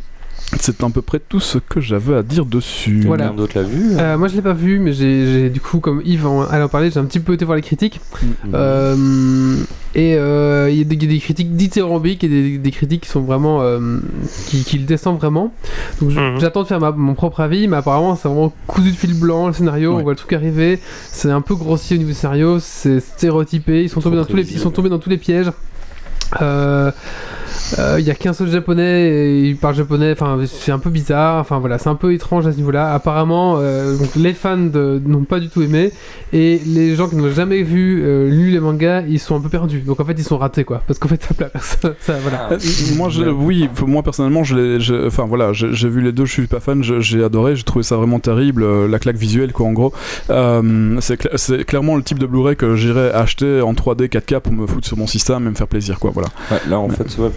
[0.57, 3.01] C'est à peu près tout ce que j'avais à dire dessus.
[3.05, 3.25] Voilà.
[3.25, 5.79] Quelqu'un d'autre l'a vu Euh, moi je l'ai pas vu, mais j'ai j'ai- du coup,
[5.79, 8.01] comme Yves en, allait en parler, j'ai un petit peu été voir les critiques.
[8.23, 8.29] Mhm.
[8.55, 9.55] Euh,
[9.95, 12.71] et euh, il y, a des- il y a des critiques dithyrambiques et des, des
[12.71, 13.59] critiques qui sont vraiment.
[13.61, 13.99] euh,
[14.47, 15.53] qui, qui le descendent vraiment.
[16.01, 16.39] Donc je- Mhm.
[16.39, 19.47] j'attends de faire ma- mon propre avis, mais apparemment c'est vraiment cousu de fil blanc
[19.47, 19.99] le scénario, Ouais.
[19.99, 20.79] on voit le truc arriver.
[21.11, 24.35] C'est un peu grossier au niveau du scénario, c'est stéréotypé, ils sont, tombés dans tous
[24.35, 25.51] les, ils sont tombés dans tous les pièges.
[26.41, 26.91] Euh,
[27.77, 30.89] Euh, Il y a qu'un seul japonais, et il parle japonais, enfin c'est un peu
[30.89, 32.93] bizarre, enfin voilà, c'est un peu étrange à ce niveau-là.
[32.93, 35.91] Apparemment, euh, donc, les fans de- n'ont pas du tout aimé,
[36.33, 39.49] et les gens qui n'ont jamais vu, euh, lu les mangas, ils sont un peu
[39.49, 39.81] perdus.
[39.81, 41.93] Donc en fait, ils sont ratés quoi, parce qu'en fait, ça plaît à personne.
[42.01, 42.47] Ça, voilà.
[42.49, 42.57] Ah, Euh,
[42.97, 46.31] moi, je, oui, moi personnellement, je l'ai- je- enfin voilà, j'ai vu les deux, je
[46.33, 49.67] suis pas fan, j'ai adoré, j'ai trouvé ça vraiment terrible, euh, la claque visuelle quoi
[49.67, 49.93] en gros.
[50.29, 54.39] Euh, c'est cla- c'est clairement le type de Blu-ray que j'irais acheter en 3D 4K
[54.39, 56.29] pour me foutre sur mon système et me faire plaisir quoi, voilà.
[56.51, 57.29] Ouais, là, en fait, ouais,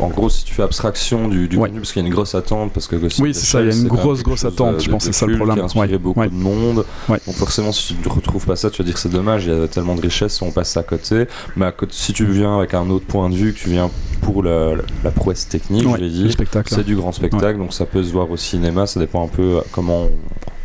[0.00, 1.68] en gros, si tu fais abstraction du, du Ouais.
[1.68, 3.68] contenu, parce qu'il y a une grosse attente, parce que Ghost Oui, c'est ça, il
[3.68, 5.56] y a une grosse, grosse attente, de- je pense de que c'est ça le problème.
[5.56, 6.28] Qui a inspiré Ouais, beaucoup ouais.
[6.28, 6.84] de monde.
[7.08, 9.52] Donc, forcément, si tu ne retrouves pas ça, tu vas dire que c'est dommage, il
[9.52, 11.26] y a tellement de richesses, on passe à côté.
[11.56, 13.90] Mais à côté, si tu viens avec un autre point de vue, que tu viens
[14.22, 16.72] pour la, la- la prouesse technique, je l'ai dit, spectacle.
[16.74, 19.60] c'est du grand spectacle, donc ça peut se voir au cinéma, ça dépend un peu
[19.72, 20.04] comment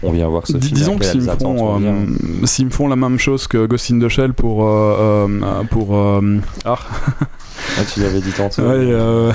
[0.04, 0.72] on, on vient voir ce film.
[0.74, 2.06] Disons que s'ils me, font, euh,
[2.46, 4.64] s'ils me font la même chose que Ghost in the Shell pour.
[4.66, 6.78] euh, euh, pour euh, ah,
[7.78, 8.62] Ah, tu l'avais dit tantôt.
[8.64, 9.32] ouais, euh,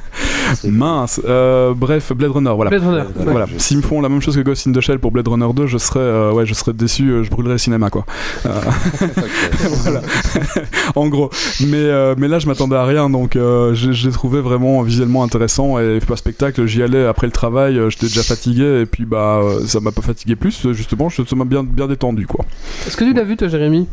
[0.64, 1.20] mince.
[1.24, 2.70] euh, bref, Blade Runner, voilà.
[2.70, 3.02] Blade Runner.
[3.16, 3.30] Ouais.
[3.32, 5.28] Voilà, je s'ils me font la même chose que Ghost in the Shell pour Blade
[5.28, 8.04] Runner 2, je serais, euh, ouais, je serais déçu, euh, je brûlerais le cinéma, quoi.
[8.46, 8.50] Euh,
[9.82, 10.00] voilà,
[10.94, 11.30] en gros.
[11.60, 15.78] Mais, euh, mais là, je m'attendais à rien, donc euh, j'ai trouvé vraiment visuellement intéressant.
[15.78, 19.80] Et pas spectacle, j'y allais après le travail, j'étais déjà fatigué, et puis bah, ça
[19.80, 22.44] m'a pas fatigué plus, justement, je- ça m'a bien, bien détendu, quoi.
[22.86, 23.86] Est-ce que tu l'as vu toi, Jérémy?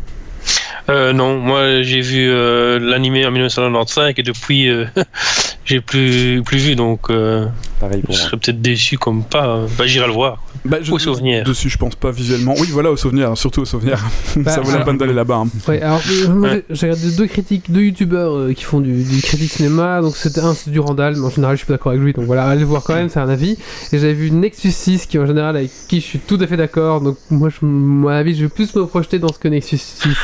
[0.90, 4.86] Euh, non, moi j'ai vu euh, l'animé en 1995 et depuis euh,
[5.66, 7.46] j'ai plus plus vu donc euh,
[7.82, 9.48] Pareil je serais peut-être déçu comme pas.
[9.48, 10.42] euh, Bah j'irai le voir.
[10.66, 11.44] Bah, je- Au souvenir.
[11.46, 12.54] Dessus, je pense pas visuellement.
[12.60, 14.04] Oui, voilà, au souvenir, surtout au souvenir.
[14.38, 15.44] Bah, ça vaut la peine d'aller là-bas.
[15.46, 15.48] hein.
[15.68, 16.64] Ouais, alors Ouais.
[16.70, 20.02] j'ai- regardé deux critiques, deux youtubeurs euh, qui font du, du critique cinéma.
[20.02, 22.14] Donc c'était un, c'est du Randall, mais en général je suis pas d'accord avec lui.
[22.14, 23.58] Donc voilà, allez le voir quand même, c'est un avis.
[23.92, 26.58] Et j'avais vu Nexus 6, qui en général avec qui je suis tout à fait
[26.58, 27.02] d'accord.
[27.02, 30.16] Donc moi, je, mon avis, je vais plus me projeter dans ce que Nexus 6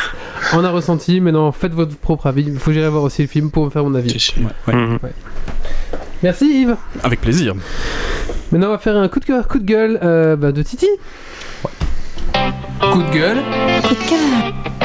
[0.54, 1.22] en a ressenti.
[1.22, 2.44] Mais non, faites votre propre avis.
[2.48, 4.34] Il faut que j'irai voir aussi le film pour me faire mon avis.
[4.68, 4.74] Ouais.
[4.74, 5.00] Mhm.
[6.24, 6.78] Merci Yves.
[7.04, 7.54] Avec plaisir.
[8.52, 10.88] Maintenant, on va faire un coup de cœur, coup de gueule euh, bah, de Titi.
[12.34, 13.38] Coup de gueule.
[13.84, 14.83] Coup de cœur.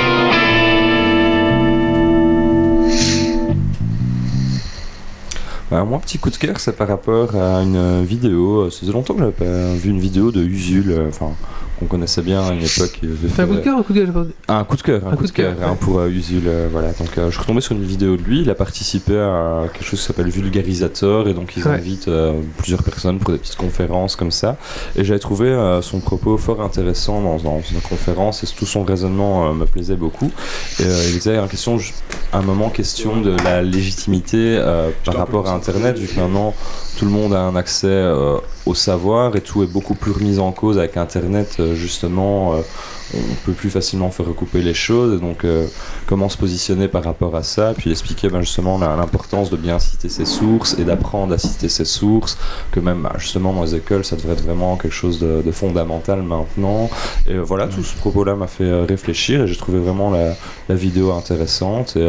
[5.70, 8.62] Bah, moi, petit coup de cœur, c'est par rapport à une vidéo.
[8.62, 11.32] euh, Ça faisait longtemps que j'avais pas vu une vidéo de Usul, euh, enfin,
[11.78, 12.98] qu'on connaissait bien à une époque.
[13.34, 15.14] C'est un coup de cœur ou un coup de pas- Un coup de cœur, un,
[15.14, 15.76] coup, de cœur, hein, ouais.
[15.78, 16.88] pour euh, Usul, euh, voilà.
[16.92, 18.40] Donc, euh, je suis retombé sur une vidéo de lui.
[18.40, 21.74] Il a participé à quelque chose qui s'appelle Vulgarisator, et donc ils Ouais.
[21.74, 24.56] invitent euh, plusieurs personnes pour des petites conférences comme ça.
[24.96, 28.84] Et j'avais trouvé euh, son propos fort intéressant dans, dans une conférence, et tout son
[28.84, 30.30] raisonnement euh, me plaisait beaucoup.
[30.80, 31.76] Et, euh, il était en question,
[32.32, 36.54] un moment, question de la légitimité euh, par rapport à Internet, vu que maintenant
[36.98, 40.38] tout le monde a un accès euh, au savoir et tout est beaucoup plus remis
[40.38, 42.54] en cause avec Internet, euh, justement.
[42.54, 42.62] euh,
[43.14, 45.46] on peut plus facilement faire recouper les choses, et donc
[46.06, 50.10] comment se positionner par rapport à ça, puis expliquer ben, justement l'importance de bien citer
[50.10, 52.36] ses sources et d'apprendre à citer ses sources,
[52.70, 56.20] que même bah, justement dans les écoles ça devrait être vraiment quelque chose de, fondamental
[56.20, 56.90] maintenant.
[57.26, 60.34] Et voilà, tout ce propos-là m'a fait réfléchir et j'ai trouvé vraiment la,
[60.68, 62.04] la vidéo intéressante et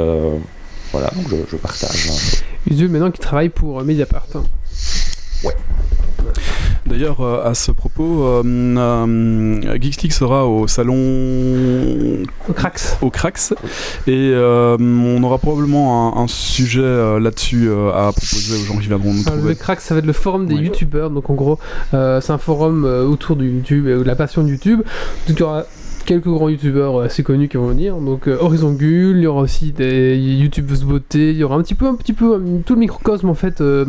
[0.92, 2.10] voilà, donc je, je partage.
[2.70, 4.26] Usul maintenant qui travaille pour euh, Mediapart.
[4.36, 4.44] hein.
[6.86, 10.96] D'ailleurs, euh, à ce propos, euh, euh, Geeks sera au salon
[12.50, 12.98] Au Crax.
[13.02, 13.54] au Crax
[14.08, 18.78] et euh, on aura probablement un, un sujet euh, là-dessus euh, à proposer aux gens
[18.80, 19.56] qui viendront nous Enfin, le trouver.
[19.56, 20.64] crack, ça va être le forum des Oui.
[20.66, 21.10] youtubeurs.
[21.12, 21.60] Donc en gros,
[21.94, 24.82] euh, c'est un forum euh, autour du YouTube et de la passion de YouTube.
[25.28, 25.66] Donc il y aura
[26.10, 27.96] quelques grands youtubeurs euh, assez connus qui vont venir.
[27.98, 31.62] Donc euh, Horizon Gull, il y aura aussi des youtubeuses beauté, il y aura un
[31.62, 33.86] petit peu, un petit peu euh, tout le microcosme en fait de,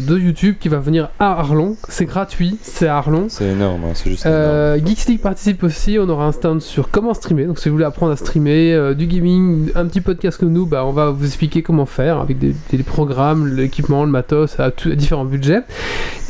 [0.00, 1.76] de YouTube qui va venir à Arlon.
[1.90, 3.26] C'est gratuit, c'est à Arlon.
[3.28, 4.78] C'est énorme, hein, c'est juste énorme.
[4.86, 7.44] Geeks League participe aussi, on aura un stand sur comment streamer.
[7.44, 10.86] Donc si vous voulez apprendre à streamer, du gaming, un petit podcast comme nous, bah,
[10.86, 14.90] on va vous expliquer comment faire avec des, des programmes, l'équipement, le matos, à, tout-
[14.90, 15.60] à différents budgets.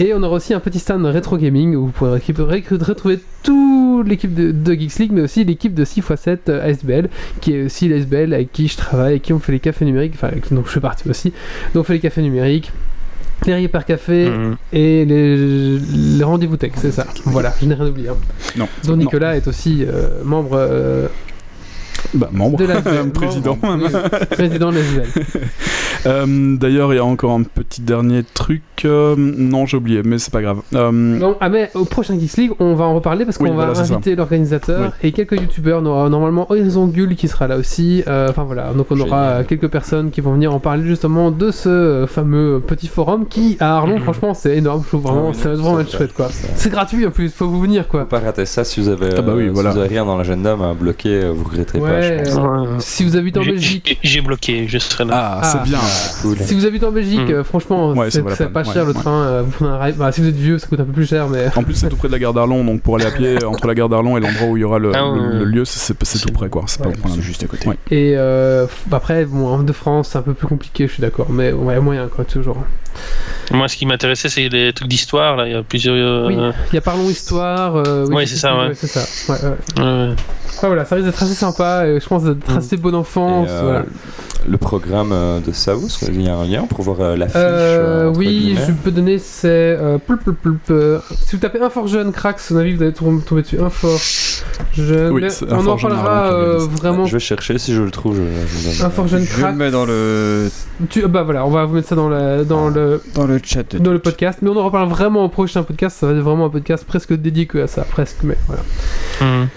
[0.00, 4.34] Et on aura aussi un petit stand rétro gaming où vous pourrez retrouver toute l'équipe
[4.34, 7.08] de, de Geeks League, mais aussi l'équipe de 6x7 euh, ASBL,
[7.40, 10.12] qui est aussi l'ASBL avec qui je travaille, avec qui on fait les cafés numériques,
[10.16, 11.32] enfin avec- donc je fais partie aussi.
[11.74, 12.72] Donc on fait les cafés numériques.
[13.46, 14.56] Les Hyper Café Mhm.
[14.72, 15.36] et les,
[15.78, 17.04] les rendez-vous tech, c'est ça.
[17.26, 18.08] Voilà, je n'ai rien oublié.
[18.08, 18.16] hein.
[18.56, 18.66] Non.
[18.84, 18.96] dont Non.
[18.96, 21.08] Nicolas est aussi euh, membre euh,
[22.12, 22.58] Bah, membre.
[22.58, 22.80] de la
[23.14, 23.58] Président.
[23.62, 24.82] membre, oui, président de la.
[26.06, 28.62] Euh, D'ailleurs, il y a encore un petit dernier truc.
[28.84, 30.58] euh, non, j'ai oublié, mais c'est pas grave.
[30.74, 33.50] Euh, Bon, ah mais au prochain Geeks League, on va en reparler parce qu'on Oui,
[33.56, 35.80] va voilà, inviter l'organisateur et quelques youtubeurs.
[35.82, 38.02] On aura normalement Horizon Gull qui sera là aussi.
[38.06, 39.40] Euh, Enfin voilà, donc on aura Génial.
[39.40, 43.24] euh, quelques personnes qui vont venir en parler justement de ce euh, fameux petit forum
[43.26, 44.02] qui à Arlon, Mhm.
[44.02, 44.82] franchement, c'est énorme.
[44.82, 46.28] Je trouve vraiment, Ah oui, ça va non, vraiment c'est être chouette quoi.
[46.56, 48.08] C'est gratuit en plus, faut vous venir Faut quoi.
[48.08, 50.18] pas rater ça si vous avez, Ah bah oui, euh, si vous avez rien dans
[50.18, 51.93] l'agenda ben, bloqué, euh, vous regretterez pas.
[51.94, 52.36] Ouais, Ouais, je pense.
[52.38, 52.76] euh, Ouais.
[52.80, 55.12] si vous habitez en Belgique, J'ai bloqué, je serai là.
[55.14, 55.44] Ah, Ah.
[55.44, 55.78] c'est bien.
[56.22, 56.36] Cool.
[56.46, 57.32] si vous habitez en Belgique, Mm.
[57.32, 58.48] euh, franchement, Ouais, c'est peine.
[58.50, 59.22] pas Ouais, cher le train.
[59.24, 59.96] euh, vous prenez un ride.
[59.96, 61.46] Bah, si vous êtes vieux, ça coûte un peu plus cher, mais.
[61.56, 63.66] En plus, c'est tout près de la gare d'Arlon, donc pour aller à pied entre
[63.66, 65.94] la gare d'Arlon et l'endroit où il y aura le, Ah le- le lieu, c'est
[66.20, 66.64] tout près, quoi.
[66.66, 67.68] C'est juste à côté.
[67.68, 67.76] Ouais.
[67.90, 71.26] Et euh, après, bon, en de France, c'est un peu plus compliqué, je suis d'accord,
[71.30, 72.58] mais ouais, moyen quoi, toujours.
[73.50, 75.36] Moi, ce qui m'intéressait, c'est les trucs d'histoire.
[75.36, 76.26] Là, il y a plusieurs.
[76.26, 76.36] Oui.
[76.72, 77.76] Il y a Parlons Histoire.
[77.76, 78.70] euh, oui, Ouais, c'est ça, ouais.
[78.74, 79.00] c'est ça.
[79.32, 79.82] Ouais, ouais.
[79.84, 80.14] ouais.
[80.56, 82.58] Enfin, voilà, ça risque d'être assez sympa, et je pense d'être Mm.
[82.58, 83.48] assez bonne Et, enfance.
[83.50, 83.84] euh, voilà.
[84.46, 87.36] Le programme euh, de Saus, il y a un lien pour voir euh, l'affiche.
[87.36, 89.48] Euh, euh, oui, je peux donner, c'est.
[89.48, 89.96] Euh,
[90.70, 93.58] euh, si vous tapez Infor Jeune Cracks, à mon avis, vous allez tom- tomber dessus.
[93.58, 93.98] Infor
[94.74, 95.12] Jeune.
[95.12, 97.06] Oui, mais c'est on en Jeune parlera euh, vraiment.
[97.06, 98.86] Je vais chercher, si je le trouve, je, je le donne.
[98.86, 99.56] Infor Jeune Je le Cracks.
[99.56, 100.50] mets dans le,
[100.90, 103.62] Tu, bah voilà, on va vous mettre ça dans, la, dans le dans le chat.
[103.74, 105.96] de dans le podcast, mais on en reparle vraiment au prochain podcast.
[106.00, 108.62] Ça va être vraiment un podcast presque dédié que à ça, presque, mais voilà.
[109.22, 109.48] Mhm.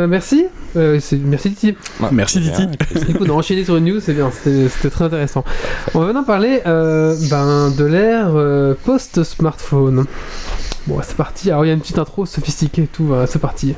[0.00, 0.46] Euh, merci,
[0.76, 1.76] Euh, merci Titi.
[2.00, 2.62] Ouais, Merci, Titi.
[3.10, 5.44] Écoute, on a enchaîné sur une news, c'est bien, c'était c'était très intéressant.
[5.94, 10.06] On va maintenant parler euh, ben, de l'ère euh, post-smartphone.
[10.86, 11.50] Bon, c'est parti.
[11.50, 13.74] Alors, il y a une petite intro sophistiquée et tout, voilà, c'est parti.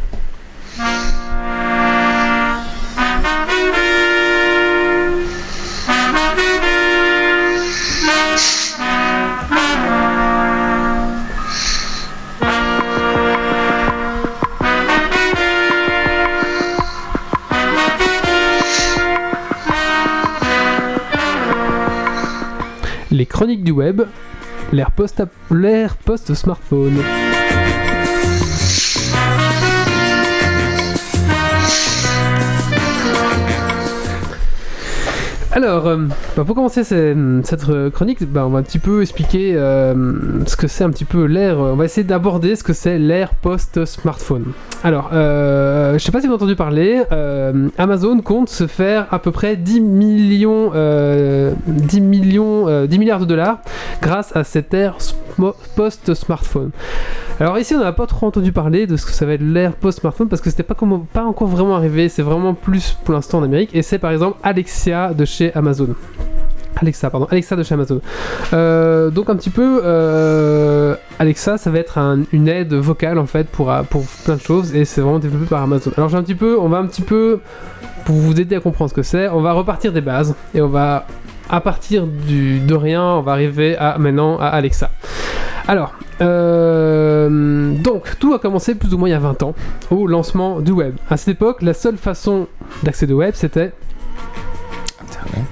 [23.72, 24.02] Web,
[24.72, 25.96] l'ère post- l'ère
[35.54, 35.98] Alors, euh,
[36.34, 39.94] bah, pour commencer cette chronique, bah, on va un petit peu expliquer euh,
[40.46, 41.58] ce que c'est un petit peu l'ère.
[41.58, 44.52] On va essayer d'aborder ce que c'est l'ère post-smartphone.
[44.84, 49.06] Alors, euh, je sais pas si vous avez entendu parler, euh, Amazon compte se faire
[49.12, 53.58] à peu près 10 millions, euh, 10 millions, 10 milliards de dollars
[54.00, 54.96] grâce à cette ère
[55.76, 56.70] post-smartphone.
[57.40, 59.72] Alors ici, on n'a pas trop entendu parler de ce que ça va être l'ère
[59.72, 60.76] post-smartphone parce que c'était pas,
[61.12, 62.08] pas encore vraiment arrivé.
[62.08, 63.70] C'est vraiment plus pour l'instant en Amérique.
[63.74, 65.88] Et c'est par exemple Alexia de chez Amazon.
[66.76, 68.00] Alexa, pardon, Alexa de chez Amazon.
[68.52, 73.26] Euh, donc un petit peu, euh, Alexa, ça va être un- une aide vocale en
[73.26, 75.92] fait pour, pour plein de choses et c'est vraiment développé par Amazon.
[75.96, 77.40] Alors j'ai un petit peu, on va un petit peu,
[78.04, 80.68] pour vous aider à comprendre ce que c'est, on va repartir des bases et on
[80.68, 81.06] va,
[81.50, 84.90] à partir du, de rien, on va arriver à maintenant à Alexa.
[85.68, 89.54] Alors, euh, donc tout a commencé plus ou moins il y a 20 ans
[89.90, 90.94] au lancement du web.
[91.08, 92.46] À cette époque, la seule façon
[92.82, 93.72] d'accéder au web, c'était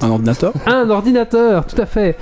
[0.02, 2.16] Un ordinateur un ordinateur, tout à fait.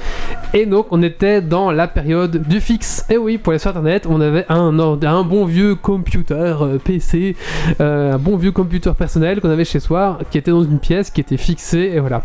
[0.55, 3.05] Et donc on était dans la période du fixe.
[3.11, 6.79] Et oui, pour aller sur internet, on avait un, ord- un bon vieux computer euh,
[6.83, 7.37] PC,
[7.81, 11.11] euh, un bon vieux computer personnel qu'on avait chez soi, qui était dans une pièce,
[11.11, 12.23] qui était fixé, et voilà.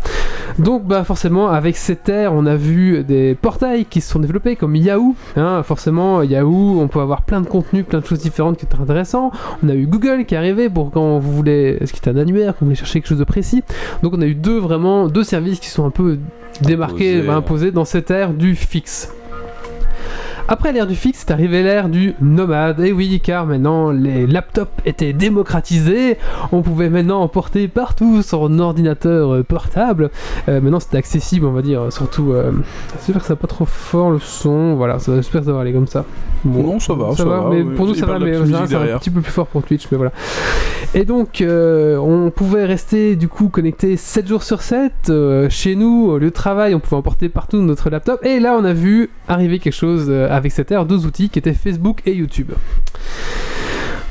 [0.58, 4.56] Donc bah forcément, avec cette ère, on a vu des portails qui se sont développés,
[4.56, 5.14] comme Yahoo.
[5.36, 5.62] hein.
[5.62, 9.30] forcément, Yahoo, on peut avoir plein de contenus, plein de choses différentes qui étaient intéressants.
[9.64, 12.16] On a eu Google qui est arrivé pour quand vous voulez, ce qui est un
[12.16, 13.62] annuaire, quand vous voulez chercher quelque chose de précis.
[14.02, 16.18] Donc on a eu deux vraiment deux services qui sont un peu
[16.62, 17.26] démarqués, Imposés.
[17.26, 19.12] bah, imposés dans cette ère du fixe.
[20.46, 22.78] Après l'ère du fixe, c'est arrivé l'ère du nomade.
[22.80, 26.18] Et oui, car maintenant les laptops étaient démocratisés,
[26.52, 30.10] on pouvait maintenant en porter partout un ordinateur euh, portable.
[30.50, 32.32] Euh, maintenant c'est accessible, on va dire, surtout.
[32.32, 32.52] Euh,
[33.06, 35.60] J'espère que ça va pas trop fort le son, voilà, ça, j'espère que ça va
[35.62, 36.04] aller comme ça.
[36.44, 37.74] Bon, Non, ça va, ça va, mais oui.
[37.74, 40.12] pour nous ça va, mais c'est un petit peu plus fort pour Twitch, mais voilà.
[40.94, 45.74] Et donc, euh, on pouvait rester du coup connecté 7 jours sur 7 euh, chez
[45.74, 48.24] nous, au lieu de travail, on pouvait emporter partout notre laptop.
[48.24, 51.38] Et là, on a vu arriver quelque chose euh, avec cette ère, deux outils qui
[51.38, 52.52] étaient Facebook et YouTube.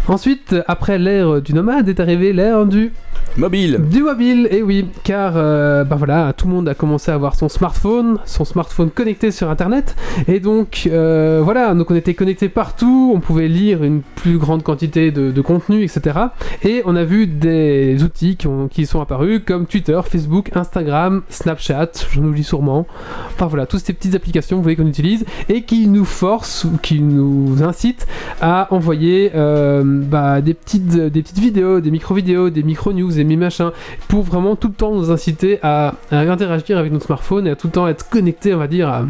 [0.07, 2.91] Ensuite, après l'ère du nomade, est arrivé l'ère du
[3.35, 7.15] Mobile du mobile, et oui, car euh, bah voilà, tout le monde a commencé à
[7.15, 9.95] avoir son smartphone, son smartphone connecté sur internet,
[10.27, 14.61] et donc euh, voilà, donc on était connecté partout, on pouvait lire une plus grande
[14.61, 16.19] quantité de, de contenu, etc.
[16.63, 21.23] Et on a vu des outils qui, ont- qui sont apparus comme Twitter, Facebook, Instagram,
[21.29, 22.85] Snapchat, j'en oublie sûrement.
[23.33, 26.77] Enfin voilà, toutes ces petites applications, vous voyez qu'on utilise, et qui nous forcent ou
[26.79, 28.05] qui nous incitent
[28.41, 33.71] à envoyer euh, bah, des, petites, des petites vidéos, des micro-vidéos, des micro-news, des mi-machins,
[34.07, 37.67] pour vraiment tout le temps nous inciter à, interagir avec notre smartphone et à tout
[37.67, 39.05] le temps être connecté, on va dire, à,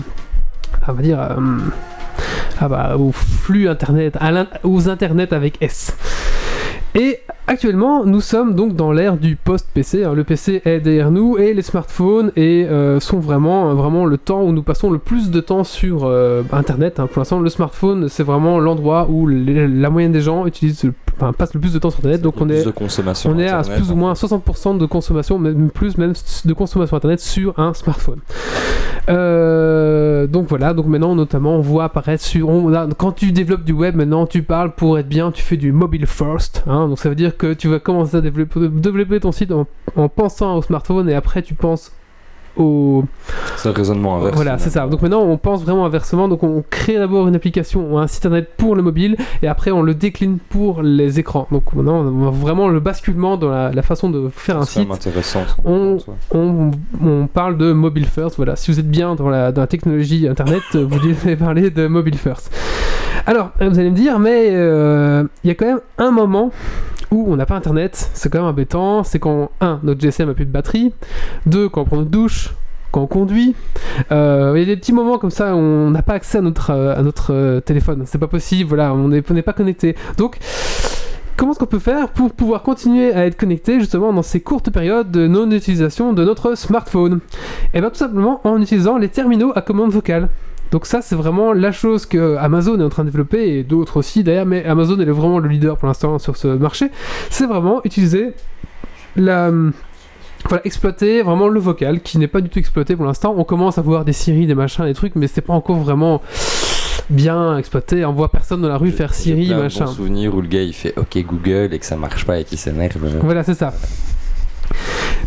[0.88, 1.38] on va dire, à,
[2.60, 4.18] ah bah, au flux internet,
[4.64, 5.98] aux internet avec S.
[6.96, 7.18] Et
[7.48, 10.04] actuellement, nous sommes donc dans l'ère du post-PC.
[10.04, 10.14] hein.
[10.14, 14.52] Le PC est derrière nous et les smartphones euh, sont vraiment, vraiment le temps où
[14.52, 17.00] nous passons le plus de temps sur euh, Internet.
[17.00, 17.08] hein.
[17.08, 21.34] Pour l'instant, le smartphone, c'est vraiment l'endroit où la moyenne des gens utilisent le enfin,
[21.34, 22.22] passent le plus de temps sur Internet.
[22.22, 23.32] Donc on est de consommation.
[23.32, 26.14] on est à Internet, plus ou moins 60% de consommation, même plus même
[26.46, 28.20] de consommation internet sur un smartphone.
[29.10, 33.74] Euh, donc voilà, donc maintenant notamment on voit apparaître sur on- quand tu développes du
[33.74, 37.10] web maintenant tu parles pour être bien, tu fais du mobile first, hein, donc ça
[37.10, 40.62] veut dire que tu vas commencer à développer, développer ton site en, en pensant au
[40.62, 41.92] smartphone et après tu penses
[42.58, 43.04] au
[43.58, 44.36] C'est le raisonnement inverse.
[44.36, 44.88] voilà, c'est ça.
[44.88, 46.28] Donc maintenant, on pense vraiment inversement.
[46.28, 49.72] Donc on crée d'abord une application ou un site internet pour le mobile et après
[49.72, 51.48] on le décline pour les écrans.
[51.52, 54.90] Donc maintenant, on a vraiment le basculement dans la, la façon de faire un site.
[54.92, 55.44] intéressant.
[55.66, 55.98] On-.
[56.32, 56.72] On,
[57.04, 58.36] on parle de mobile first.
[58.38, 61.88] Voilà, si vous êtes bien dans la, dans la technologie internet, vous devez parler de
[61.88, 62.52] mobile first.
[63.26, 66.52] Alors, vous allez me dire, mais euh, il y a quand même un moment
[67.28, 70.46] on n'a pas internet, c'est quand même embêtant, c'est quand, un, notre GSM a plus
[70.46, 70.94] de batterie,
[71.46, 72.54] deux, quand on prend une douche,
[72.92, 73.56] quand on conduit,
[74.12, 76.42] Euh, il y a des petits moments comme ça où on n'a pas accès à
[76.42, 79.96] notre, euh, à notre euh, téléphone, c'est pas possible, voilà, on n'est pas connecté.
[80.18, 80.38] Donc,
[81.38, 84.72] comment est-ce qu'on peut faire pour pouvoir continuer à être connecté justement dans ces courtes
[84.72, 87.20] périodes de non-utilisation de notre smartphone?
[87.74, 90.30] Et bien tout simplement en utilisant les terminaux à commande vocale.
[90.74, 93.98] Donc ça c'est vraiment la chose que Amazon est en train de développer et d'autres
[93.98, 96.90] aussi d'ailleurs, mais Amazon est vraiment le leader pour l'instant sur ce marché.
[97.30, 98.32] C'est vraiment utiliser
[99.16, 99.52] la
[100.50, 103.36] voilà, exploiter vraiment le vocal qui n'est pas du tout exploité pour l'instant.
[103.38, 106.24] On commence à voir des Siri, des machins, des trucs, mais c'est pas encore vraiment
[107.12, 108.04] bien exploité.
[108.04, 109.86] On voit personne dans la rue faire Siri, plein machin.
[109.86, 112.46] bons souvenirs où le gars il fait OK Google et que ça marche pas et
[112.46, 112.98] qu'il s'énerve.
[113.22, 113.76] Voilà, c'est ça.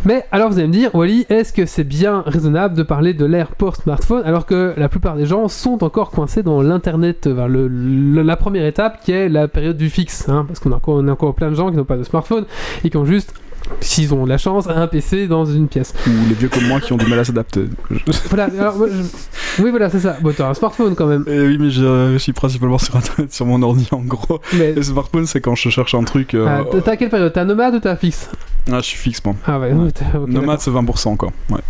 [0.05, 3.25] Mais alors vous allez me dire, Wally, est-ce que c'est bien raisonnable de parler de
[3.25, 7.67] l'ère post-smartphone alors que la plupart des gens sont encore coincés dans l'internet, vers le-
[7.69, 10.95] le- la première étape qui est la période du fixe, hein, parce qu'on a encore,
[10.97, 12.45] on a encore plein de gens qui n'ont pas de smartphone
[12.85, 13.35] et qui ont juste,
[13.81, 15.93] s'ils ont de la chance, un PC dans une pièce.
[16.07, 17.65] Ou les vieux comme moi qui ont du mal à s'adapter.
[18.29, 20.17] Voilà, alors moi, je- oui voilà c'est ça.
[20.21, 23.33] Bon t'as un smartphone quand même, Eh oui, mais je, je suis principalement sur internet,
[23.33, 24.39] sur mon ordi en gros.
[24.53, 26.35] mais Et smartphone, c'est quand je cherche un truc.
[26.35, 27.33] euh, ah, t'as- t'as quelle période?
[27.33, 28.31] T'as nomade ou t'as fixe?
[28.71, 29.35] Ah, je suis fixe, moi.
[29.47, 29.91] Ah ouais, Ouais.
[29.93, 31.33] t'as- ok, Nomade, c'est 20% encore.
[31.51, 31.61] Ouais.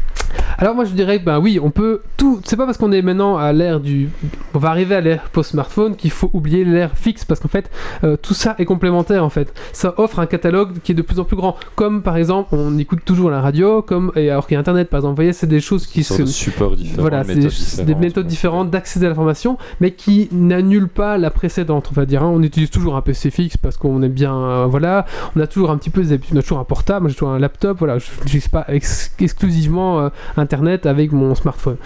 [0.58, 2.40] Alors moi je dirais que ben oui, on peut tout.
[2.44, 4.08] C'est pas parce qu'on est maintenant à l'ère du,
[4.54, 7.70] on va arriver à l'ère post-smartphone qu'il faut oublier l'ère fixe parce qu'en fait
[8.04, 9.52] euh, tout ça est complémentaire en fait.
[9.72, 11.56] Ça offre un catalogue qui est de plus en plus grand.
[11.74, 14.88] Comme par exemple on écoute toujours la radio, comme et alors qu'il y a Internet
[14.88, 15.12] par exemple.
[15.12, 17.02] Vous voyez c'est des choses qui Sur se des supports différents.
[17.02, 21.94] voilà, c'est des, méthodes différentes d'accéder à l'information, mais qui n'annulent pas la précédente, on
[21.94, 22.22] va dire.
[22.22, 22.30] hein.
[22.34, 25.04] On utilise toujours un PC fixe parce qu'on est bien, euh, voilà.
[25.36, 27.14] On a toujours un petit peu des habitudes, on a toujours un portable, moi, j'ai
[27.14, 27.98] toujours un laptop, voilà.
[27.98, 31.76] Je n'utilise pas ex- exclusivement euh, Internet avec mon smartphone.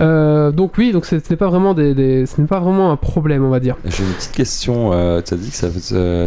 [0.00, 2.96] Euh, donc oui, donc ce n'est pas vraiment des, des- ce n'est pas vraiment un
[2.96, 3.76] problème, on va dire.
[3.84, 4.92] J'ai une petite question.
[4.92, 5.68] euh, tu as dit que ça,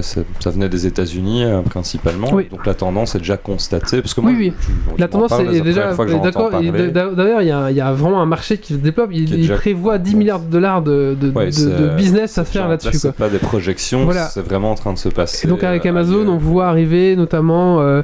[0.02, 2.28] ça, ça venait des États-Unis principalement.
[2.32, 2.48] Oui.
[2.50, 4.02] Donc la tendance est déjà constatée.
[4.02, 4.54] Parce que moi, Oui,
[4.90, 4.96] oui.
[4.98, 5.94] La tendance est déjà
[6.24, 6.52] d'accord.
[6.52, 9.10] D'ailleurs, il y, a- il y a vraiment un marché qui se développe.
[9.12, 10.18] Il, il déjà- prévoit 10 bon.
[10.20, 12.92] milliards de dollars de, de- Ouais, de- c'est- de business à faire là-dessus.
[12.94, 14.26] là, c'est pas des projections, Voilà.
[14.28, 15.48] c'est vraiment en train de se passer.
[15.48, 18.02] Et donc avec Amazon, on voit arriver notamment, euh,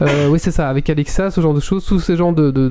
[0.00, 2.68] oui c'est ça, avec Alexa, ce genre de choses, tous ces genres de, de,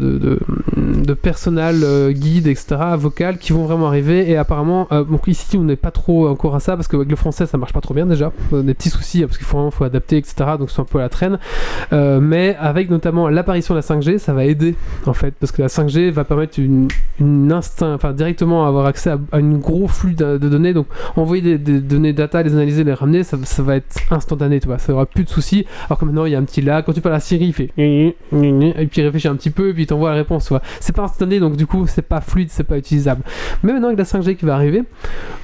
[0.78, 4.30] de, personnel, euh, guide, etc., vocal, qui vont vraiment arriver.
[4.30, 7.46] Et apparemment, euh, ici on n'est pas trop encore à ça, parce qu'avec le français
[7.46, 8.32] ça marche pas trop bien déjà.
[8.52, 11.02] Des petits soucis, hein, parce qu'il faut, faut adapter, etc., donc c'est un peu à
[11.02, 11.40] la traîne.
[11.94, 14.76] Euh, mais avec notamment l'apparition de la 5G, ça va aider
[15.06, 16.88] en fait, parce que la 5G va permettre une,
[17.20, 20.74] une instinct, enfin directement avoir accès à, un gros flux de, données.
[20.74, 24.60] Donc envoyer des, des données data, les analyser, les ramener, ça, ça va être instantané,
[24.60, 25.66] tu vois, ça aura plus de soucis.
[25.88, 27.54] Alors que maintenant il y a un petit lag, quand tu parles à Siri, il
[27.54, 30.52] fait et puis il réfléchit un petit peu, et puis il t'envoie la réponse.
[30.80, 33.22] C'est pas instantané, donc du coup c'est pas fluide, c'est pas utilisable.
[33.64, 34.84] Mais maintenant avec la 5G qui va arriver,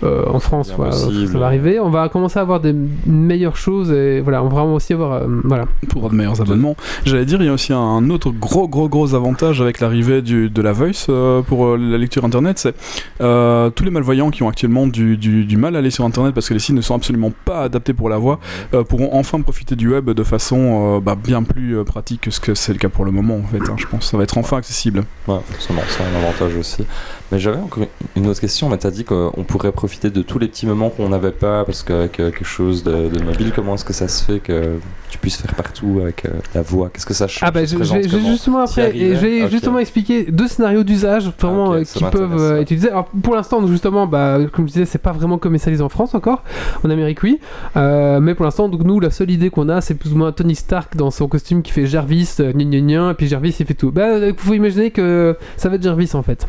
[0.04, 2.74] euh, en France, voilà, ça va arriver, on va commencer à avoir des
[3.06, 5.66] meilleures choses, et voilà, on va vraiment aussi avoir, euh, voilà.
[5.90, 6.76] pour de meilleurs abonnements.
[7.06, 10.50] J'allais dire, il y a aussi un autre gros, gros, gros avantage avec l'arrivée du-
[10.50, 12.76] de la voice euh, pour la lecture internet, c'est
[13.22, 16.34] euh, tous les malvoyants qui ont actuellement du, du- du mal à aller sur internet
[16.34, 18.40] parce que les sites ne sont absolument pas adaptés pour la voix,
[18.74, 22.32] euh, pourront enfin profiter du web de façon euh, bah, bien plus euh, pratique que
[22.32, 23.57] ce que c'est le cas pour le moment en fait.
[23.57, 25.03] hein, je pense ça va être enfin accessible.
[25.28, 26.86] Ouais, forcément, c'est un avantage aussi.
[27.32, 28.69] Mais j'avais encore une autre question.
[28.69, 31.84] Mais t'as dit qu'on pourrait profiter de tous les petits moments qu'on n'avait pas parce
[31.84, 35.17] qu'avec euh, quelque chose de, de mobile, comment est-ce que ça se fait que tu
[35.17, 36.89] puisses faire partout avec euh, la voix?
[36.89, 37.47] Qu'est-ce que ça change?
[37.47, 41.73] Ah bah je, vais, justement après, et je vais justement expliquer deux scénarios d'usage vraiment
[41.73, 42.61] euh, qui peuvent ouais.
[42.61, 42.89] utiliser.
[42.89, 46.43] Alors pour l'instant, justement, bah, comme je disais, c'est pas vraiment commercialisé en France encore.
[46.84, 47.39] En Amérique, oui.
[47.76, 50.32] Euh, mais pour l'instant, donc nous, la seule idée qu'on a, c'est plus ou moins
[50.32, 53.65] Tony Stark dans son costume qui fait Jarvis, gna gna gna, et puis Jarvis il
[53.65, 53.91] fait tout.
[53.91, 56.45] Bah, il faut imaginer que ça va être Jarvis en fait.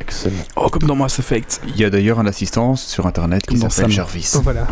[0.00, 0.34] Excellent.
[0.56, 1.62] Oh, comme dans Mass Effect.
[1.68, 3.90] Il y a d'ailleurs un assistant sur internet qui s'appelle Sam.
[3.90, 4.32] Jarvis.
[4.34, 4.66] Donc voilà.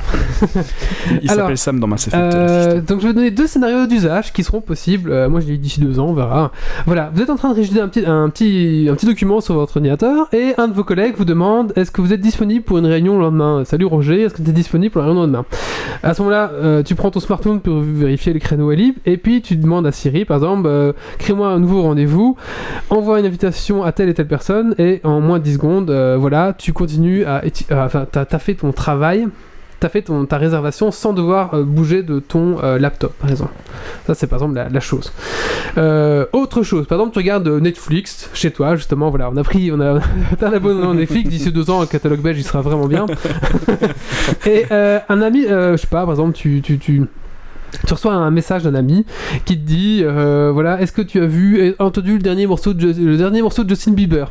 [1.22, 2.22] Il s'appelle Sam dans Mass Effect.
[2.22, 2.94] Euh, l'assistant.
[2.94, 5.10] donc je vais donner deux scénarios d'usage qui seront possibles.
[5.10, 6.52] Euh, moi je l'ai d'ici deux ans, on verra.
[6.86, 9.54] Voilà, vous êtes en train de rédiger un petit, un petit, un petit document sur
[9.54, 12.78] votre ordinateur et un de vos collègues vous demande est-ce que vous êtes disponible pour
[12.78, 13.64] une réunion le lendemain?
[13.64, 15.46] Salut Roger, est-ce que tu es disponible pour la réunion le lendemain?
[16.02, 19.16] À ce moment-là, euh, tu prends ton smartphone pour vérifier les créneaux est libre et
[19.16, 22.36] puis tu demandes à Siri par exemple euh, crée-moi un nouveau rendez-vous,
[22.90, 26.16] envoie une invitation à telle et telle personne et en moins de 10 secondes, euh,
[26.18, 27.42] voilà, tu continues à.
[27.44, 29.28] euh, Enfin, t'as as fait ton travail
[29.80, 33.52] t'as fait ton, ta réservation sans devoir euh, bouger de ton laptop, par exemple.
[34.06, 35.12] Ça, c'est par exemple la, la chose.
[36.32, 39.80] Autre chose, par exemple, tu regardes Netflix chez toi, justement, voilà, on a pris, on
[39.80, 40.00] a,
[40.40, 43.04] un abonnement Netflix, d'ici deux ans, un catalogue belge, il sera vraiment bien.
[44.46, 47.02] Et un ami, je sais pas, par exemple, tu, tu, tu,
[47.86, 49.04] tu reçois un message d'un ami
[49.44, 52.86] qui te dit, euh, voilà, est-ce que tu as vu entendu le dernier morceau de,
[52.86, 54.30] le dernier morceau de Justin Bieber?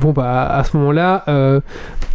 [0.00, 1.60] Bon bah à ce moment-là, euh,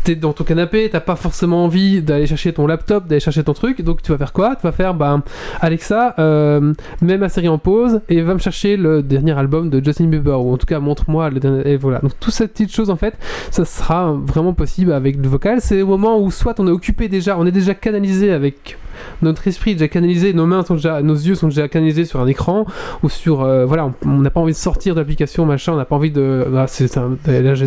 [0.03, 3.53] t'es dans ton canapé, t'as pas forcément envie d'aller chercher ton laptop, d'aller chercher ton
[3.53, 4.55] truc, donc tu vas faire quoi?
[4.55, 5.21] Tu vas faire, bah,
[5.61, 9.83] Alexa, euh, mets ma série en pause et va me chercher le dernier album de
[9.83, 11.67] Justin Bieber, ou en tout cas montre-moi le dernier.
[11.71, 13.13] Et voilà, donc toutes ces petites choses en fait,
[13.51, 15.59] ça sera vraiment possible avec le vocal.
[15.61, 18.77] C'est au moment où soit on est occupé déjà, on est déjà canalisé avec
[19.21, 22.25] notre esprit déjà canalisé, nos mains sont déjà, nos yeux sont déjà canalisés sur un
[22.25, 22.65] écran
[23.03, 25.85] ou sur, euh, voilà, on- n'a pas envie de sortir de l'application, machin, on n'a
[25.85, 26.87] pas envie de, bah, c'est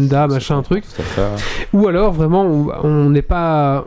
[0.08, 0.84] l'agenda, machin, un truc.
[1.72, 2.42] Ou alors vraiment
[2.82, 3.86] on n'est pas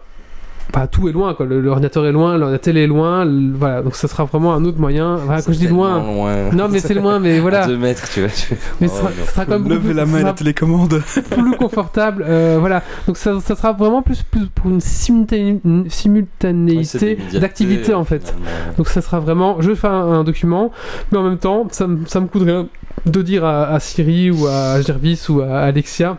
[0.74, 1.46] pas tout est loin quoi.
[1.46, 3.82] Le- L'ordinateur est loin, la télé est loin, le- voilà.
[3.84, 5.18] Donc ça sera vraiment un autre moyen.
[5.18, 6.04] Voilà, quand je dis loin,
[6.52, 7.68] non mais c'est loin, mais voilà.
[7.68, 8.30] deux mètres, tu vois.
[8.30, 9.16] tu- Mais Oh, ce sera, non.
[9.26, 11.02] ce sera quand même beaucoup Levez plus, la main et la télécommande.
[11.30, 12.26] plus confortable.
[12.28, 12.82] euh, voilà.
[13.08, 15.60] Donc ça, ça sera vraiment plus, plus pour une simultané-
[15.90, 18.26] simultanéité d'activité en fait.
[18.26, 18.74] finalement.
[18.78, 20.72] Donc ça sera vraiment, je fais un, un document,
[21.12, 22.68] mais en même temps, ça, me- ça me coûte rien
[23.06, 26.18] de dire à, à Siri ou à Jervis ou à Alexia.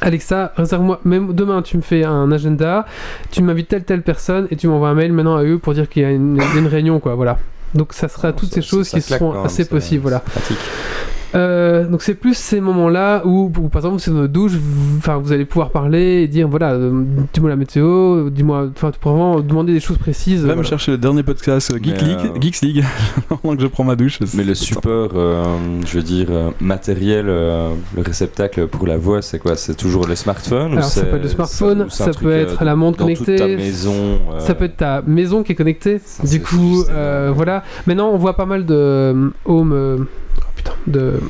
[0.00, 2.84] Alexa, réserve-moi, même demain tu me fais un agenda,
[3.30, 5.88] tu m'invites telle telle personne et tu m'envoies un mail maintenant à eux pour dire
[5.88, 7.38] qu'il y a une, réunion quoi, voilà.
[7.74, 10.20] Donc ça sera toutes Ça- ces choses ça qui claque seront assez possibles, voilà.
[10.20, 10.58] pratique.
[11.34, 14.98] Euh, donc c'est plus ces moments-là où, où, par exemple c'est dans notre douche, vous,
[14.98, 17.02] enfin vous allez pouvoir parler et dire voilà, euh,
[17.32, 20.42] dis-moi la météo, dis-moi, enfin tu pourras vraiment demander des choses précises.
[20.42, 20.68] Va me voilà.
[20.68, 22.84] chercher le dernier podcast euh, Geek League, euh, Geeks League
[23.28, 24.18] pendant que je prends ma douche.
[24.34, 25.44] Mais le support, euh,
[25.86, 26.28] je veux dire,
[26.60, 29.56] matériel, euh, le réceptacle pour la voix, c'est quoi?
[29.56, 32.64] C'est toujours le smartphone ou Alors ça peut être le smartphone, ça peut euh, être
[32.64, 33.94] la montre connectée, ta maison.
[34.32, 36.00] euh, ça peut être ta maison qui est connectée.
[36.04, 37.64] Ça, du coup, euh, voilà.
[37.86, 40.06] Maintenant on voit pas mal de home,
[40.64, 41.20] putain, de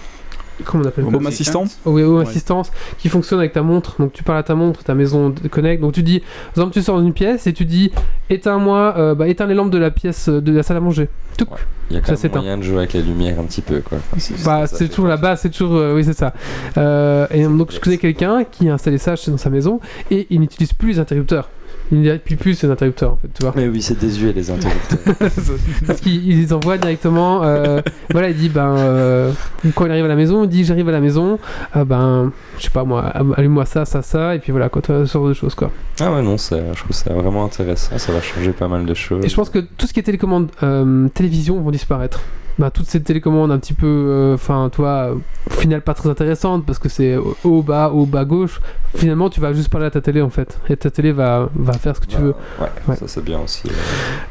[0.65, 2.23] comment on appelle Home assistant Oh oui, home Ouais.
[2.23, 3.97] assistance qui fonctionne avec ta montre.
[3.99, 5.83] Donc tu parles à ta montre, ta maison te connecte.
[5.83, 6.29] Donc tu dis, par
[6.65, 7.91] exemple, tu sors d'une pièce et tu dis,
[8.31, 11.09] éteins-moi, euh, bah, éteins les lampes de la pièce euh, de la salle à manger.
[11.37, 11.47] Tout.
[11.51, 11.59] Ouais.
[11.91, 12.41] Il y a Ça quand même s'éteint.
[12.41, 13.99] moyen de jouer avec les lumières un petit peu, quoi.
[13.99, 16.33] Enfin, c'est- Bah, ça c'est toujours la base, c'est toujours, euh, oui, c'est ça.
[16.79, 19.81] Euh, et donc je connais quelqu'un qui a installé ça chez- dans sa maison
[20.11, 21.51] et il n'utilise plus les interrupteurs.
[21.93, 23.53] Il n'appuie plus ses interrupteurs en fait, tu vois.
[23.57, 25.15] Mais oui, c'est désuet les interrupteurs.
[25.87, 27.45] Parce qu'il il les envoie directement.
[27.45, 29.33] euh, voilà, il dit ben euh,
[29.75, 31.39] quand il arrive à la maison, il dit j'arrive à la maison,
[31.77, 33.03] euh, ben je sais pas moi,
[33.37, 35.71] allume-moi ça, ça, ça, et puis voilà quoi, ce genre de choses quoi.
[36.01, 37.97] ah ouais, non, je trouve ça vraiment intéressant.
[37.99, 39.25] Ça va changer pas mal de choses.
[39.25, 40.51] Et je pense que tout ce qui est télécommande
[41.13, 42.21] télévision vont disparaître.
[42.59, 45.09] Ben, toutes ces télécommandes un petit peu, euh, enfin toi,
[45.51, 48.61] au final pas très intéressantes parce que c'est haut, bas, haut, bas, gauche.
[48.95, 51.73] Finalement, tu vas juste parler à ta télé en fait, et ta télé va, va
[51.73, 52.35] faire ce que tu Bah, veux.
[52.61, 52.95] Ouais, Ouais.
[52.97, 53.69] ça c'est bien aussi.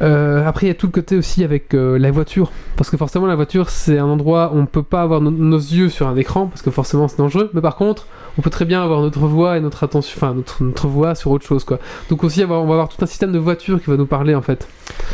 [0.01, 2.49] Euh, après, il y a tout le côté aussi avec euh, la voiture.
[2.77, 5.57] Parce que forcément, la voiture, c'est un endroit où on peut pas avoir no- nos
[5.57, 7.49] yeux sur un écran, parce que forcément, c'est dangereux.
[7.53, 10.63] Mais par contre, on peut très bien avoir notre voix et notre attention, enfin, notre,
[10.63, 11.79] notre voix sur autre chose, quoi.
[12.09, 14.33] Donc aussi, avoir, on va avoir tout un système de voiture qui va nous parler,
[14.33, 14.67] en fait.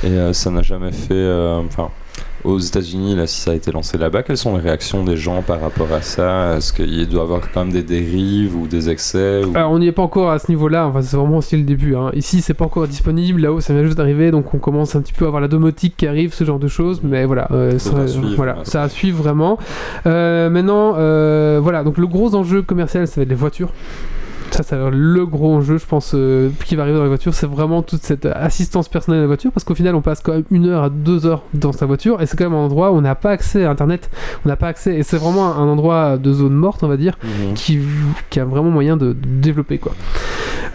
[0.03, 1.27] Et ça n'a jamais fait.
[1.65, 1.90] Enfin,
[2.44, 5.41] aux États-Unis, là, si ça a été lancé là-bas, quelles sont les réactions des gens
[5.41, 6.57] par rapport à ça?
[6.57, 9.56] Est-ce qu'il doit y avoir quand même des dérives ou des excès ou...
[9.56, 11.95] Alors, on n'y est pas encore à ce niveau-là, enfin, c'est vraiment aussi le début.
[11.95, 12.11] Hein.
[12.14, 15.14] Ici, c'est pas encore disponible, là-haut, ça vient juste d'arriver, donc on commence un petit
[15.14, 17.91] peu à avoir la domotique qui arrive, ce genre de choses, mais voilà, euh, ça,
[17.91, 18.66] Faudra suivre, voilà, ouais.
[18.66, 19.57] ça à suivre vraiment.
[20.06, 23.72] Euh, maintenant, euh, voilà, donc le gros enjeu commercial, ça va être les voitures.
[24.51, 27.34] Ça, ça va le gros enjeu, je pense, euh, qui va arriver dans les voitures.
[27.34, 30.34] C'est vraiment toute cette assistance personnelle à la voiture, parce qu'au final, on passe quand
[30.34, 32.91] même une heure à deux heures dans sa voiture, et c'est quand même un endroit
[32.91, 34.09] où on n'a pas accès à Internet,
[34.45, 37.17] on n'a pas accès, et c'est vraiment un endroit de zone morte, on va dire
[37.23, 37.53] Mhm.
[37.53, 37.80] qui,
[38.30, 39.93] qui a vraiment moyen de, de développer quoi.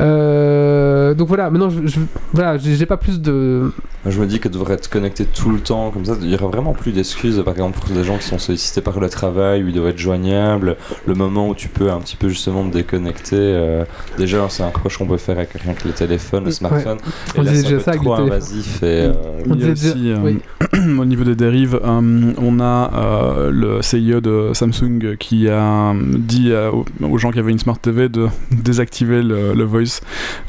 [0.00, 2.00] Euh, donc voilà, maintenant je, je-
[2.32, 3.70] voilà, j'ai pas plus de
[4.06, 6.48] je me dis que devrait être connecté tout le temps, comme ça, il y aura
[6.48, 9.68] vraiment plus d'excuses, par exemple, pour des gens qui sont sollicités par le travail, où
[9.68, 10.76] ils doivent être joignables,
[11.06, 13.36] le moment où tu peux un petit peu justement te déconnecter.
[13.38, 13.84] euh,
[14.18, 16.98] déjà, c'est un croche qu'on peut faire avec rien que le téléphone, le smartphone.
[17.38, 18.86] On Et là, disait ça déjà avec trop le invasif et.
[18.86, 19.12] euh,
[19.48, 20.38] On Il y a disait aussi, déjà- euh, oui.
[21.00, 26.52] au niveau des dérives, euh, on a euh, le CIO de Samsung qui a dit
[27.00, 29.83] aux gens qui avaient une Smart TV de désactiver le, le voice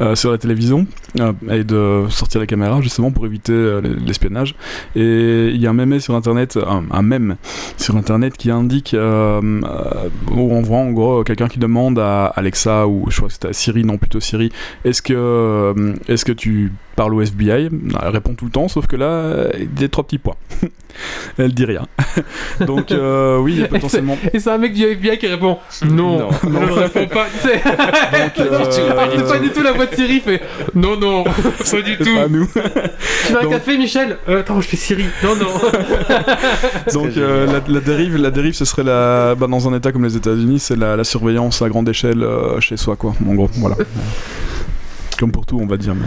[0.01, 0.87] euh, sur la télévision
[1.19, 4.55] euh, et de sortir la caméra justement pour éviter euh, l'espionnage.
[4.95, 7.37] Et il y a un mème sur internet, un, mème
[7.77, 9.41] sur internet qui indique euh,
[10.31, 13.49] où on voit en gros quelqu'un qui demande à Alexa ou je crois que c'était
[13.49, 14.51] à Siri, non plutôt Siri,
[14.83, 17.69] est-ce que, est-ce que tu parles au FBI
[18.01, 20.35] Elle répond tout le temps, sauf que là, il y a trois petits points.
[21.37, 21.85] Elle dit rien.
[22.65, 24.17] Donc euh, oui, il y a potentiellement.
[24.33, 25.57] Et c'est un mec du FBI qui répond
[25.89, 26.29] Non, Non.
[26.43, 27.25] je ne réponds pas.
[27.35, 30.41] Tu sais, euh, c'est pas du tout la voix de Siri, il fait
[30.73, 32.15] Non, non, pas du C'est tout.
[32.15, 32.47] pas nous.
[32.47, 35.03] Tu veux un café, Michel Euh, Attends, je fais Siri.
[35.23, 35.53] Non, non.
[36.93, 40.05] Donc euh, la, la dérive, la dérive, ce serait la, bah, dans un État comme
[40.05, 43.13] les États-Unis, c'est la, la surveillance à grande échelle euh, chez soi, quoi.
[43.29, 43.75] En gros, voilà.
[45.19, 45.93] Comme pour tout, on va dire.
[45.95, 46.05] mais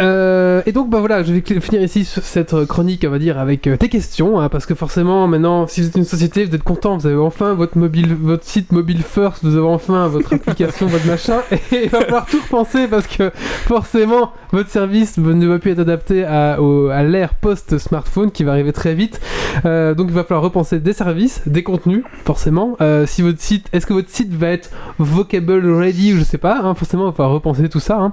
[0.00, 3.38] Euh, et donc bah voilà, je vais finir ici cette euh, chronique, on va dire,
[3.38, 6.54] avec euh, tes questions, hein, parce que forcément maintenant, si vous êtes une société, vous
[6.54, 10.34] êtes content, vous avez enfin votre mobile, votre site mobile first, vous avez enfin votre
[10.34, 11.40] application, votre machin,
[11.72, 15.80] et il va falloir tout repenser parce que forcément votre service ne va plus être
[15.80, 16.58] adapté à,
[17.02, 19.20] l'ère post-smartphone qui va arriver très vite.
[19.64, 22.76] Donc il va falloir repenser des services, des contenus, forcément.
[23.06, 26.60] Si votre site, est-ce que votre site va être vocable ready ou je sais pas,
[26.62, 27.98] hein, forcément il va falloir repenser tout ça.
[27.98, 28.12] Hein.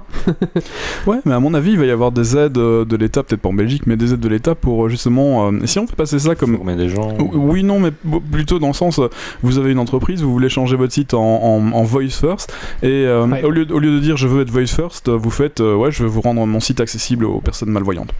[1.06, 3.40] Ouais, mais à mon avis, il va y avoir des aides euh, de l'État, peut-être
[3.42, 5.48] pas en Belgique, mais des aides de l'État pour euh, justement.
[5.52, 6.56] euh, si on fait passer ça comme.
[6.56, 7.12] former des gens.
[7.18, 7.90] O- Oui, non, mais
[8.32, 9.00] plutôt dans le sens,
[9.42, 12.52] vous avez une entreprise, vous voulez changer votre site en, en- en voice first,
[12.82, 13.42] et euh, Ouais.
[13.44, 15.90] au, lieu, au lieu de dire je veux être voice first, vous faites euh, ouais,
[15.92, 18.12] je veux vous rendre mon site accessible aux personnes malvoyantes.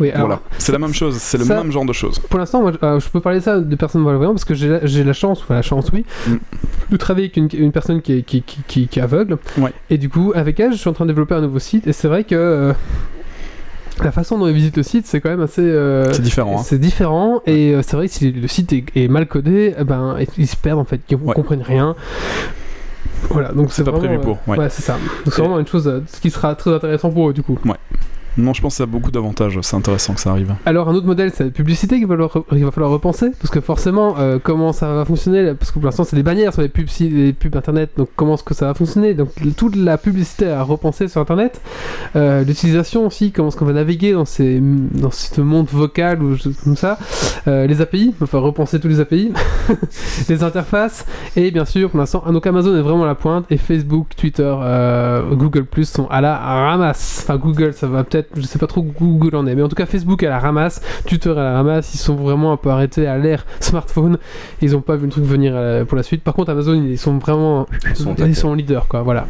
[0.00, 2.18] Oui, alors, voilà, c'est la même chose, c'est le ça- même genre de choses.
[2.18, 5.04] Pour l'instant, moi, euh, je peux parler de ça de personnes malvoyantes parce que j'ai
[5.04, 6.34] la, chance, enfin la chance, oui, Mm.
[6.90, 9.38] de travailler avec une, une personne qui est, qui, qui, qui- qui est aveugle.
[9.58, 9.72] Ouais.
[9.90, 11.86] Et du coup, avec elle, je suis en train de développer un nouveau site.
[11.86, 12.72] Et c'est vrai que euh,
[14.02, 15.62] la façon dont elle visite le site, c'est quand même assez.
[15.62, 16.58] euh, C'est différent.
[16.58, 16.62] hein.
[16.64, 20.16] c'est différent et c'est vrai que si le site est, est mal codé, eh ben
[20.36, 21.32] ils se perdent en fait, ils Ouais.
[21.34, 21.94] comprennent rien.
[23.30, 24.58] Voilà, donc c'est pas vraiment, prévu pour, ouais.
[24.58, 24.98] ouais, c'est ça.
[25.24, 27.58] Donc c'est vraiment une chose euh, ce qui sera très intéressant pour eux du coup.
[28.36, 30.54] Non, je pense que ça a beaucoup d'avantages, c'est intéressant que ça arrive.
[30.66, 34.38] Alors un autre modèle, c'est la publicité qu'il va, falloir- repenser, parce que forcément, euh,
[34.42, 37.32] comment ça va fonctionner Parce que pour l'instant, c'est des bannières sur les pubs, les
[37.32, 39.14] pubs internet, donc comment est-ce que ça va fonctionner?
[39.14, 41.60] Donc toute la publicité à repenser sur internet,
[42.16, 44.60] Euh, l'utilisation aussi, comment est-ce qu'on va naviguer dans, ces,
[45.10, 46.98] ce monde vocal ou comme ça,
[47.46, 49.32] Euh, les API, il va falloir repenser tous les API,
[50.28, 51.06] les interfaces,
[51.36, 54.54] et bien sûr, pour l'instant, donc Amazon est vraiment à la pointe, et Facebook, Twitter,
[55.32, 57.20] Google Plus sont à la ramasse.
[57.24, 59.68] Enfin, Google, ça va peut-être, je sais pas trop où Google en est, mais en
[59.68, 62.70] tout cas, Facebook à la ramasse, Twitter à la ramasse, ils sont vraiment un peu
[62.70, 64.18] arrêtés à l'ère smartphone,
[64.60, 66.22] ils ont pas vu le truc venir euh, pour la suite.
[66.22, 69.26] Par contre, Amazon, ils sont vraiment, Ils sont ils leaders, quoi, voilà.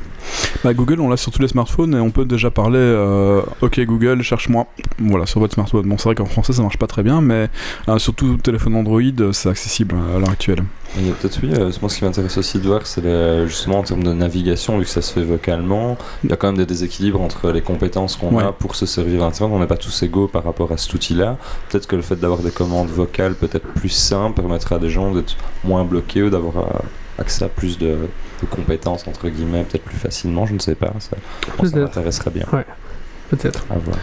[0.63, 3.81] Bah, Google, on l'a sur tous les smartphones et on peut déjà parler euh, Ok
[3.81, 4.67] Google, cherche-moi.
[4.99, 5.87] Voilà, sur votre smartphone.
[5.87, 7.49] Bon, c'est vrai qu'en français ça marche pas très bien, mais
[7.89, 10.65] euh, sur tout téléphone Android, euh, c'est accessible à l'heure actuelle.
[10.97, 13.83] A peut-être oui, euh, moi ce qui m'intéresse aussi de voir, c'est les- justement en
[13.83, 16.67] termes de navigation, vu que ça se fait vocalement, il y a quand même des
[16.67, 18.45] déséquilibres entre les compétences qu'on Ouais.
[18.45, 19.57] a pour se servir d'Internet.
[19.57, 21.37] On n'est pas tous égaux par rapport à cet outil-là.
[21.69, 25.13] Peut-être que le fait d'avoir des commandes vocales peut-être plus simples permettra à des gens
[25.13, 26.79] d'être moins bloqués ou d'avoir euh,
[27.19, 27.87] accès à plus de,
[28.43, 30.93] de compétences, entre guillemets, peut-être plus facilement, je ne sais pas.
[31.01, 31.77] Ça, ça Peut-être.
[31.77, 32.47] m'intéresserait bien
[33.31, 33.65] Peut-être.
[33.71, 33.97] à voir.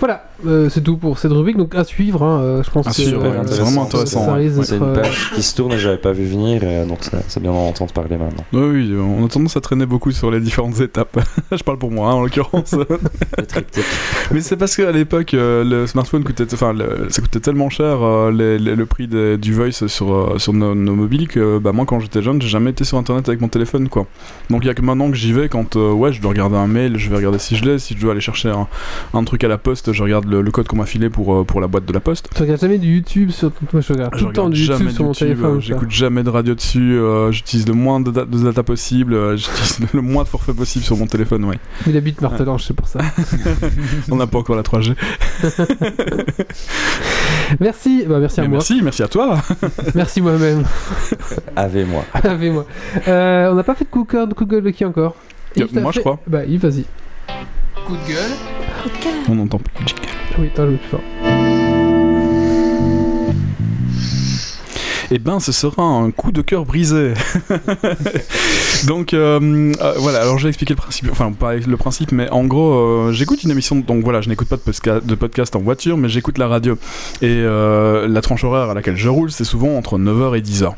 [0.00, 2.90] Voilà, euh, c'est tout pour cette rubrique, donc à suivre, hein, euh, je pense À
[2.90, 4.50] que suivre, euh, ouais, c'est vraiment intéressant, ouais.
[4.62, 7.18] C'est une euh, page qui se tourne et j'avais pas vu venir, et donc ça-
[7.28, 8.44] c'est bien d'en entendre parler maintenant.
[8.52, 11.18] Oui, oui, euh, on a tendance à traîner beaucoup sur les différentes étapes.
[11.52, 12.74] Je parle pour moi, hein, en l'occurrence.
[14.32, 16.74] Mais c'est parce qu'à l'époque, euh, le smartphone coûtait, enfin,
[17.08, 20.52] ça coûtait tellement cher euh, les- les- le prix des- du voice sur, euh, sur
[20.52, 23.40] nos, nos mobiles que bah, moi, quand j'étais jeune, j'ai jamais été sur internet avec
[23.40, 24.06] mon téléphone, quoi.
[24.50, 26.56] Donc il y a que maintenant que j'y vais quand euh, ouais, je dois regarder
[26.56, 28.66] un mail, je vais regarder si je l'ai, si je dois aller chercher un,
[29.14, 31.44] un truc à la poste, je regarde le, le code qu'on m'a filé pour, euh,
[31.44, 32.28] pour la boîte de la poste.
[32.34, 33.66] Tu regardes jamais du YouTube sur ton...
[33.72, 35.56] Moi, je regarde Je tout le temps du YouTube sur mon téléphone.
[35.56, 39.36] euh, j'écoute jamais de radio dessus, euh, j'utilise le moins de, de data possible, euh,
[39.36, 41.58] j'utilise le moins de forfait possible sur mon téléphone, ouais.
[41.86, 43.00] Il habite Martelange, c'est pour ça.
[44.10, 44.94] On n'a pas encore la 3G.
[47.60, 48.56] merci, bah, merci à Mais moi.
[48.58, 49.38] merci, merci à toi.
[49.94, 50.64] Merci moi-même.
[51.54, 52.04] Avec moi.
[52.14, 52.66] Avec moi.
[53.08, 54.84] Euh, on n'a pas fait de coup de cœur de coup de gueule de qui
[54.84, 55.14] encore?
[55.72, 56.18] Moi, je crois.
[56.26, 56.84] Bah vas-y.
[57.86, 58.32] Coup de gueule.
[58.82, 59.12] Coup de cœur.
[59.28, 60.02] On n'entend plus le jingle.
[60.38, 61.35] Oui, attends, je me suis fort.
[65.10, 67.14] Eh ben ce sera un coup de cœur brisé.
[68.86, 72.28] donc euh, euh, voilà, alors je vais expliquer le principe, enfin pas le principe, mais
[72.30, 75.96] en gros, euh, j'écoute une émission, donc voilà, je n'écoute pas de, podcast en voiture,
[75.96, 76.78] mais j'écoute la radio.
[77.22, 80.72] Et la tranche horaire à laquelle je roule, c'est souvent entre 9h et 10h.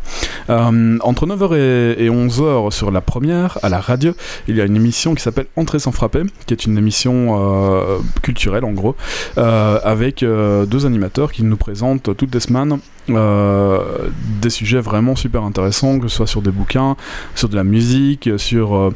[0.50, 4.12] Euh, entre 9h et, et 11h sur la première, à la radio,
[4.46, 8.64] il y a une émission qui s'appelle Entrée sans frapper, qui est une émission culturelle
[8.64, 8.96] en gros,
[9.36, 12.78] avec deux animateurs qui nous présentent toutes les semaines
[13.10, 16.96] des sujets vraiment super intéressants, que ce soit sur des bouquins,
[17.34, 18.76] sur de la musique, sur...
[18.76, 18.94] euh,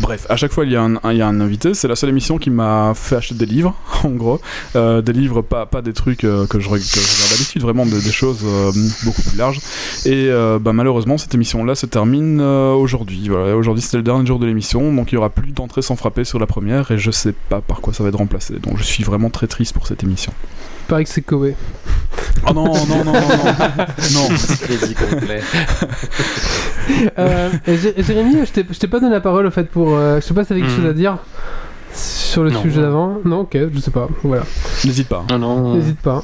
[0.00, 1.74] Bref, à chaque fois il y, a un, il y a un invité.
[1.74, 3.74] C'est la seule émission qui m'a fait acheter des livres,
[4.04, 4.40] en gros.
[4.74, 8.00] Euh, des livres, pas, pas des trucs euh, que, je, que regarde d'habitude, vraiment des,
[8.00, 8.72] choses euh,
[9.04, 9.60] beaucoup plus larges.
[10.06, 13.30] Et euh, bah, malheureusement, cette émission-là se termine euh, aujourd'hui.
[13.30, 16.24] Aujourd'hui c'était le dernier jour de l'émission, donc il y aura plus d'entrée sans frapper
[16.24, 18.54] sur la première, et je sais pas par quoi ça va être remplacé.
[18.58, 20.32] Donc je suis vraiment très triste pour cette émission.
[20.84, 21.54] Il paraît que c'est Koé.
[22.46, 23.20] Oh non, non, non, non, non,
[24.12, 24.28] non.
[24.62, 25.40] Crédit complet.
[27.18, 29.96] Euh, Jérémy, je t'ai- je t'ai pas donné la parole au fait pour.
[29.96, 30.76] euh, je sais pas si t'avais quelque Hmm.
[30.82, 31.16] chose à dire
[31.94, 32.60] sur le Non.
[32.60, 33.20] sujet d'avant.
[33.24, 34.06] Non, ok, je sais pas.
[34.22, 34.42] Voilà.
[34.84, 35.24] N'hésite pas.
[35.30, 35.74] Non, non.
[35.76, 36.22] N'hésite pas.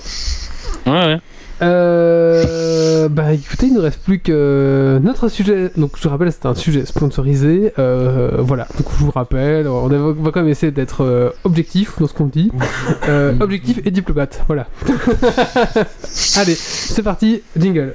[0.86, 1.20] Ouais, ouais.
[1.62, 5.70] Euh, bah écoutez, il ne reste plus que notre sujet.
[5.76, 7.72] Donc je rappelle, c'est un sujet sponsorisé.
[7.78, 11.30] Euh, voilà, donc je vous rappelle, on va on va quand même essayer d'être euh,
[11.44, 12.50] objectif dans ce qu'on dit.
[13.08, 14.66] Euh, objectif et diplomate, voilà.
[16.36, 17.94] Allez, c'est parti, jingle.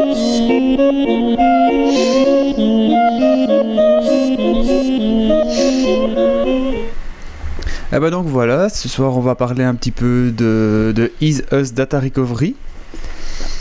[7.93, 11.73] Eh ben donc voilà, ce soir on va parler un petit peu de, de Us
[11.73, 12.55] Data Recovery.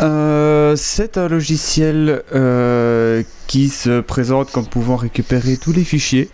[0.01, 6.31] Euh, c'est un logiciel euh, qui se présente comme pouvant récupérer tous les fichiers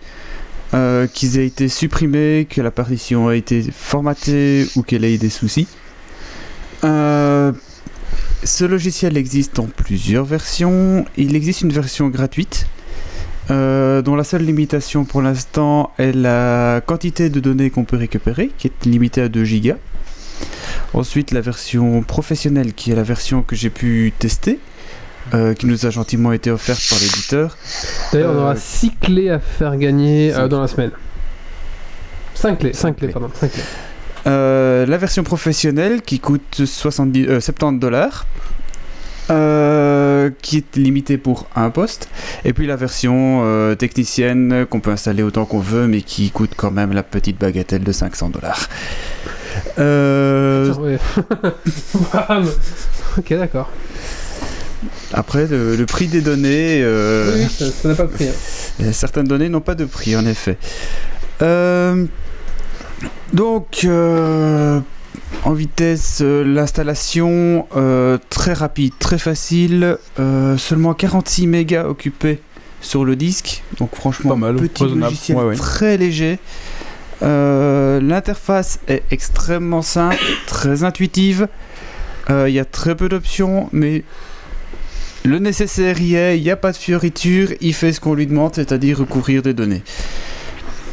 [0.74, 5.18] euh, qu'ils aient été supprimés, que la partition a été formatée ou qu'elle ait eu
[5.18, 5.66] des soucis.
[6.82, 11.06] Ce logiciel existe en plusieurs versions.
[11.16, 12.66] Il existe une version gratuite
[13.51, 18.51] euh, dont la seule limitation pour l'instant est la quantité de données qu'on peut récupérer,
[18.59, 19.77] qui est limitée à 2 gigas.
[20.94, 24.59] Ensuite, la version professionnelle, qui est la version que j'ai pu tester,
[25.35, 27.56] euh, qui nous a gentiment été offerte par l'éditeur.
[28.12, 30.90] D'ailleurs, on Euh, aura 6 clés à faire gagner euh, dans la semaine.
[32.35, 33.12] 5 clés, 5 Cinq clés, clés.
[33.12, 33.31] pardon.
[33.35, 33.62] cinq clés.
[34.27, 38.27] Euh, la version professionnelle, qui coûte 70, euh, 70 dollars.
[39.31, 42.09] Euh, qui est limitée pour un poste,
[42.44, 46.53] et puis la version euh, technicienne qu'on peut installer autant qu'on veut, mais qui coûte
[46.57, 48.69] quand même la petite bagatelle de 500 dollars.
[49.78, 50.98] Euh, ouais.
[53.19, 53.70] Ok, d'accord.
[55.15, 58.28] Après, le, le prix des données, euh, Oui, oui, ça ça n'a pas de prix.
[58.28, 58.32] hein.
[58.82, 60.59] euh, certaines données n'ont pas de prix, en effet.
[61.43, 62.05] Euh,
[63.32, 63.86] donc,
[65.44, 72.40] en vitesse, euh, l'installation euh, très rapide, très facile, euh, seulement 46 mégas occupés
[72.80, 75.56] sur le disque, donc franchement, Pas mal, petit logiciel ouais, ouais.
[75.56, 76.38] très léger.
[77.22, 80.16] Euh, L'interface est extrêmement simple,
[80.47, 81.48] très intuitive.
[82.28, 84.02] Il y a très peu d'options, mais
[85.24, 88.26] le nécessaire y est, il n'y a pas de fioriture, il fait ce qu'on lui
[88.26, 89.82] demande, c'est-à-dire recourir des données.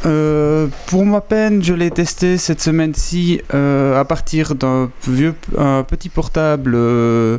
[0.06, 5.82] Euh, pour ma peine, je l'ai testé cette semaine-ci euh, à partir d'un vieux, un
[5.82, 7.38] petit portable euh,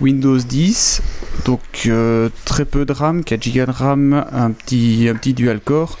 [0.00, 1.02] Windows 10,
[1.44, 1.90] donc
[2.44, 5.98] très peu de RAM, 4 Go de RAM, un petit, un petit dual core.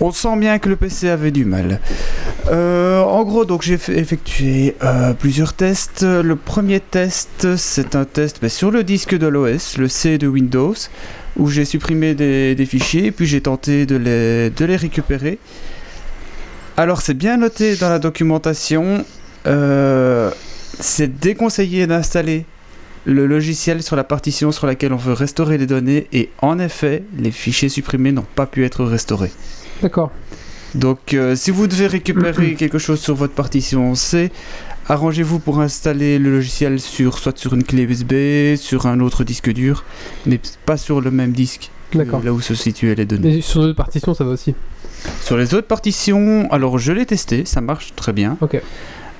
[0.00, 1.80] On sent bien que le PC avait du mal.
[2.50, 4.76] En gros, donc j'ai effectué
[5.18, 6.02] plusieurs tests.
[6.02, 10.26] Le premier test, c'est un test ben, sur le disque de l'OS, le C de
[10.26, 10.74] Windows,
[11.36, 15.38] où j'ai supprimé des, des fichiers, puis j'ai tenté de les, de les récupérer.
[16.76, 19.04] Alors, c'est bien noté dans la documentation.
[19.46, 20.30] euh,
[20.80, 22.44] c'est déconseillé d'installer
[23.04, 27.04] le logiciel sur la partition sur laquelle on veut restaurer les données, et en effet,
[27.18, 29.30] les fichiers supprimés n'ont pas pu être restaurés.
[29.82, 30.10] D'accord.
[30.74, 34.32] Donc, euh, si vous devez récupérer quelque chose sur votre partition C,
[34.88, 39.52] arrangez-vous pour installer le logiciel sur soit sur une clé USB, sur un autre disque
[39.52, 39.84] dur,
[40.26, 43.36] mais pas sur le même disque là où se situaient les données.
[43.36, 44.54] Mais sur d'autres partitions, ça va aussi.
[45.22, 48.36] Sur les autres partitions, alors je l'ai testé, ça marche très bien.
[48.40, 48.60] Ok.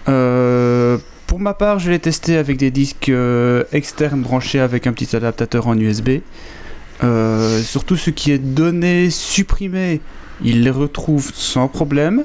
[0.09, 4.93] Euh, pour ma part, je l'ai testé avec des disques euh, externes branchés avec un
[4.93, 6.20] petit adaptateur en USB.
[7.03, 10.01] Euh, surtout ce qui est donné, supprimé,
[10.43, 12.24] il les retrouve sans problème.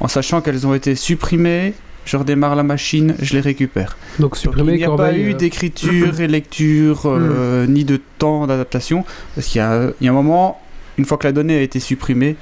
[0.00, 1.74] En sachant qu'elles ont été supprimées,
[2.08, 3.98] je redémarre la machine, je les récupère.
[4.18, 8.00] Donc Donc, supprimer il n'y a pas eu euh, d'écriture et lecture, euh, ni de
[8.18, 9.04] temps d'adaptation.
[9.34, 10.58] Parce qu'il y, a il y a un moment,
[10.96, 12.36] une fois que la donnée a été supprimée,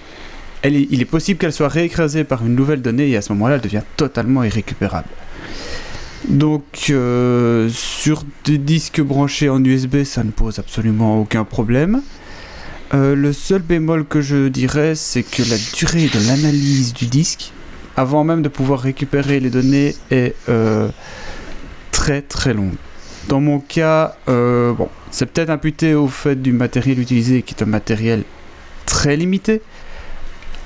[0.62, 3.56] elle il est possible qu'elle soit réécrasée par une nouvelle donnée et à ce moment-là,
[3.56, 5.08] elle devient totalement irrécupérable.
[6.28, 12.02] Donc, euh, sur des disques branchés en USB, ça ne pose absolument aucun problème.
[12.94, 17.52] Euh, le seul bémol que je dirais, c'est que la durée de l'analyse du disque,
[17.96, 20.88] avant même de pouvoir récupérer les données, est euh,
[21.92, 22.74] très très longue.
[23.28, 24.74] Dans mon cas, euh,
[25.10, 28.22] c'est peut-être imputé au fait du matériel utilisé, qui est un matériel
[28.84, 29.62] très limité,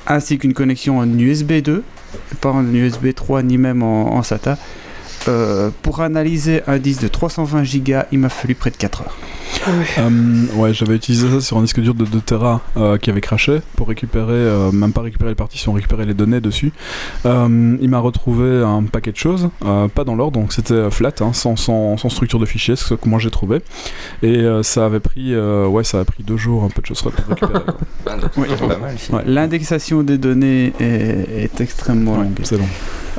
[0.06, 1.82] ainsi qu'une connexion en USB 2,
[2.40, 4.58] pas en USB 3 ni même en SATA.
[5.28, 9.16] Euh, pour analyser un disque de 320 Go, il m'a fallu près de 4 heures.
[9.98, 13.20] Euh, ouais, j'avais utilisé ça sur un disque dur de 2 Tera euh, qui avait
[13.20, 16.72] craché pour récupérer, euh, même pas récupérer les partitions, récupérer les données dessus.
[17.26, 21.12] Euh, il m'a retrouvé un paquet de choses, euh, pas dans l'ordre, donc c'était flat,
[21.20, 23.60] hein, sans, sans, sans structure de fichier, ce que moi j'ai trouvé.
[24.22, 26.86] Et euh, ça avait pris, euh, ouais, ça a pris deux jours, un peu de
[26.86, 27.52] choses pour récupérer.
[28.06, 28.16] Ah.
[29.12, 29.22] Ouais.
[29.26, 32.38] L'indexation des données est, est extrêmement Ouais, longue.
[32.42, 32.64] c'est long.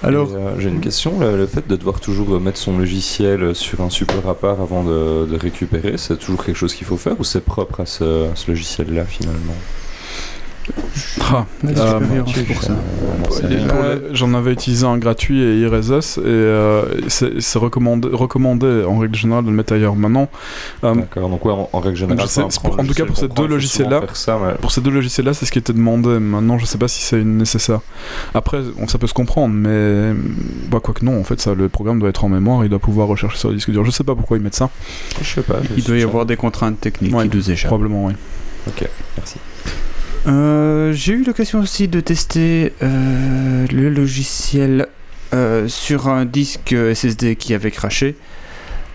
[0.03, 1.19] Alors, euh, j'ai une question.
[1.19, 5.35] Le, fait de devoir toujours mettre son logiciel sur un support à part avant de,
[5.35, 8.49] récupérer, c'est toujours quelque chose qu'il faut faire ou c'est propre à ce, à ce
[8.49, 9.53] logiciel-là finalement?
[11.33, 12.73] Ah, euh, expérience pour ça.
[13.43, 19.15] Euh, j'en avais utilisé un gratuit et Iresus et euh, c'est recommandé, recommandé en règle
[19.15, 19.95] générale de le mettre ailleurs.
[19.95, 20.29] Maintenant,
[20.83, 23.27] euh, D'accord, donc ouais, en, en règle générale, sais- pour- en tout cas, pour ces
[23.29, 23.47] deux
[24.13, 26.19] ça, mais- pour ces deux logiciels-là, c'est ce qui était demandé.
[26.19, 27.79] Maintenant, je sais pas si c'est nécessaire.
[28.33, 30.13] Après, on- ça peut se comprendre, mais
[30.69, 32.79] bah, quoi que non, en fait, ça, le programme doit être en mémoire, il doit
[32.79, 33.85] pouvoir rechercher sur le disque dur.
[33.85, 34.69] Je sais pas pourquoi ils mettent ça.
[35.21, 35.57] Je sais pas.
[35.77, 37.69] Il doit y avoir des contraintes techniques Ouais, qui nous échappent.
[37.69, 38.13] Probablement, oui.
[38.67, 39.37] Ok, merci.
[40.27, 44.87] Euh, J'ai eu l'occasion aussi de tester euh, le logiciel
[45.33, 48.15] euh, sur un disque SSD qui avait craché.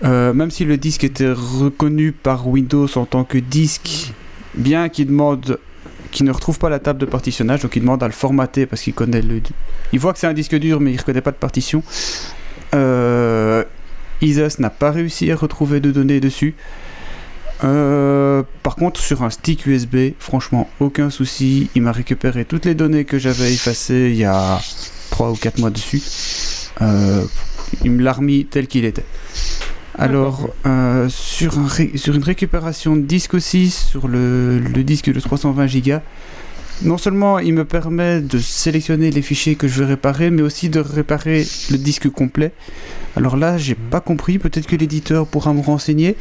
[0.03, 4.13] Même si le disque était reconnu par Windows en tant que disque,
[4.55, 5.59] bien qu'il demande,
[6.13, 8.83] qu'il ne retrouve pas la table de partitionnage, donc il demande à le formater parce
[8.83, 9.41] qu'il connaît le,
[9.93, 11.83] il voit que c'est un disque dur, mais il ne reconnaît pas de partition.
[12.75, 13.65] Euh,
[14.21, 16.55] Isos n'a pas réussi à retrouver de données dessus.
[17.65, 21.71] Euh, par contre, sur un stick USB, franchement, aucun souci.
[21.75, 24.61] Il m'a récupéré toutes les données que j'avais effacées il y a
[25.11, 26.03] 3 ou 4 mois dessus.
[26.83, 27.23] Euh,
[27.85, 29.05] il me l'a remis tel qu'il était.
[29.99, 35.11] Alors, euh, sur, un ré- sur une récupération de disque aussi, sur le, le disque
[35.11, 35.93] de 320 Go,
[36.83, 40.69] non seulement il me permet de sélectionner les fichiers que je veux réparer, mais aussi
[40.69, 42.53] de réparer le disque complet.
[43.17, 46.17] Alors là, j'ai pas compris, peut-être que l'éditeur pourra me renseigner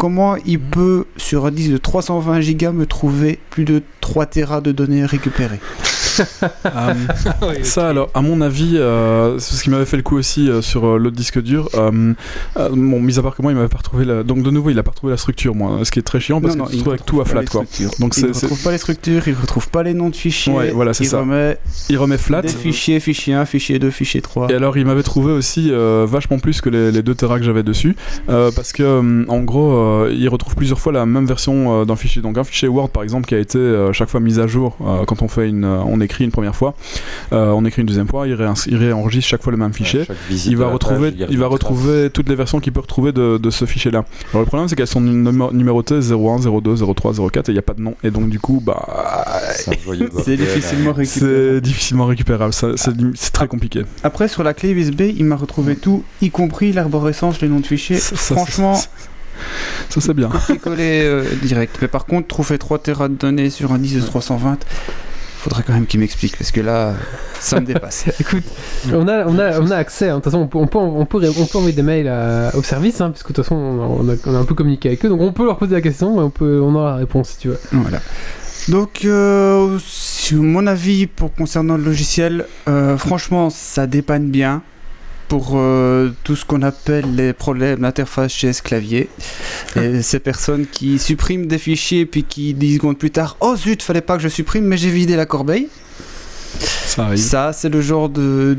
[0.00, 4.62] comment il peut, sur un disque de 320 Go, me trouver plus de 3 Tera
[4.62, 5.60] de données récupérées.
[6.66, 6.94] Euh,
[7.62, 10.60] ça, alors, à mon avis, euh, c'est ce qui m'avait fait le coup aussi euh,
[10.60, 11.68] sur euh, l'autre disque dur.
[11.74, 12.12] Euh,
[12.58, 14.22] euh, bon, mis à part que moi, il m'avait pas retrouvé la.
[14.22, 15.78] Donc, de nouveau, il a pas retrouvé la structure, moi.
[15.84, 17.44] Ce qui est très chiant parce Non, se il trouve avec tout à retrouve flat,
[17.46, 17.64] quoi.
[18.00, 20.52] Donc, il ne retrouve pas les structures, il ne retrouve pas les noms de fichiers.
[20.52, 21.20] Ouais, voilà, c'est il ça.
[21.20, 21.58] remet
[21.88, 22.42] Il remet flat.
[22.42, 24.50] des fichiers, fichier 1, fichier 2, fichier 3.
[24.50, 27.44] Et alors, il m'avait trouvé aussi euh, vachement plus que les, les 2 Tera que
[27.44, 27.96] j'avais dessus,
[28.28, 31.84] euh, parce que euh, en gros, euh, il retrouve plusieurs fois la même version euh,
[31.84, 32.22] d'un fichier.
[32.22, 34.76] Donc, un fichier Word, par exemple, qui a été euh, chaque fois mis à jour
[34.80, 36.74] euh, quand on fait une, euh, on écrit une première fois,
[37.32, 40.02] euh, on écrit une deuxième fois, il, réenregistre chaque fois le même fichier.
[40.30, 43.50] Il va retrouver, page, il va retrouver toutes les versions qu'il peut retrouver de, de
[43.50, 44.04] ce fichier-là.
[44.32, 47.58] Alors le problème, c'est qu'elles sont numé- numérotées 01, 02, 03, 04 et il n'y
[47.58, 47.94] a pas de nom.
[48.04, 48.86] Et donc du coup, bah,
[50.24, 50.94] C'est difficilement hein.
[50.94, 51.06] récupérable.
[51.06, 52.52] c'est difficilement récupérable.
[52.52, 53.82] C'est très compliqué.
[54.02, 57.66] Après, sur la clé USB, il m'a retrouvé tout, y compris l'arborescence, les noms de
[57.66, 57.96] fichiers.
[57.98, 58.88] Ça- ça- Franchement, ça, ça,
[59.88, 60.28] c'est bien.
[60.28, 61.78] copier-coller euh, direct.
[61.82, 64.58] Mais par contre, trouver 3 Tera de données sur un disque de 320,
[65.38, 66.92] faudrait quand même qu'il m'explique parce que là,
[67.40, 68.04] ça me dépasse.
[68.20, 68.44] Écoute,
[68.92, 70.08] on a, on a, on a accès.
[70.08, 70.16] hein.
[70.18, 72.50] De toute façon, on peut, on peut, on peut, on peut envoyer des mails à-
[72.54, 75.04] au service, hein, puisque de toute façon, on a, on a un peu communiqué avec
[75.04, 75.08] eux.
[75.08, 77.38] Donc, on peut leur poser la question et on, peut, on aura la réponse si
[77.38, 77.58] tu veux.
[77.72, 78.00] Voilà.
[78.68, 84.60] Donc, euh, sur mon avis pour concernant le logiciel, euh, franchement, ça dépanne bien
[85.30, 89.08] pour euh, tout ce qu'on appelle les problèmes d'interface GS clavier.
[89.76, 93.80] Et ces personnes qui suppriment des fichiers puis qui 10 secondes plus tard, oh zut,
[93.80, 95.68] fallait pas que je supprime, mais j'ai vidé la corbeille.
[97.16, 98.58] Ça c'est le genre de,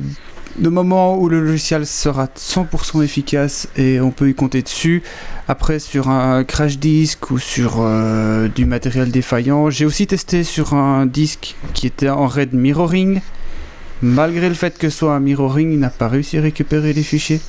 [0.60, 5.04] de moment où le logiciel sera 100% efficace et on peut y compter dessus.
[5.50, 10.74] Après, sur un crash disk ou sur euh, du matériel défaillant, j'ai aussi testé sur
[10.74, 13.20] un disque qui était en RAID mirroring.
[14.04, 17.04] Malgré le fait que ce soit un mirroring, il n'a pas réussi à récupérer les
[17.04, 17.40] fichiers.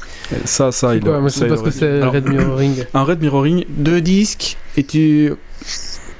[0.44, 2.12] Ça, ça, C'est il quoi, moi, je ça, sais il pas ce que c'est Alors,
[2.14, 2.84] Red Mirroring.
[2.94, 5.32] Un RAID mirroring, Deux disques, et tu.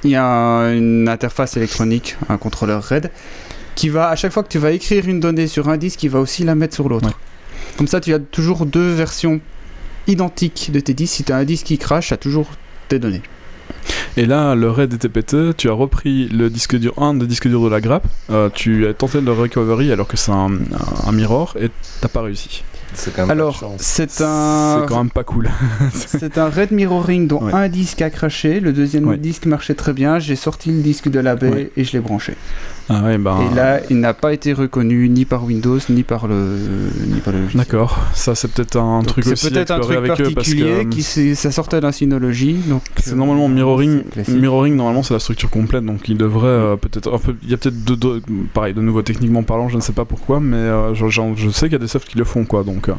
[0.03, 3.09] Il y a un- une interface électronique, un contrôleur RAID,
[3.75, 6.09] qui va, à chaque fois que tu vas écrire une donnée sur un disque, il
[6.09, 7.07] va aussi la mettre sur l'autre.
[7.07, 7.13] Ouais.
[7.77, 9.39] Comme ça, tu as toujours deux versions
[10.07, 11.13] identiques de tes disques.
[11.15, 12.49] Si tu as un disque qui crache, tu as toujours
[12.89, 13.21] tes données.
[14.17, 17.47] Et là, le RAID était pété, tu as repris le disque dur, un des disques
[17.47, 21.07] durs de la grappe, euh, tu as tenté le recovery alors que c'est un, un-
[21.07, 21.69] un mirror et
[22.01, 22.63] t'as pas réussi.
[22.95, 24.77] C'est quand même Alors, c'est un.
[24.81, 25.49] C'est quand même pas cool.
[25.95, 27.51] C'est un RAID mirroring dont Ouais.
[27.51, 29.17] un disque a craché, le deuxième Ouais.
[29.17, 31.71] disque marchait très bien, j'ai sorti le disque de la baie Ouais.
[31.75, 32.35] et je l'ai branché.
[32.89, 33.37] Ah ouais, bah.
[33.51, 36.57] Et là, il n'a pas été reconnu ni par Windows ni par le,
[37.07, 37.63] ni par le logiciel.
[37.63, 40.31] D'accord, ça c'est peut-être un Donc, truc C'est aussi à peut-être un truc avec eux
[40.35, 41.01] parce que euh, qui
[41.35, 42.53] ça sortait d'un Synology.
[42.67, 44.01] Donc c'est euh, normalement mirroring.
[44.15, 44.27] c'est.
[44.29, 47.57] Mirroring normalement c'est la structure complète donc il devrait euh, peut-être peu il y a
[47.57, 48.21] peut-être deux, deux-
[48.53, 51.05] pareil de nouveau techniquement parlant je ne sais pas pourquoi mais euh, je,
[51.51, 52.93] sais qu'il y a des softs qui le font quoi donc euh,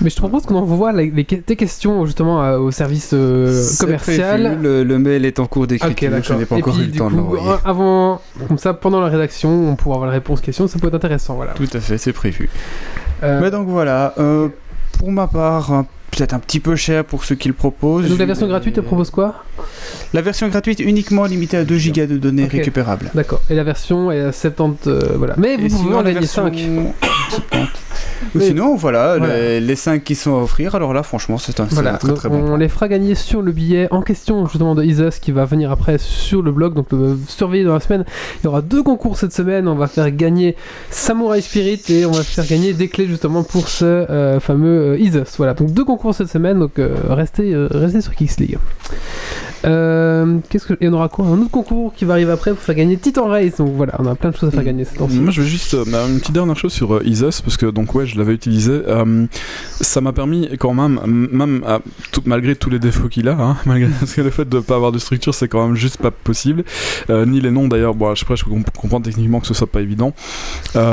[0.00, 3.52] Mais je te propose qu'on envoie les, les- tes questions justement euh, au service euh,
[3.62, 4.42] C'est commercial.
[4.42, 6.86] prévu, Le, le mail est en cours d'écriture, je n'ai pas Et encore puis, eu
[6.86, 7.46] le temps de l'envoyer.
[7.64, 10.66] avant, comme ça, pendant la rédaction, on pourra avoir la réponse question.
[10.66, 11.52] Ça peut être intéressant, voilà.
[11.52, 12.50] Tout à fait, c'est prévu.
[13.22, 14.48] Euh, Mais donc voilà, euh,
[14.98, 18.08] pour ma part, un- peut-être un petit peu cher pour ceux qui le proposent.
[18.08, 19.44] donc la version gratuite te propose quoi?
[20.12, 23.12] La version gratuite uniquement limitée à 2 gigas de données récupérables.
[23.14, 23.40] D'accord.
[23.48, 25.34] Et la version est à 70, euh, voilà.
[25.38, 26.52] Mais vous Et pouvez sinon, en gagner version 5.
[28.32, 28.36] 70.
[28.36, 29.36] Ou sinon, voilà, Voilà.
[29.36, 32.12] Les, les 5 qui sont à offrir, alors là, franchement, c'est un, Voilà, un très
[32.14, 32.42] très bon.
[32.52, 35.70] on les fera gagner sur le billet en question justement de Isus qui va venir
[35.70, 36.74] après sur le blog.
[36.74, 38.04] Donc euh, surveillez dans la semaine.
[38.40, 39.68] Il y aura deux concours cette semaine.
[39.68, 40.56] On va faire gagner
[40.90, 44.98] Samurai Spirit et on va faire gagner des clés justement pour ce euh, fameux euh,
[44.98, 45.36] Isus.
[45.36, 46.58] Voilà, donc deux concours cette semaine.
[46.58, 46.72] Donc
[47.08, 48.58] restez, restez sur Kicks League.
[49.64, 52.60] Euh, qu'est-ce que et on aura quoi Un autre concours qui va arriver après pour
[52.60, 53.56] faire gagner Titan Race.
[53.58, 55.48] Donc voilà, on a plein de choses à faire gagner cette temps moi je vais
[55.48, 58.32] juste euh, une petite dernière chose sur euh, Isus parce que donc ouais je l'avais
[58.34, 58.72] utilisé.
[58.72, 59.26] Euh,
[59.80, 60.98] ça m'a permis quand même
[61.32, 61.80] même à-
[62.12, 64.76] tout- malgré tous les défauts qu'il a hein, malgré parce que le fait de pas
[64.76, 66.64] avoir de structure c'est quand même juste pas possible.
[67.10, 67.94] Ni les noms d'ailleurs.
[67.94, 70.14] Bon je, sais pas, je comp- comprends techniquement que ce soit pas évident.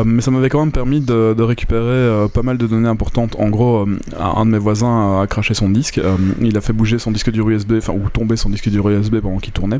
[0.06, 3.35] Mais ça m'avait quand même permis de, de récupérer pas mal de données importantes.
[3.39, 3.85] En gros
[4.19, 6.02] un de mes voisins a craché son disque.
[6.41, 9.19] Il a fait bouger son disque dur USB enfin ou tomber son disque dur USB
[9.19, 9.79] pendant qu'il tournait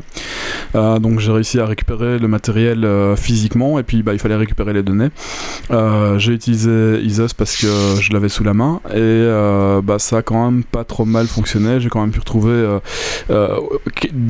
[0.74, 4.36] Euh, donc j'ai réussi à récupérer le matériel euh, physiquement et puis bah, il fallait
[4.36, 5.08] récupérer les données.
[5.70, 7.66] Euh, j'ai utilisé Isos parce que
[8.00, 9.26] je l'avais sous la main et
[9.82, 11.80] bah, ça a quand même pas trop mal fonctionné.
[11.80, 12.78] J'ai quand même pu retrouver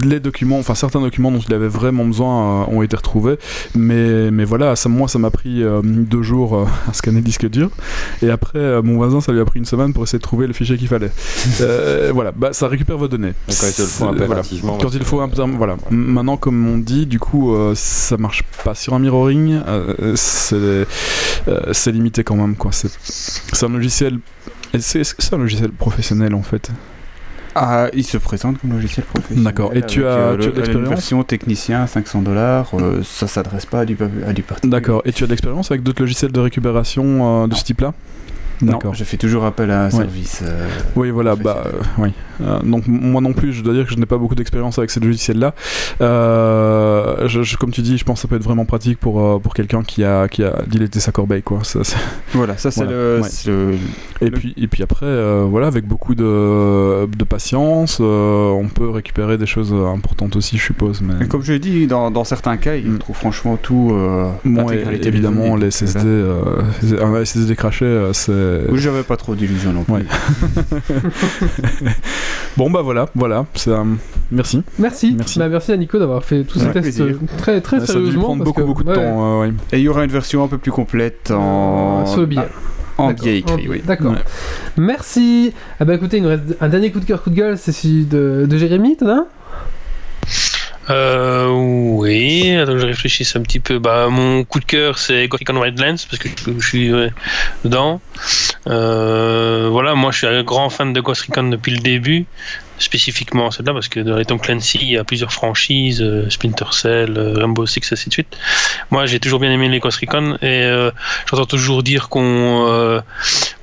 [0.04, 3.36] les documents, enfin certains documents dont il avait vraiment besoin ont été retrouvés.
[3.74, 7.70] Mais, mais voilà, ça, moi ça m'a pris deux jours à scanner le disque dur
[8.22, 10.52] et après mon voisin ça lui a pris une semaine pour essayer de trouver le
[10.52, 11.10] fichier qu'il fallait.
[12.12, 13.34] Voilà, bah, ça récupère vos données.
[13.48, 14.74] Donc, quand il faut C'est- voilà.
[14.74, 14.78] impérativement.
[14.78, 15.76] Quand il faut un peu, voilà.
[15.90, 19.60] Maintenant, comme on dit, du coup, euh, ça marche pas sur un mirroring.
[19.66, 20.84] euh, c'est euh,
[21.72, 22.70] c'est limité quand même, quoi.
[22.72, 24.18] C'est un logiciel.
[24.72, 26.70] Est-ce que c'est un logiciel professionnel en fait
[27.54, 29.44] Ah, il se présente comme logiciel professionnel.
[29.44, 29.70] D'accord.
[29.74, 32.70] Et tu as- euh, tu as de l'expérience Une version technicien, 500 dollars,
[33.02, 33.96] ça s'adresse pas à du,
[34.26, 34.70] à du particulier.
[34.70, 35.02] D'accord.
[35.06, 37.94] Et tu as de l'expérience avec d'autres logiciels de récupération euh, de ce type-là?
[38.60, 38.94] Non, D'accord.
[38.94, 39.90] je fais toujours appel à un Ouais.
[39.90, 40.42] service.
[40.44, 40.66] euh,
[40.96, 42.12] Oui, voilà, bah, euh, oui.
[42.40, 44.90] Euh, donc, moi non plus, je dois dire que je n'ai pas beaucoup d'expérience avec
[44.90, 45.54] ces logiciels-là.
[46.00, 49.54] Je- je- comme tu dis, je pense que ça peut être vraiment pratique pour, pour
[49.54, 51.60] quelqu'un qui a, qui a diletté sa corbeille, quoi.
[51.62, 51.80] Ça,
[52.34, 53.28] Voilà, ça c'est Voilà, le, ouais.
[53.28, 53.74] c'est le-
[54.20, 55.06] Et, Le- puis, et puis après,
[55.48, 61.00] voilà, avec beaucoup de, de patience, on peut récupérer des choses importantes aussi, je suppose.
[61.02, 61.24] Mais...
[61.24, 62.98] Et Comme je l'ai dit, dans, dans certains cas, il Mm.
[62.98, 63.92] trouve franchement tout.
[64.44, 66.24] Bon, et- évidemment, les SSD,
[67.00, 68.32] un SSD craché, c'est.
[68.70, 69.94] Oui, J'avais pas trop d'illusions non plus.
[69.94, 70.04] Ouais.
[72.56, 73.46] bon, bah voilà, voilà.
[73.54, 73.84] c'est, euh,
[74.30, 74.62] merci.
[74.78, 75.14] Merci.
[75.16, 75.38] Merci.
[75.38, 77.16] Bah, merci à Nico d'avoir fait tous ces Avec tests plaisir.
[77.22, 78.22] euh, très très Ouais, ça a dû sérieusement.
[78.22, 79.42] prendre parce beaucoup, que- beaucoup de ouais, temps.
[79.42, 79.52] euh, ouais.
[79.72, 82.06] Et il y aura une version un peu plus complète en.
[82.06, 82.42] Sur le billet.
[82.96, 83.82] En billet En écrit, billet, oui.
[83.86, 84.12] D'accord.
[84.12, 84.18] Ouais.
[84.76, 85.52] Merci.
[85.78, 87.70] Ah bah écoutez, il nous reste un dernier coup de cœur, coup de gueule, c'est
[87.72, 89.26] celui de, de Jérémy, t'en as un?
[90.90, 93.78] Euh, oui, attends, je réfléchisse un petit peu.
[93.78, 97.12] Bah, mon coup de cœur, c'est Gothic on Wildlands, parce que je, suis ouais,
[97.64, 98.00] dedans.
[98.66, 102.26] Euh, voilà, moi, je suis un grand fan de Ghost Recon depuis le début,
[102.78, 107.16] spécifiquement celle-là, parce que dans Tom Clancy, il y a plusieurs franchises, euh, Splinter Cell,
[107.18, 108.38] euh, Rainbow Six, ainsi de suite.
[108.90, 110.90] Moi, j'ai toujours bien aimé les Ghost Recon, et euh,
[111.30, 113.02] j'entends toujours dire qu'on...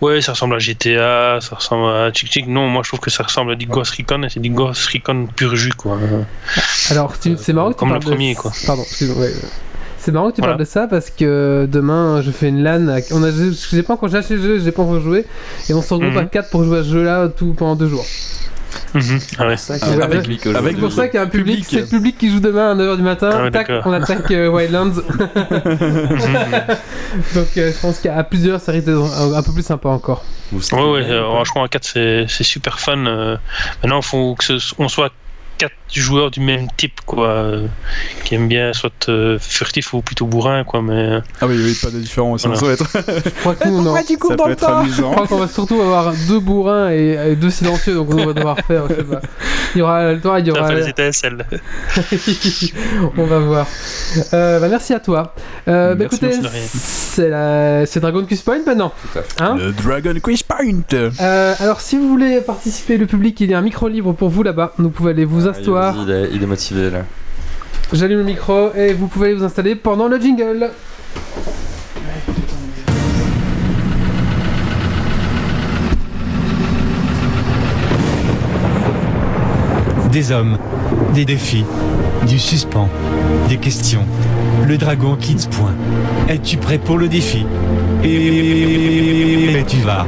[0.01, 2.47] ouais, ça ressemble à GTA, ça ressemble à Chick Chick.
[2.47, 4.85] Non, moi, je trouve que ça ressemble à du Ghost Recon, et c'est du Ghost
[4.87, 5.97] Recon pur jus, quoi.
[6.89, 8.51] Alors, c'est marrant que tu Comme le parles de- premier, quoi.
[8.65, 9.23] Pardon, excuse-moi.
[9.23, 9.33] ouais.
[9.97, 10.53] C'est marrant que tu Voilà.
[10.53, 12.89] parles de ça parce que demain je fais une LAN.
[12.89, 15.25] à- On a, j'ai pas encore j'ai acheté le jeu, j'ai pas encore joué
[15.67, 16.17] et on se regroupe Mhm.
[16.19, 18.05] à 4 pour jouer à ce jeu-là tout pendant deux jours.
[18.95, 19.19] Mhm.
[19.37, 19.57] Ah ouais.
[19.57, 21.65] Ça, Ah, avec- pour ça qu'il y a un public, public.
[21.69, 23.29] c'est le public qui joue demain à 9h du matin.
[23.33, 24.93] Ah ouais, tac, on attaque euh, Wildlands.
[27.35, 30.23] Donc euh, je pense qu'à plusieurs ça risque d'être un, un peu plus sympa encore.
[30.51, 32.97] Ouais, ouais, euh, franchement, à 4, c'est c'est super fun.
[33.05, 33.37] euh.
[33.83, 35.11] Maintenant, il faut que ce- on soit
[35.57, 37.67] 4 joueurs du même type, quoi, euh,
[38.23, 41.89] qui aiment bien soit euh, furtif ou plutôt bourrin, quoi, mais Ah oui, oui, pas
[41.89, 42.41] de différence.
[42.43, 42.61] Ça Voilà.
[42.67, 42.85] va être.
[43.25, 43.95] Je crois que nous, non.
[43.95, 45.11] Ça peut être Je amusant.
[45.11, 48.57] crois qu'on va surtout avoir deux bourrins et, et deux silencieux, donc on va devoir
[48.67, 49.21] faire, je sais pas.
[49.75, 50.73] Il y aura le temps, il y ça aura.
[50.73, 51.45] les étincelles.
[53.17, 53.67] on va voir.
[54.33, 55.33] Euh, bah, merci à toi.
[55.67, 56.61] Euh, bah, Merci, écoutez, de rien.
[56.73, 57.85] c'est la...
[57.85, 58.93] c'est Dragon Quest Point maintenant.
[59.39, 63.53] Hein Le Dragon Quiz Point Euh, alors, si vous voulez participer, le public, il y
[63.53, 64.73] a un micro libre pour vous là-bas.
[64.77, 65.95] Vous pouvez aller vous Ah, asseoir.
[66.05, 67.03] Il est, il est motivé là.
[67.93, 70.69] J'allume le micro et vous pouvez aller vous installer pendant le jingle.
[80.11, 80.57] Des hommes,
[81.13, 81.65] des défis,
[82.25, 82.89] du suspens,
[83.49, 84.05] des questions.
[84.65, 85.75] Le dragon Kids Point.
[86.29, 87.45] Es-tu prêt pour le défi
[88.03, 90.05] Et tu vas.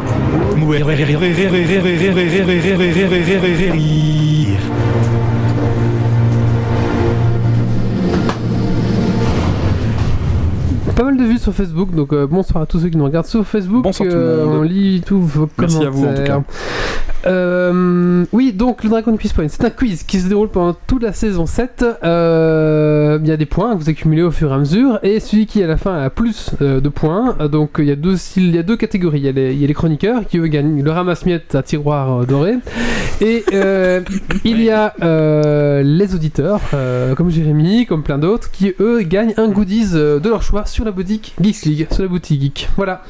[10.97, 13.27] Pas mal de vues sur Facebook, donc euh, bonsoir à tous ceux qui nous regardent
[13.27, 13.83] sur Facebook.
[13.83, 14.55] Bonsoir tout le Euh, monde.
[14.57, 15.87] On lit tous vos Merci commentaires.
[15.87, 16.43] à vous, en tout cas.
[17.27, 21.03] Euh, oui, donc le Dragon Quiz Point, c'est un quiz qui se déroule pendant toute
[21.03, 21.85] la saison 7.
[22.03, 25.19] Euh, Il y a des points que vous accumulez au fur et à mesure, et
[25.19, 28.77] celui qui à la fin a plus euh, de points, donc il y a deux
[28.77, 29.19] catégories.
[29.19, 32.55] Il y a les, chroniqueurs qui eux gagnent le ramasse-miettes à tiroir doré,
[33.21, 33.43] et
[34.43, 34.93] il y a
[35.83, 36.61] les auditeurs,
[37.15, 40.91] comme Jérémy, comme plein d'autres, qui eux gagnent un goodies de leur choix sur la
[40.91, 42.69] boutique Geeks League, sur la boutique Geek.
[42.77, 43.01] Voilà.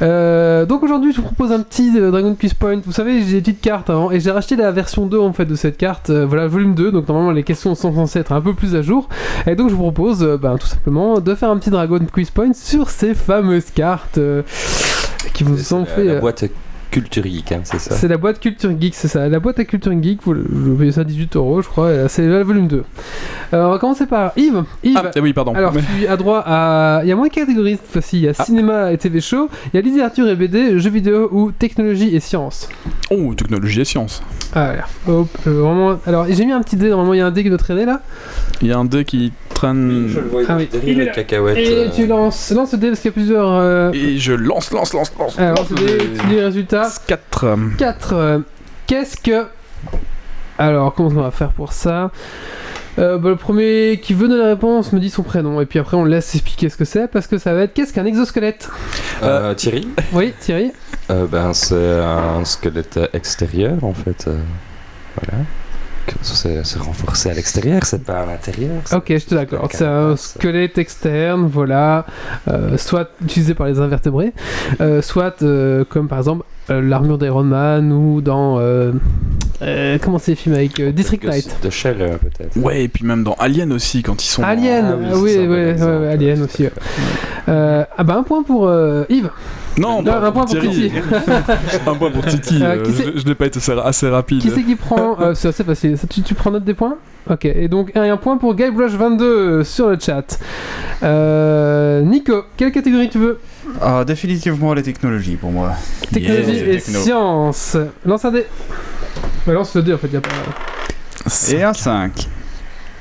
[0.00, 2.80] Euh, donc aujourd'hui, je vous propose un petit euh, Dragon Quest Point.
[2.84, 5.44] Vous savez, j'ai des petites cartes avant et j'ai racheté la version 2 en fait
[5.44, 6.10] de cette carte.
[6.10, 6.92] Euh, voilà, volume 2.
[6.92, 9.08] Donc normalement, les questions sont censées être un peu plus à jour.
[9.46, 12.52] Et donc, je vous propose ben, tout simplement de faire un petit Dragon Quiz Point
[12.54, 14.20] sur ces fameuses cartes
[15.34, 16.04] qui vous ont fait.
[16.04, 16.44] la boîte
[16.92, 17.94] culture geek, hein, c'est ça.
[17.96, 19.28] c'est la boîte Culture Geek, c'est ça.
[19.28, 22.08] La boîte à Culture Geek, vous, vous payez ça 18 euros, je crois.
[22.08, 22.76] C'est le volume 2.
[23.54, 24.62] Euh, on va commencer par Yves.
[24.84, 25.54] Yves, Ah, eh oui, pardon.
[25.54, 27.00] alors, tu as droit à.
[27.02, 28.18] Il y a moins de catégories cette fois-ci.
[28.18, 28.44] Il y a Ah.
[28.44, 32.20] cinéma et TV show, il y a littérature et BD, jeux vidéo ou technologie et
[32.20, 32.68] sciences.
[33.10, 34.22] Oh, technologie et sciences.
[34.54, 34.84] Ah, voilà.
[35.20, 35.98] Hop, euh, vraiment.
[36.06, 37.86] Alors, j'ai mis un petit dé, normalement, il y a un dé qui doit traîner
[37.86, 38.02] là.
[38.60, 40.06] Il y a un dé qui traîne.
[40.08, 40.68] Je le vois Ah oui.
[41.14, 41.56] cacahuète.
[41.56, 43.48] Et euh, tu lances, lance le dé parce qu'il y a plusieurs.
[43.50, 45.38] euh, Et je lance, lance, lance, lance.
[45.38, 46.42] Alors, lance lance le dé, tu dis les
[46.84, 47.02] résultats.
[47.06, 47.58] 4.
[47.78, 48.42] 4.
[48.86, 49.46] Qu'est-ce que.
[50.58, 52.10] Alors, comment on va faire pour ça?
[52.98, 55.60] Euh, bah, Le premier qui veut donner la réponse me dit son prénom.
[55.60, 57.08] Et puis après, on laisse expliquer ce que c'est.
[57.08, 58.68] Parce que ça va être qu'est-ce qu'un exosquelette?
[59.22, 60.72] Euh, Thierry Oui, Thierry
[61.10, 64.26] Euh, Ben, c'est un squelette extérieur en fait.
[64.28, 64.38] euh,
[65.16, 65.44] voilà.
[66.22, 68.82] C'est renforcé à l'extérieur, c'est pas à l'intérieur.
[68.92, 69.68] Ok, je te d'accord.
[69.72, 70.34] C'est un carapace.
[70.34, 72.06] squelette externe, voilà,
[72.48, 74.32] euh, soit utilisé par les invertébrés,
[74.80, 78.92] euh, soit euh, comme par exemple euh, l'armure d'Iron Man ou dans euh,
[79.62, 81.36] euh, comment c'est les films avec euh, District Que 9.
[81.40, 82.56] c'est De Shell euh, peut-être.
[82.56, 84.42] Ouais, et puis même dans Alien aussi, quand ils sont.
[84.42, 86.64] Alien, Ah oui, oui, ouais, ouais, ouais, Alien aussi.
[86.64, 86.72] ouais.
[87.48, 89.30] Euh, ah bah un point pour euh, Yves.
[89.78, 90.60] Non, un point pour.
[90.60, 90.92] Titi.
[91.86, 92.62] un point pour Titi.
[92.62, 92.84] Euh, euh,
[93.14, 94.40] je je n'ai pas été assez, rapide.
[94.40, 95.96] Qui c'est qui prend euh, C'est assez facile.
[95.96, 96.96] Ça, tu, tu prends note des points
[97.30, 97.44] Ok.
[97.44, 100.38] Et donc un, un point pour Guybrush 22 euh, sur le chat.
[101.02, 103.40] Euh, Nico, quelle catégorie tu veux?
[103.80, 105.72] Ah, définitivement les technologies pour moi.
[106.12, 106.72] Technologie Yeah.
[106.74, 107.00] et Techno.
[107.00, 107.76] sciences.
[108.04, 108.46] Lance un dé.
[109.46, 110.28] Bah, lance le dé en fait, y a pas.
[111.50, 112.28] Et un 5.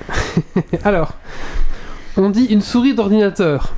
[0.84, 1.14] Alors,
[2.18, 3.74] on dit une souris d'ordinateur.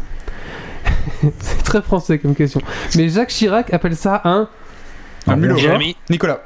[1.40, 2.62] C'est très français comme question.
[2.96, 4.50] Mais Jacques Chirac appelle ça un.
[5.28, 5.58] Un mulot.
[5.58, 6.42] Jérémy, Nicolas.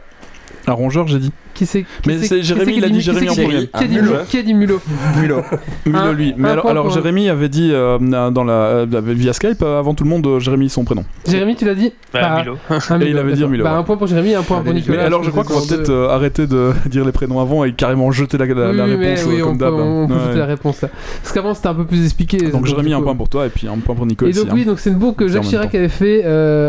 [0.67, 1.31] Un rongeur, j'ai dit.
[1.53, 3.67] Qui c'est Mais c'est- Jérémy, qui il a dit Jérémy en premier.
[3.67, 4.23] Qui a dit Un mulot mulot.
[4.29, 4.79] Qui a dit mulot
[5.19, 5.41] Mulot.
[5.87, 6.33] Mulot, lui.
[6.37, 7.97] Mais alors, Jérémy avait dit euh,
[8.29, 11.03] dans la, euh, via Skype euh, avant tout le monde euh, Jérémy son prénom.
[11.27, 12.57] Jérémy, tu l'as dit bah, Bah, Milo.
[12.69, 13.45] Un Et il avait dit.
[13.45, 13.77] Milo, Bah, ouais.
[13.79, 14.97] un point pour Jérémy, un point pour Nicolas.
[14.97, 18.11] Mais alors je crois qu'on va peut-être arrêter de dire les prénoms avant et carrément
[18.11, 19.73] jeter la, la- la Oui, oui, mais réponse oui, on comme d'hab.
[19.73, 20.89] on peut jeter la réponse là.
[21.23, 22.37] Parce qu'avant c'était un peu plus expliqué.
[22.51, 24.51] Donc Jérémy un point pour toi et puis un point pour Nico Et donc hein.
[24.53, 26.23] oui, donc c'est une bourre que Jacques Chirac avait fait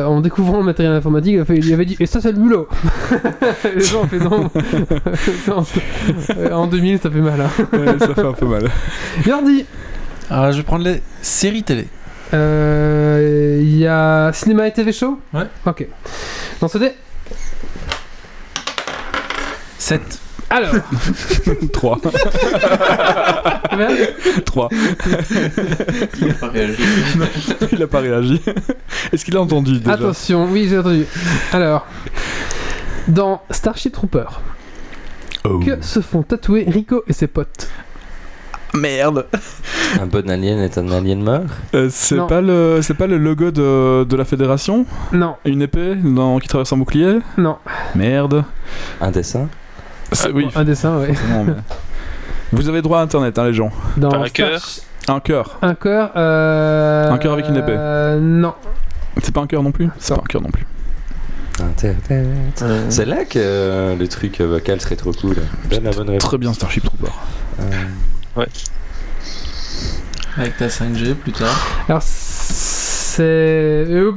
[0.04, 1.36] en découvrant le matériel informatique.
[1.50, 2.68] Il avait dit et ça c'est le mulot.
[3.94, 4.40] Euh,
[6.52, 7.40] en 2000 ça fait mal.
[7.40, 7.50] Hein.
[7.72, 8.70] Ouais, ça fait un peu mal.
[9.24, 9.64] Jordi,
[10.30, 11.86] Alors, je vais prendre les séries télé.
[12.34, 15.18] euh, il y a cinéma et TV show?
[15.32, 15.46] Ouais.
[15.66, 15.86] Ok.
[16.60, 16.92] Dans ce dé.
[19.78, 20.00] 7.
[20.50, 20.74] Alors.
[21.72, 21.98] 3.
[23.70, 23.88] combien
[24.44, 24.68] 3.
[26.20, 26.82] Il a pas réagi.
[27.72, 28.40] Il a pas réagi.
[29.12, 29.92] Est-ce qu'il a entendu déjà?
[29.92, 31.04] Attention, oui j'ai entendu.
[31.52, 31.86] Alors.
[33.08, 34.26] Dans Starship Trooper,
[35.44, 35.60] Oh.
[35.60, 37.68] que se font tatouer Rico et ses potes
[38.74, 39.26] Merde.
[40.00, 41.40] Un bon alien est un alien mort?
[41.74, 44.84] Euh, c'est pas le c'est pas le logo de, de la fédération?
[45.12, 47.18] Non, Une épée dans, qui traverse un bouclier?
[47.38, 47.56] Non.
[47.66, 48.44] Ah, Merde.
[49.00, 49.48] Un dessin?
[50.12, 50.48] C'est- oui.
[50.54, 51.14] Un dessin, mais-
[52.52, 53.70] Vous avez droit à internet, hein, les gens.
[53.96, 54.60] Dans Par un Star- cœur
[55.08, 55.58] Un cœur.
[55.62, 56.10] Un cœur.
[56.16, 57.74] euh, Un cœur avec une épée.
[57.76, 58.54] euh, non.
[59.22, 59.88] C'est pas un cœur non plus?
[59.98, 60.66] C'est pas un cœur non plus.
[61.60, 62.64] Internet.
[62.88, 65.36] C'est là que euh, le truc euh, vocal serait trop cool.
[65.70, 66.28] Donne la bonne réponse.
[66.28, 67.10] Très bien, Starship Trooper.
[67.60, 68.44] Euh,
[70.36, 71.54] Avec ta 5G plus tard.
[71.88, 73.22] Alors, c'est.
[73.22, 74.12] Euh.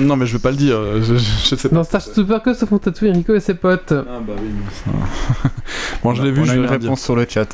[0.00, 0.76] Non, mais je veux pas le dire.
[0.76, 1.74] euh, Je, je- je sais pas.
[1.76, 3.92] Dans Starship Super que se font tatouer Rico et ses potes.
[3.92, 5.50] Ah bah oui, mais ça-
[6.02, 6.70] bon, je l'ai vu, On je a une dire.
[6.70, 7.46] réponse sur le chat.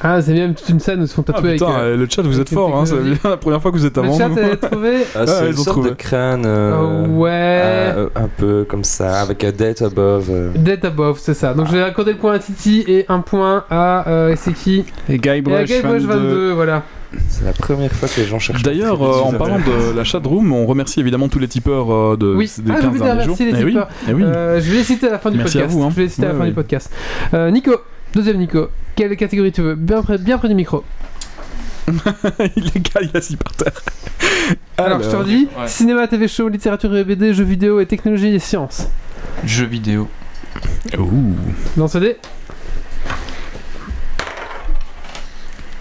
[0.00, 1.78] Ah, c'est même toute une scène où ils se font Ah, tatouer putain, avec.
[1.82, 3.20] euh, le chat, vous êtes fort, hein, c'est technologie.
[3.24, 4.38] la première fois que vous êtes Le avant chat nous.
[4.38, 4.96] est trouvé.
[5.14, 5.90] Ah, c'est Ah, ils une ont sorte trouvé.
[5.90, 6.42] de crâne.
[6.46, 7.30] euh, Oh, ouais.
[7.32, 10.28] euh, un peu comme ça, avec un date above.
[10.30, 10.50] euh.
[10.54, 11.54] Dead Above, c'est ça.
[11.54, 14.08] Donc je vais accorder le point à Titi et un point à.
[14.08, 14.84] Euh, c'est qui?
[15.08, 16.06] Et Et à Guybrush Guybrush 22.
[16.28, 16.82] 22, voilà.
[17.28, 18.64] C'est la première fois que les gens cherchent.
[18.64, 22.34] D'ailleurs, euh, en parlant de la chatroom, on remercie évidemment tous les tipeurs euh, de,
[22.34, 22.50] Oui.
[22.58, 23.36] des Ah, j'ai 15 oublié de derniers jours.
[23.36, 23.88] remercier les Eh oui, tipeurs.
[24.08, 24.22] eh oui.
[24.24, 25.78] Euh, je vais les citer à la fin du Merci à podcast.
[25.78, 25.90] vous, hein.
[25.90, 26.48] Je vais les citer à la fin ouais.
[26.48, 26.90] du podcast.
[27.34, 27.70] Euh, Nico,
[28.14, 28.68] deuxième Nico.
[28.96, 29.74] Quelle catégorie tu veux?
[29.74, 30.84] Bien près, bien près du micro.
[31.88, 33.82] il est gars, il est assis par terre.
[34.78, 35.66] Alors, je te redis Ouais.
[35.68, 38.88] cinéma, TV show, littérature et BD, jeux vidéo et technologie et sciences.
[39.44, 40.08] Jeux vidéo.
[40.98, 41.34] Ouh.
[41.76, 42.16] Dans ce dé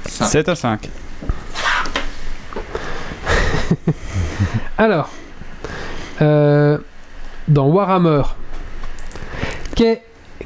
[0.08, 0.90] 7 à 5.
[4.78, 5.10] Alors,
[6.22, 6.78] euh,
[7.48, 8.22] dans Warhammer,
[9.76, 9.98] que-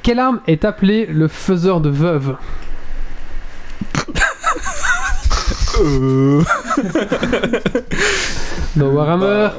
[0.07, 2.37] quelle arme est appelée le faiseur de veuves
[5.81, 6.41] Euh,
[8.77, 9.49] Dans Warhammer,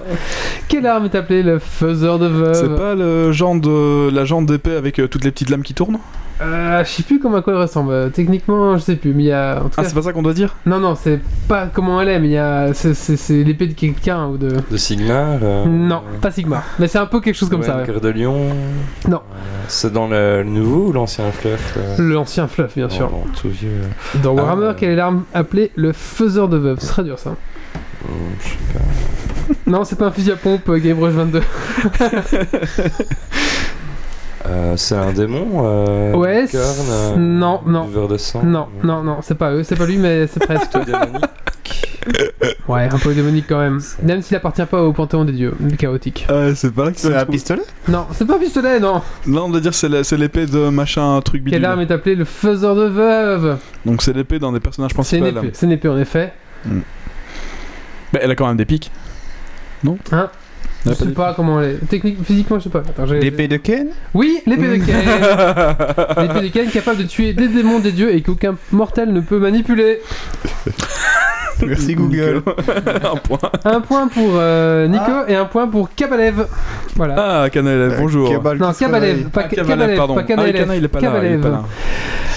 [0.67, 4.47] quelle arme est appelée le faiseur de C'est veuves pas le genre de la jambe
[4.47, 5.99] d'épée avec euh, toutes les petites lames qui tournent?
[6.41, 7.93] Euh, Je sais plus comment à quoi elle ressemble.
[7.93, 9.59] Euh, Techniquement, je sais plus, mais il y a.
[9.59, 12.01] En tout Ah, cas, c'est pas ça qu'on doit dire non, non, c'est pas comment
[12.01, 12.73] elle est, mais il y a.
[12.75, 14.57] C'est, l'épée de quelqu'un ou de.
[14.71, 16.63] De Sigmar euh, Non, pas Sigma.
[16.79, 17.75] Mais c'est un peu quelque chose comme ouais, ça.
[17.75, 17.87] le ouais.
[17.87, 18.49] cœur de lion.
[19.09, 19.17] Non.
[19.17, 19.39] Euh,
[19.69, 23.11] C'est dans le, le nouveau ou l'ancien fluff euh, L'ancien fluff, bien sûr.
[23.11, 23.69] non, non, tout vieux.
[23.71, 27.19] euh, Dans Ah, Warhammer, quelle est l'arme appelée le faiseur de veuves C'est très dur
[27.19, 27.31] ça.
[27.31, 27.37] hum,
[28.41, 29.55] je sais pas.
[29.67, 31.41] Non, c'est pas un fusil à pompe, Game Rush 22.
[34.49, 37.87] Euh, c'est un démon euh, Ouais, Korn, euh, non, non.
[37.87, 40.77] Buveur de sang Non, non, non, c'est pas eux, c'est pas lui, mais c'est presque.
[42.69, 43.81] Ouais, un peu démonique quand même.
[44.03, 46.27] Même s'il appartient pas au panthéon des dieux, chaotique.
[46.31, 49.03] Ah, c'est pas C'est un pistolet Non, c'est pas un pistolet, non.
[49.27, 51.61] Là, on doit dire c'est l'épée de machin truc bidule.
[51.61, 55.27] Quelle arme est appelée le faiseur de veuves Donc c'est l'épée d'un des personnages principaux.
[55.53, 56.33] c'est une épée en effet.
[56.65, 58.91] Mais elle a quand même des pics.
[59.85, 59.99] Non?
[60.13, 60.31] Hein?
[60.87, 61.87] Je sais pas comment elle est.
[61.89, 62.79] Technique, physiquement, je sais pas.
[62.81, 64.97] Attends, j'ai- L'épée de Ken Oui, l'épée de Ken.
[66.23, 69.39] l'épée de Ken capable de tuer des démons des dieux et qu'aucun mortel ne peut
[69.39, 70.01] manipuler.
[71.67, 72.43] Merci Google.
[73.13, 73.39] un point.
[73.65, 76.47] Un point pour euh, Nico et un point pour Kabalev.
[76.95, 77.43] Voilà.
[77.43, 78.31] Ah, Canel, bonjour.
[78.31, 79.25] Cabal non, qui se Kabalev, réveille.
[79.25, 80.15] pas Ah, Kabalev, pardon.
[80.15, 80.77] pas Ah, il est pas là.
[80.77, 81.43] Il est Kabalev.
[81.43, 81.65] là.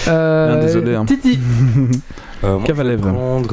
[0.08, 1.04] Euh, Bien, désolé, hein.
[1.06, 1.38] Titi.
[2.44, 2.66] Euh, moi,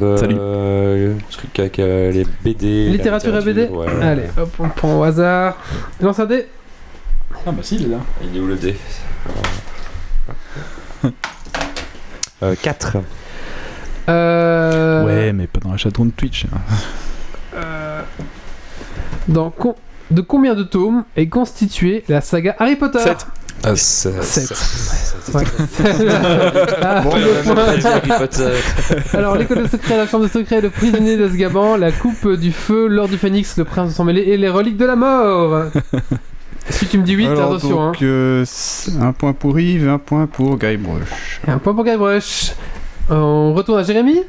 [0.02, 1.22] euh, Salut.
[1.30, 2.90] Truc avec euh, les BD.
[2.90, 3.86] Littérature, et BD ouais.
[4.02, 5.58] Allez, hop, on prend au hasard.
[6.00, 6.48] Tu lances un dé
[7.46, 8.00] Ah bah si, il est là.
[8.24, 8.76] Il est où le dé
[12.44, 12.98] euh, 4.
[14.10, 15.06] Euh...
[15.06, 16.46] Ouais, mais pas dans la chaton de Twitch.
[16.46, 16.58] Hein.
[17.56, 18.02] euh...
[19.28, 19.54] Dans.
[20.10, 23.28] De combien de tomes est constituée la saga Harry Potter 7.
[29.14, 32.88] Alors, l'école de secret, la chambre de secret, le prisonnier d'Azkaban, la coupe du feu,
[32.88, 35.66] l'or du phénix, le prince sans mêlé et les reliques de la mort.
[36.72, 37.88] Si tu me dis 8, Alors, attention.
[37.88, 38.06] Donc, hein.
[38.06, 38.46] euh,
[39.02, 41.42] un point pour Yves, un point pour Guybrush.
[41.48, 42.52] Un point pour Guybrush.
[43.10, 44.20] On retourne à Jérémy?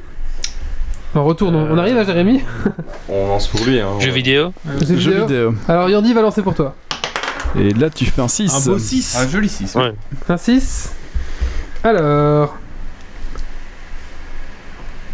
[1.14, 2.42] On retourne, on arrive à Jérémy?
[3.10, 3.78] On lance pour lui.
[3.80, 4.54] Hein, Jeux vidéo.
[4.80, 5.26] Jeux vidéo.
[5.26, 5.54] vidéo.
[5.68, 6.74] Alors Yandy va lancer pour toi.
[7.58, 8.54] Et là, tu fais un 6.
[8.54, 9.16] Un beau 6.
[9.16, 9.74] Un joli 6.
[9.74, 9.94] Ouais.
[10.28, 10.92] Un 6.
[11.84, 12.56] Alors.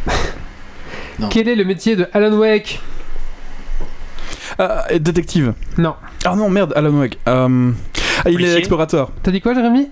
[1.19, 1.29] Non.
[1.31, 2.79] Quel est le métier de Alan Wake?
[4.59, 5.55] Ah, et détective.
[5.79, 5.95] Non.
[6.27, 7.19] Ah non, merde, Alan Wake.
[7.27, 7.73] Euh,
[8.25, 9.11] Ah, il est explorateur.
[9.23, 9.89] T'as dit quoi, Jérémy?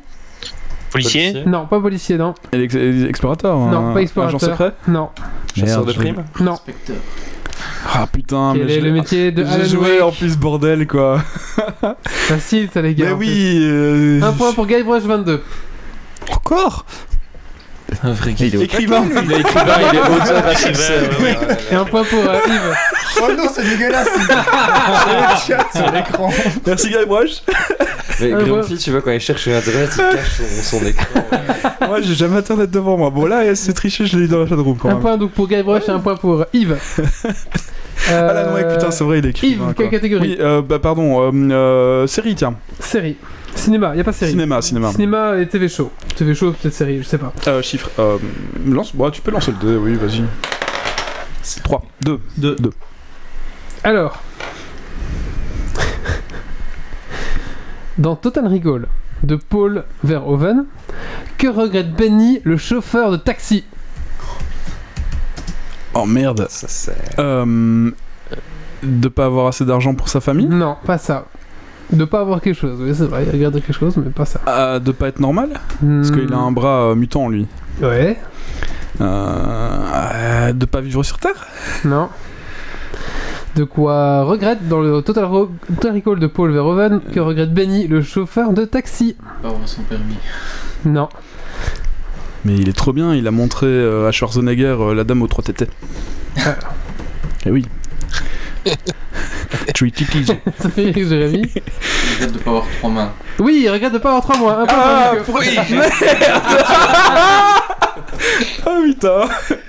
[0.91, 1.45] Policier.
[1.47, 2.35] Non, pas policier, non.
[2.53, 2.75] Il est ex-
[3.09, 4.37] explorateur Non, un- pas explorateur.
[4.37, 4.73] Agent secret?
[4.87, 5.09] Non,
[5.57, 6.25] Chasseur de primes?
[6.41, 6.53] Non.
[6.53, 6.97] Inspecteur.
[7.93, 11.21] Ah putain, mais est le métier de J'ai joué en plus, bordel quoi.
[12.07, 13.07] Facile, ça, les gars.
[13.07, 13.59] Mais oui.
[13.63, 15.43] euh, Un point pour Guybrush 22.
[16.33, 16.87] Encore?
[18.03, 19.05] Un vrai Il est Écrivain.
[19.25, 21.57] Il est écrivain, il est auteur Ouais, ouais, ouais.
[21.71, 22.77] Et un point pour euh, Yves.
[23.23, 26.31] Oh non, c'est dégueulasse le chat sur l'écran
[26.67, 27.43] Merci Guybrush.
[28.21, 31.21] Mais Ah, Grumpy, tu vois, quand il cherche sur internet, il cache son, son écran.
[31.87, 33.11] Moi j'ai jamais internet devant moi.
[33.11, 35.01] Bon là c'est triché, je l'ai eu dans la chatroom quand Un même.
[35.03, 36.77] point donc pour Guybrush et un point pour Yves.
[38.11, 39.49] Euh, Ah là, non, ouais, putain, c'est vrai, il est écrit.
[39.51, 40.31] Yves, quelle catégorie?
[40.33, 42.55] Oui, euh, bah pardon, euh, euh, série, tiens.
[42.81, 43.17] Série.
[43.55, 44.33] Cinéma, y a pas série.
[44.33, 44.93] Cinéma, cinéma.
[44.93, 45.91] Cinéma et TV show.
[46.17, 47.33] TV show, peut-être série, je sais pas.
[47.47, 47.91] Euh, chiffre.
[47.99, 48.19] Euh,
[48.67, 50.25] lance, bah, tu peux lancer le dé, oui, vas-y.
[51.63, 52.21] 3, 2.
[52.37, 52.57] Deux.
[53.83, 54.23] Alors.
[57.99, 58.87] Dans Total Recall
[59.23, 60.67] de Paul Verhoeven,
[61.39, 63.65] que regrette Benny, le chauffeur de taxi?
[65.95, 66.47] Oh merde.
[66.49, 66.97] Ça, c'est.
[67.19, 67.91] Euh,
[68.83, 70.47] de pas avoir assez d'argent pour sa famille?
[70.47, 71.27] Non, pas ça.
[71.93, 74.41] De pas avoir quelque chose, oui, c'est vrai, il regrette quelque chose, mais pas ça.
[74.49, 75.51] Euh, De pas être normal
[75.81, 77.47] Parce qu'il a un bras euh, mutant, lui.
[77.83, 78.19] Ouais,
[79.01, 81.47] Euh, euh, de pas vivre sur Terre
[81.85, 82.09] non.
[83.57, 87.87] De quoi regrette dans le Total, Ro- Total Recall de Paul Verhoeven, que regrette Benny,
[87.87, 90.17] le chauffeur de taxi Pas avoir son permis.
[90.85, 91.09] Non.
[92.45, 95.29] Mais il est trop bien, il a montré euh, à Schwarzenegger euh, la dame aux
[95.29, 95.69] trois tétés.
[97.47, 97.67] Eh oui.
[99.75, 100.27] Three titties.
[100.59, 101.43] Ça fait rire Jérémy.
[101.55, 103.13] Il regrette de pas avoir trois mains.
[103.39, 104.61] Oui, il regrette de pas avoir trois mois.
[104.63, 105.39] Un point Ah, Nico.
[105.39, 105.47] oui
[108.67, 109.21] Ah putain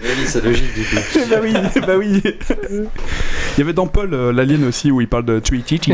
[0.02, 0.95] Oui, c'est logique du coup.
[1.30, 1.53] Bah oui,
[1.86, 5.62] bah oui Il y avait dans Paul euh, l'alien aussi où il parle de Three
[5.64, 5.94] titties.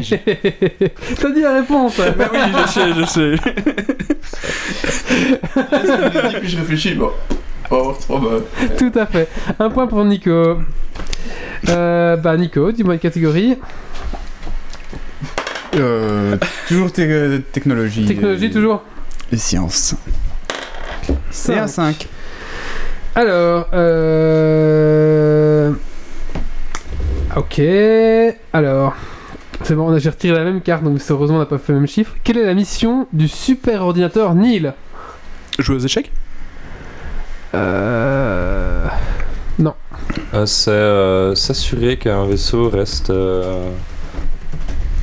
[1.20, 3.36] T'as dit la réponse bah oui, je sais, je sais.
[6.40, 7.12] puis je réfléchis, bon.
[8.00, 8.42] Trois mains.
[8.78, 9.30] Tout à fait.
[9.60, 10.58] Un point pour Nico.
[11.70, 13.58] Euh, bah Nico, dis-moi une catégorie.
[15.76, 16.36] Euh,
[16.68, 18.06] toujours te- technologie.
[18.06, 18.84] Technologie toujours.
[19.32, 19.96] Et sciences.
[21.30, 22.08] C'est un 5.
[23.16, 25.72] Alors, euh...
[27.38, 27.62] Ok.
[28.52, 28.94] Alors,
[29.64, 31.72] c'est bon, on a- j'ai retiré la même carte, donc heureusement on n'a pas fait
[31.72, 32.16] le même chiffre.
[32.26, 34.74] Quelle est la mission du super ordinateur Neil?
[35.60, 36.12] Jouer aux échecs?
[37.54, 38.88] Euh...
[40.34, 43.70] Euh, c'est euh, s'assurer qu'un vaisseau reste euh,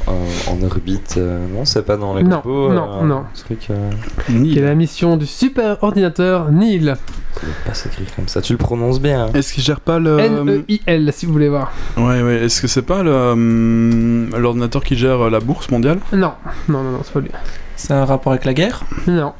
[0.06, 0.12] en,
[0.50, 1.16] en orbite.
[1.18, 3.24] non, c'est pas dans les Non, compos, non, euh, non.
[3.34, 3.90] Truc, euh,
[4.26, 6.94] Quelle est la mission du super ordinateur Neil
[7.34, 8.42] ça doit pas s'écrire comme ça.
[8.42, 9.26] Tu le prononces bien.
[9.26, 9.30] hein.
[9.32, 10.18] Est-ce qu'il gère pas le...
[10.18, 11.70] N-E-I-L, si vous voulez voir.
[11.96, 16.00] Ouais, ouais, est-ce que c'est pas le, l'ordinateur qui gère la bourse mondiale?
[16.12, 16.32] Non,
[16.68, 17.30] non, non, non, c'est pas lui.
[17.76, 18.82] C'est un rapport avec la guerre?
[19.06, 19.34] Non.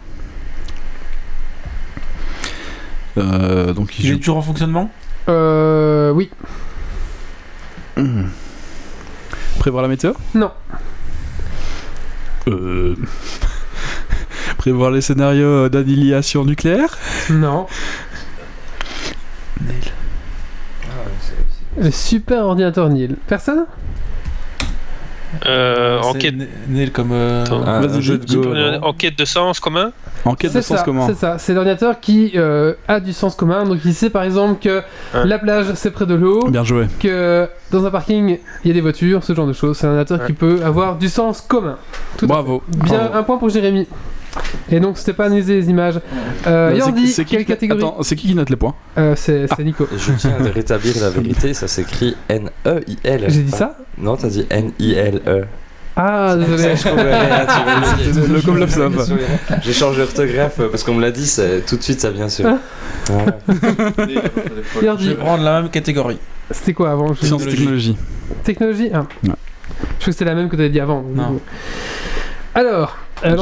[3.75, 4.91] Donc il Il est toujours en fonctionnement?
[5.29, 6.11] Euh...
[6.11, 6.31] Oui.
[7.97, 8.31] Hum.
[9.59, 10.13] Prévoir la météo?
[10.35, 10.51] Non.
[12.49, 12.97] Euh...
[14.59, 16.97] Prévoir les scénarios d'annihilation nucléaire?
[17.31, 17.67] Non.
[21.77, 23.15] Le super ordinateur Neil.
[23.29, 23.67] Personne?
[25.47, 27.11] Euh, C'est enquête, comme.
[27.13, 27.45] euh.
[27.67, 28.55] Ah, un jeu de go.
[28.83, 29.93] enquête de sens commun.
[30.25, 31.07] Enquête de C'est sens ça, commun.
[31.07, 31.39] c'est ça.
[31.39, 33.65] C'est l'ordinateur qui euh, a du sens commun.
[33.65, 34.83] Donc il sait par exemple que
[35.15, 35.25] Hein.
[35.25, 36.87] la plage c'est près de l'eau, Bien joué.
[37.01, 39.77] que dans un parking il y a des voitures, ce genre de choses.
[39.77, 40.27] C'est un ordinateur Ouais.
[40.27, 41.77] qui peut avoir du sens commun.
[42.17, 42.63] Tout Bravo.
[42.69, 43.15] Bien, Bravo.
[43.17, 43.87] un point pour Jérémy.
[44.71, 45.97] Et donc c'était pas analyser les images.
[45.97, 46.01] Euh,
[46.47, 49.47] Euh, c'est- Yordi, quelle qui- catégorie Attends, c'est qui qui note les points Euh, C'est
[49.49, 49.89] c'est Nico.
[49.97, 53.25] Je tiens à rétablir la vérité, ça s'écrit N-E-I-L.
[53.29, 55.45] J'ai dit ça Non, t'as dit N-I-L-E.
[56.01, 56.77] Ah désolé.
[56.77, 58.65] C'était le comme
[59.63, 61.29] J'ai changé d'orthographe parce qu'on me l'a dit,
[61.67, 62.47] tout de suite ça vient sur.
[62.47, 62.59] Ah.
[63.07, 63.39] Voilà.
[64.83, 65.05] Yordi.
[65.05, 66.19] Je vais prendre la même catégorie.
[66.51, 67.97] C'était quoi avant Sciences technologie.
[68.45, 68.99] Technologie Ah.
[69.01, 69.07] Ouais.
[69.25, 71.03] Je crois que c'était la même que tu avais dit avant.
[71.03, 71.41] Non.
[72.55, 73.37] Alors, euh, Je-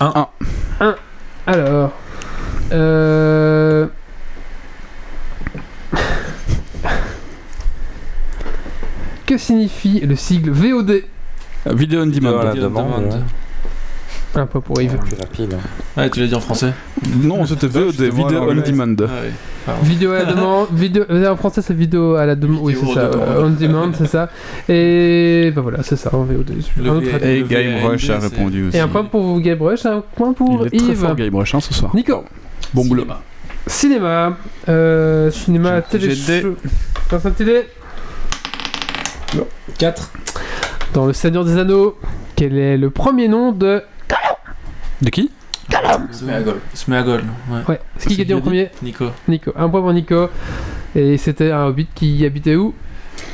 [0.00, 0.46] lance un dé.
[0.80, 0.86] Un.
[0.86, 0.86] Un.
[0.86, 0.96] Un.
[1.46, 1.92] Alors.
[2.72, 3.86] Euh...
[9.26, 11.04] que signifie le sigle VOD
[11.66, 12.32] Vidéo on demand.
[12.32, 12.54] Voilà.
[12.54, 13.24] Demande.
[14.34, 14.96] Un point pour Yves.
[14.96, 15.54] Plus rapide.
[15.54, 16.00] hein.
[16.00, 16.72] Ouais, tu l'as dit en français.
[17.20, 18.96] Non, c'était VOD, Vidéo on demand.
[19.08, 19.88] Ah oui.
[19.88, 20.68] Vidéo à la demande.
[20.72, 21.04] Vidéo...
[21.28, 22.60] En français, c'est vidéo à la demande.
[22.62, 23.00] Oui, c'est ça.
[23.00, 24.28] euh, On demand, c'est ça.
[24.68, 26.52] Et ben voilà, c'est ça en VOD.
[26.78, 27.26] Le Un autre V- avis.
[27.40, 28.76] Et Game Rush a répondu aussi.
[28.76, 30.98] Et un point pour Gabriel, un point pour Il est très Yves.
[31.00, 31.94] fort Guybrush hein, ce soir.
[31.94, 32.24] Nico.
[32.72, 33.04] Bon boulot.
[33.66, 34.36] Cinéma,
[34.68, 36.14] euh, cinéma, télé.
[37.10, 37.62] Dans un télé.
[39.78, 40.10] 4.
[40.94, 41.96] Dans le Seigneur des Anneaux,
[42.36, 43.82] quel est le premier nom de.
[45.02, 45.30] De qui
[46.10, 46.56] Smeagol.
[46.74, 47.60] Smeagol, ouais.
[47.68, 49.06] Ouais, c'est qui qui a dit en dit premier Nico.
[49.28, 49.52] Nico.
[49.56, 50.28] Un point pour Nico.
[50.94, 52.74] Et c'était un hobbit qui habitait où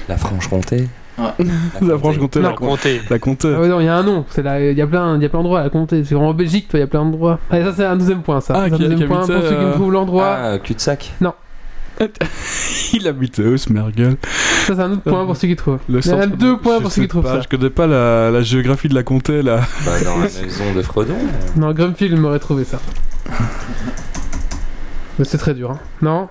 [0.09, 0.89] La Franche-Comté.
[1.81, 2.55] La Franche-Comté, la, Non.
[2.55, 3.01] Compter.
[3.09, 3.53] la Comté.
[3.57, 4.27] Ah ouais, non, il y a un nom.
[4.29, 6.05] C'est là, il y a plein, il y a plein d'endroits à la compter.
[6.05, 7.41] C'est vraiment en Belgique, toi, il y a plein d'endroits.
[7.51, 8.55] Allez, ça c'est un deuxième point, ça.
[8.55, 10.37] Ah, C'est un deuxième point pour habitait, ceux qui me euh, trouvent l'endroit.
[10.39, 11.15] Ah, cul-de-sac.
[12.93, 14.17] Il habitait où, ce mergueule
[14.67, 15.79] Ça c'est un autre point pour ceux qui trouvent.
[15.89, 17.35] Le Il y en a centre- deux points je pour sais ceux qui trouvent pas,
[17.37, 17.41] ça.
[17.41, 19.61] Je connais pas la, la géographie de la Comté, là.
[19.85, 21.17] Bah, dans la maison de Frodon.
[21.57, 22.79] Non, Grumpfield m'aurait trouvé ça.
[25.19, 25.79] Mais c'est très dur, hein.
[26.03, 26.29] Non?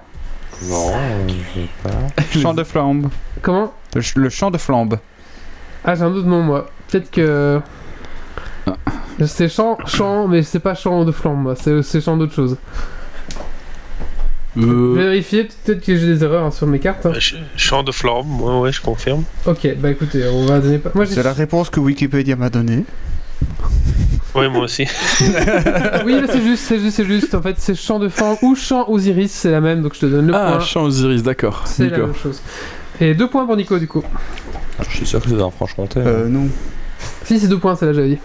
[0.70, 2.40] Non, euh, je sais pas.
[2.40, 3.07] Champ de flambe.
[3.41, 3.74] Comment?
[3.95, 4.98] Le, ch- le champ de flambe.
[5.84, 6.68] Ah, j'ai un autre nom, moi.
[6.88, 7.60] Peut-être que.
[9.26, 11.56] C'est champ, champ, mais c'est pas champ de flambe, moi.
[11.56, 12.57] C'est c'est champ d'autre chose.
[14.57, 17.06] Euh, vérifier, peut-être que j'ai des erreurs hein, sur mes cartes.
[17.06, 17.11] hein.
[17.11, 19.23] De flamme, ouais, ouais, je confirme.
[19.45, 20.91] Ok, bah écoutez, on va donner pas.
[20.95, 21.06] Moi.
[21.06, 22.86] C'est la réponse que Wikipédia m'a donnée.
[24.34, 24.86] Ouais, moi aussi.
[26.06, 27.36] Oui, mais c'est juste, c'est juste, c'est juste.
[27.36, 30.06] En fait, c'est champ de flambe ou champ Osiris, c'est la même, donc je te
[30.06, 30.60] donne le Ah, point.
[30.61, 31.64] Champ Osiris, d'accord.
[31.65, 32.41] C'est la même chose.
[33.02, 34.03] Et deux points pour Nico, du coup.
[34.90, 35.99] Je suis sûr que c'est dans Franche-Comté.
[35.99, 36.03] hein.
[36.06, 36.48] Euh, non.
[37.23, 38.18] Si, c'est deux points, c'est là, j'avais dit.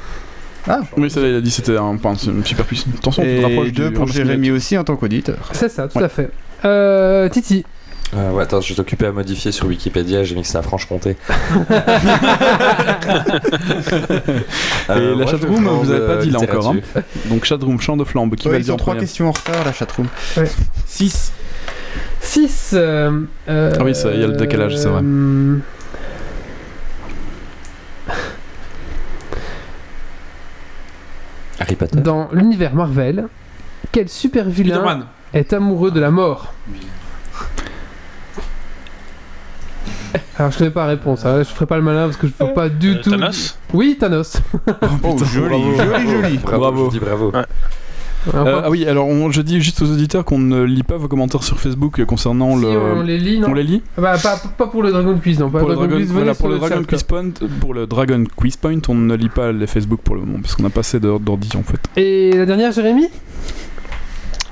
[0.97, 1.97] Oui, ça, il a dit c'était un
[2.27, 2.89] une super puissance.
[2.99, 5.49] Attention, tu te Et rapproches deux du pour Jérémy aussi en tant qu'auditeur.
[5.53, 6.05] C'est ça, tout Ouais.
[6.05, 6.31] à fait.
[6.65, 7.65] Euh, Titi.
[8.17, 10.63] Euh, ouais, attends, je vais t'occuper à modifier sur Wikipédia, j'ai mis que c'est à
[10.63, 11.11] Franche-Comté.
[13.91, 16.71] Et Euh, la chatroom, vous avez pas dit là encore.
[16.71, 17.03] Hein.
[17.27, 19.33] Donc, Chatroom, Champ de Flambe, qui Ouais, va le ils dire ont trois questions en
[19.33, 20.09] retard, la chatroom.
[20.87, 21.33] 6.
[22.21, 22.71] 6.
[22.75, 25.03] Euh, euh, Ah oui, il y a le décalage, c'est vrai.
[31.61, 32.01] Harry Potter.
[32.01, 33.27] Dans l'univers Marvel,
[33.93, 35.05] quel super vilain Spider-Man.
[35.35, 36.53] est amoureux de la mort
[40.39, 41.39] Alors je connais pas la réponse, hein.
[41.43, 43.11] je ferai pas le malin parce que je peux pas du Euh, tout.
[43.11, 44.39] Thanos Oui, Thanos.
[45.03, 46.39] Oh, joli, joli, joli.
[46.39, 46.85] Bravo, Bravo.
[46.87, 47.31] je dis bravo.
[47.35, 47.45] Un
[48.35, 51.09] Euh, ah oui, alors on- je dis juste aux auditeurs qu'on ne lit pas vos
[51.09, 52.69] commentaires sur Facebook concernant Si, le.
[52.69, 55.39] on les lit, non On les lit Ah Bah, pas, pas pour le Dragon Quiz,
[55.39, 55.49] non.
[55.49, 56.83] Pas pour le Dragon Quiz, voilà, pour le Dragon.
[57.09, 57.31] Point,
[57.61, 60.55] pour le Dragon Quiz Point, on ne lit pas les Facebook pour le moment parce
[60.55, 61.81] qu'on n'a pas assez d'or- d'ordi en fait.
[61.97, 63.07] Et la dernière, Jérémy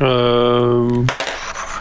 [0.02, 0.88] Euh...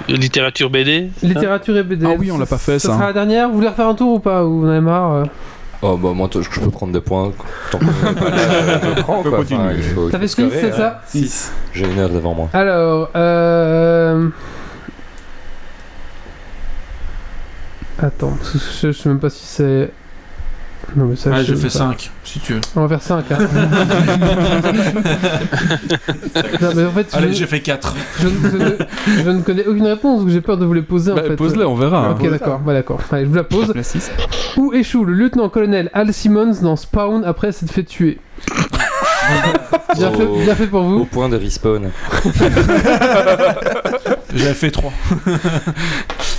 [0.08, 2.06] Littérature BD Littérature et BD.
[2.06, 2.90] Ah oui, on l'a pas fait, ça.
[2.90, 3.50] Ça sera la dernière.
[3.50, 5.24] Vous voulez refaire un tour ou pas Ou vous en avez marre euh
[5.84, 7.32] Oh bah moi je peux prendre des points
[7.72, 9.40] tant qu'on est pas là, je prends quoi.
[9.42, 10.76] Enfin, il faut, il Ça faut fait 6, scorer, c'est hein.
[10.76, 11.52] ça 6.
[11.74, 12.50] J'ai une heure devant moi.
[12.54, 14.28] Alors, euh...
[18.00, 19.92] Attends, parce que je, je sais même pas si c'est...
[20.96, 21.30] Non mais ça...
[21.30, 21.86] Ouais, je je sais fais pas.
[21.98, 22.62] 5, si tu veux.
[22.76, 23.38] On va faire 5, hein.
[26.62, 27.94] non mais en fait, Allez, je, j'ai fait 4.
[28.20, 28.76] je, ne- je ne,
[29.26, 31.36] je ne connais aucune réponse, donc j'ai peur de vous les poser en Bah, fait.
[31.36, 32.08] Pose-les, on verra.
[32.08, 32.16] hein.
[32.20, 33.00] Ok, d'accord, bah, d'accord.
[33.12, 33.74] Allez, je vous la pose.
[33.76, 34.12] La 6.
[34.58, 38.20] Où échoue le lieutenant-colonel Al Simmons dans Spawn après s'être fait tuer?
[39.98, 41.06] Bien, fait, Au- bien fait pour Au vous.
[41.06, 41.90] point de respawn.
[44.34, 44.94] J'avais fait 3.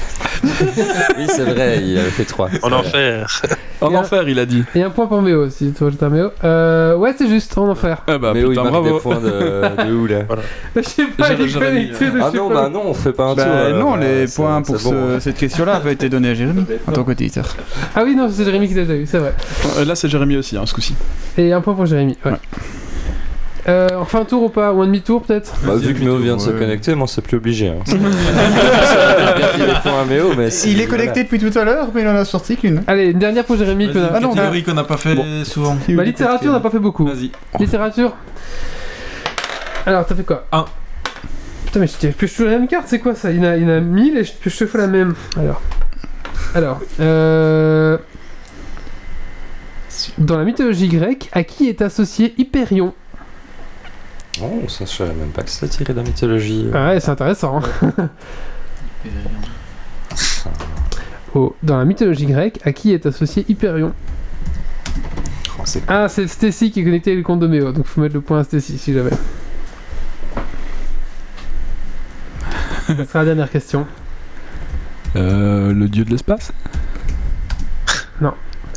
[0.61, 2.49] Oui, c'est vrai, il avait fait 3.
[2.63, 3.43] En enfer.
[3.81, 4.65] En Et un- enfer, il a dit.
[4.75, 6.31] Et un point pour Méo aussi, toi, j'étais un Méo.
[6.43, 8.03] Euh, ouais, c'est juste, en enfer.
[8.09, 8.95] Ah bah il putain, marque bravo.
[8.97, 10.23] des points de, de où là
[10.75, 13.27] Je sais pas, il est connecté, donc Ah je non, bah non, on fait pas
[13.27, 13.45] un tour.
[13.45, 16.09] Bah, alors, non, les euh, c'est- points pour c'est bon, ce- cette question-là avaient été
[16.09, 17.55] donnés à Jérémy en tant qu'auditeur.
[17.95, 19.33] Ah oui, non, c'est Jérémy qui l'a déjà eu, c'est vrai.
[19.79, 20.97] Euh, Là, c'est Jérémy aussi, hein, ce coup-ci.
[21.37, 22.33] Et un point pour Jérémy, ouais.
[22.33, 22.39] Ouais.
[23.67, 26.17] Euh, on refait un tour ou pas Ou un demi-tour peut-être Bah, vu que Méo
[26.19, 27.69] vient de se connecter, moi c'est plus obligé.
[27.69, 27.75] Hein.
[29.59, 31.07] il est points à Méo, mais si- Il est voilà.
[31.07, 32.83] connecté depuis tout à l'heure, mais il en a sorti qu'une.
[32.87, 33.93] Allez, une dernière pour Jérémy.
[33.93, 35.45] qu'on a- Ah non, catégorie qu'on n'a pas fait Bon.
[35.45, 35.77] souvent.
[35.89, 37.05] Bah, littérature, on n'a pas fait beaucoup.
[37.05, 37.31] Vas-y.
[37.59, 38.15] Littérature
[39.87, 40.65] Alors, t'as fait quoi Un.
[41.67, 43.31] Putain, mais je t'ai pioché la même carte, c'est quoi ça?
[43.31, 44.87] Il y, en a, il y en a 1000 et je pioche chaque fois la
[44.87, 45.15] même.
[45.39, 45.61] Alors.
[46.55, 47.99] Alors, euh...
[50.17, 52.95] Dans la mythologie grecque, à qui est associé Hyperion?
[54.43, 56.69] Oh, ça je savais même pas que c'était tiré de la mythologie.
[56.75, 57.61] Ah ouais, c'est intéressant.
[61.35, 63.93] Oh, dans la mythologie grecque, à qui est associé Hyperion
[65.59, 68.01] Oh, c'est Ah, c'est Stacy qui est connecté avec le compte de Méo, donc faut
[68.01, 69.11] mettre le point à Stacy si jamais.
[72.87, 73.87] Ça sera la dernière question.
[75.17, 76.53] Euh, le dieu de l'espace?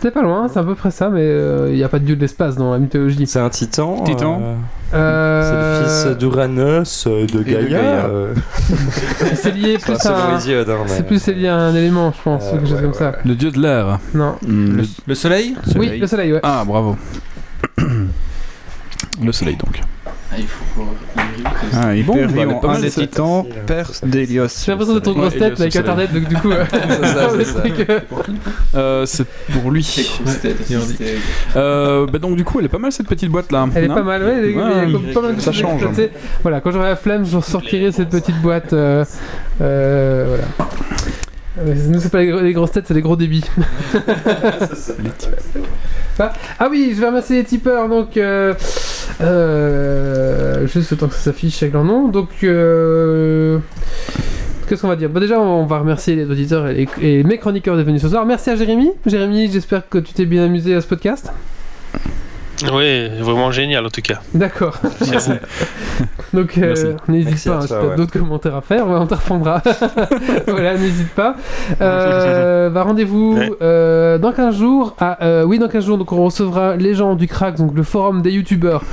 [0.02, 1.28] C'est pas loin, c'est à peu près ça, mais
[1.70, 3.28] il n'y a pas de dieu de l'espace dans la mythologie.
[3.28, 4.04] C'est un titan.
[4.04, 4.42] Titan.
[4.42, 4.56] euh,
[4.94, 7.62] Euh, C'est le fils d'Uranus, euh, de Gaïa.
[7.68, 8.06] Gaïa.
[8.06, 8.34] euh,
[9.36, 10.34] C'est lié plus à.
[10.34, 12.82] un- Hésiode, mais- C'est plus lié à un élément, je pense, Euh, quelque chose ouais,
[12.82, 13.10] comme ouais, ça.
[13.12, 13.18] ouais.
[13.26, 14.00] Le dieu de l'air.
[14.14, 14.36] Non.
[14.46, 15.56] Hmm, le- Le soleil?
[15.76, 16.40] Oui, le soleil, ouais.
[16.44, 16.98] Ah, bravo.
[19.24, 19.80] le soleil donc.
[20.34, 20.86] Ah, il faut quoi
[21.74, 22.16] Ah, Bon,
[22.62, 24.48] bah, un des titans, père d'Hélios.
[24.64, 26.52] J'ai l'impression d'être Ouais, têtes Elias avec internet, donc du coup.
[26.52, 26.66] euh,
[27.44, 27.92] C'est
[28.76, 30.10] euh, c'est pour lui.
[31.56, 33.68] Euh, bah donc du coup, elle est pas mal cette petite boîte là.
[33.76, 34.54] Elle est pas mal, ouais,
[35.14, 35.84] pas mal de ça change.
[35.84, 36.12] exploiter.
[36.44, 38.70] Voilà, quand j'aurai la flemme, je ressortirai cette petite boîte.
[38.72, 39.06] voilà.
[41.62, 43.44] Euh, Nous, c'est pas les, gros- les grosses têtes, c'est les gros débits.
[46.20, 48.18] Ah, ah oui, je vais ramasser les tipeurs, donc.
[48.18, 48.54] Euh,
[49.22, 52.08] euh, juste le temps que ça s'affiche avec leur nom.
[52.10, 52.30] Donc.
[52.44, 53.60] Euh,
[54.68, 55.10] Qu'est-ce qu'on va dire?
[55.10, 58.08] Bah Déjà, on va remercier les auditeurs et, les- et mes chroniqueurs d'être venus ce
[58.10, 58.26] soir.
[58.26, 58.92] Merci à Jérémy.
[59.06, 61.32] Jérémy, j'espère que tu t'es bien amusé à ce podcast.
[62.74, 64.20] Oui, vraiment génial en tout cas.
[64.34, 64.78] D'accord.
[66.34, 67.96] Donc euh, n'hésite pas, si t'as ouais.
[67.96, 69.62] d'autres commentaires à faire, on te répondra.
[70.48, 71.36] voilà, n'hésite pas.
[71.82, 73.52] Euh, bah, rendez-vous Ouais.
[73.62, 74.96] euh, dans 15 jours.
[75.00, 77.84] Ah, euh, oui, dans 15 jours, donc on recevra les gens du crack, donc le
[77.84, 78.84] forum des youtubeurs.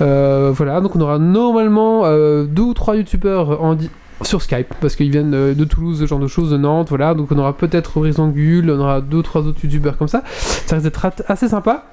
[0.00, 3.76] Euh, voilà, donc on aura normalement euh, deux ou trois youtubeurs en
[4.22, 7.14] sur Skype parce qu'ils viennent de Toulouse, ce genre de choses, de Nantes, voilà.
[7.14, 10.22] Donc on aura peut-être Horizon Gull, on aura deux ou trois autres youtubeurs comme ça.
[10.26, 11.84] Ça risque d'être assez sympa.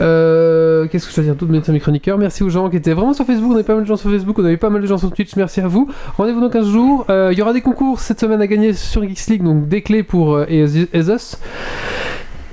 [0.00, 2.18] Euh, Qu'est-ce que je dois dire d'autre Merci mes chroniqueurs.
[2.18, 3.50] Merci aux gens qui étaient vraiment sur Facebook.
[3.52, 5.10] On avait pas mal de gens sur Facebook, on avait pas mal de gens sur
[5.12, 5.36] Twitch.
[5.36, 5.88] Merci à vous.
[6.16, 7.06] Rendez-vous dans 15 jours.
[7.10, 9.82] Euh, Il y aura des concours cette semaine à gagner sur Geeks League, donc des
[9.82, 10.46] clés pour euh,
[10.92, 11.36] Ezos.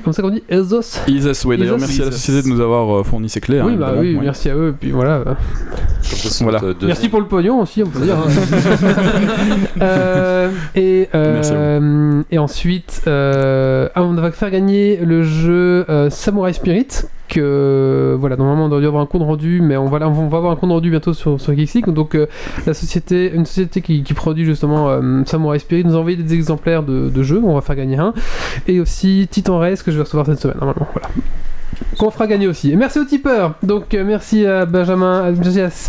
[0.04, 0.44] Comme ça qu'on dit?
[0.48, 1.88] Ezos Isis, ouais, d'ailleurs, Isis.
[1.88, 3.62] merci à la société de nous avoir fourni ces clés.
[3.62, 4.70] Oui, hein, bah évidemment, oui, merci à eux.
[4.70, 5.20] Et puis voilà.
[6.40, 6.62] Voilà.
[6.84, 8.16] Merci pour le pognon aussi, on peut dire.
[9.82, 16.88] Euh, et, euh, ensuite, euh, on va faire gagner le jeu euh, Samurai Spirit.
[17.28, 20.38] Que voilà, normalement on doit y avoir un compte rendu, mais on va, on va
[20.38, 21.54] avoir un compte rendu bientôt sur, sur.
[21.88, 22.28] Donc, euh,
[22.66, 26.84] la société, une société qui, produit justement euh, Samurai Spirit nous a envoyé des exemplaires
[26.84, 27.42] de, de jeux.
[27.44, 28.14] On va faire gagner un.
[28.68, 30.88] Et aussi Titan Race que je vais recevoir cette semaine, normalement.
[30.94, 31.10] Voilà
[31.98, 32.76] qu'on fera gagner aussi.
[32.76, 33.56] Merci aux tipeurs.
[33.64, 35.32] Donc euh, merci à Benjamin, à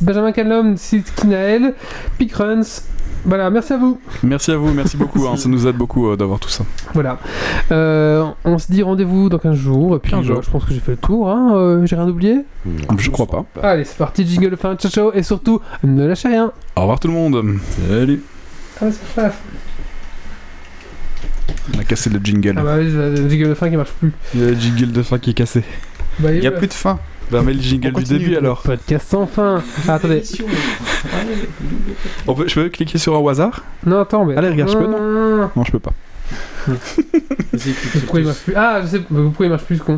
[0.02, 0.76] Benjamin Callum,
[1.16, 1.74] Kinael,
[2.18, 2.82] Pickruns.
[3.24, 4.00] Voilà, merci à vous.
[4.22, 5.26] Merci à vous, merci beaucoup.
[5.26, 6.64] hein, ça nous aide beaucoup euh, d'avoir tout ça.
[6.94, 7.18] Voilà.
[7.72, 9.96] Euh, on se dit rendez-vous dans 15 jours.
[9.96, 10.42] Et puis 15 bah, jours.
[10.42, 11.28] je pense que j'ai fait le tour.
[11.28, 11.54] Hein.
[11.54, 12.44] euh, j'ai rien oublié?
[12.64, 13.44] Non, Je crois pas.
[13.62, 14.26] Allez, c'est parti.
[14.26, 14.76] Jingle de fin.
[14.76, 15.12] Ciao, ciao.
[15.14, 16.52] Et surtout, ne lâchez rien.
[16.76, 17.58] Au revoir tout le monde.
[17.88, 18.22] Salut.
[18.80, 18.86] Ah.
[21.74, 22.54] On a cassé le jingle.
[22.56, 24.12] Ah bah oui, le jingle de fin qui marche plus.
[24.34, 25.62] Il y a le jingle de fin qui est cassé.
[26.18, 26.98] Bah, Il n'y a plus de fin.
[27.30, 28.62] Bah, mais le jingle On du début alors.
[28.62, 29.62] Podcast sans fin.
[29.86, 30.22] Ah, attendez.
[32.26, 33.64] On peut, je peux cliquer sur un au hasard?
[33.84, 34.36] Non, attends, mais.
[34.36, 34.98] Allez, regarde, je peux, non?
[35.00, 35.92] Non Non, je peux pas.
[38.00, 39.00] Pourquoi il marche plus Ah, je sais.
[39.10, 39.96] mais Pourquoi il marche plus ce con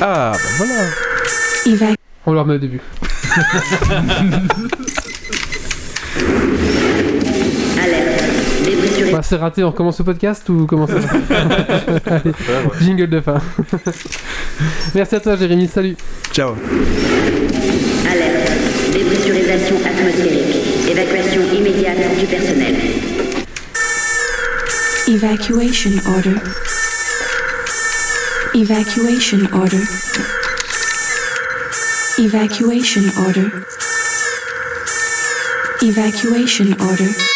[0.00, 1.86] Ah, bah voilà.
[2.26, 2.80] On le remet au début.
[9.12, 10.94] Bah, c'est raté, on recommence le podcast ou comment ça
[12.06, 12.32] Allez,
[12.80, 13.40] Jingle de fin.
[14.94, 15.96] Merci à toi Jérémy, salut.
[16.32, 16.54] Ciao.
[18.10, 18.50] Alerte.
[18.92, 20.56] Dépressurisation atmosphérique.
[20.90, 22.74] Évacuation immédiate du personnel.
[25.08, 26.40] Evacuation order.
[28.54, 29.82] Evacuation order.
[32.18, 33.50] Evacuation order.
[35.82, 37.35] Evacuation order.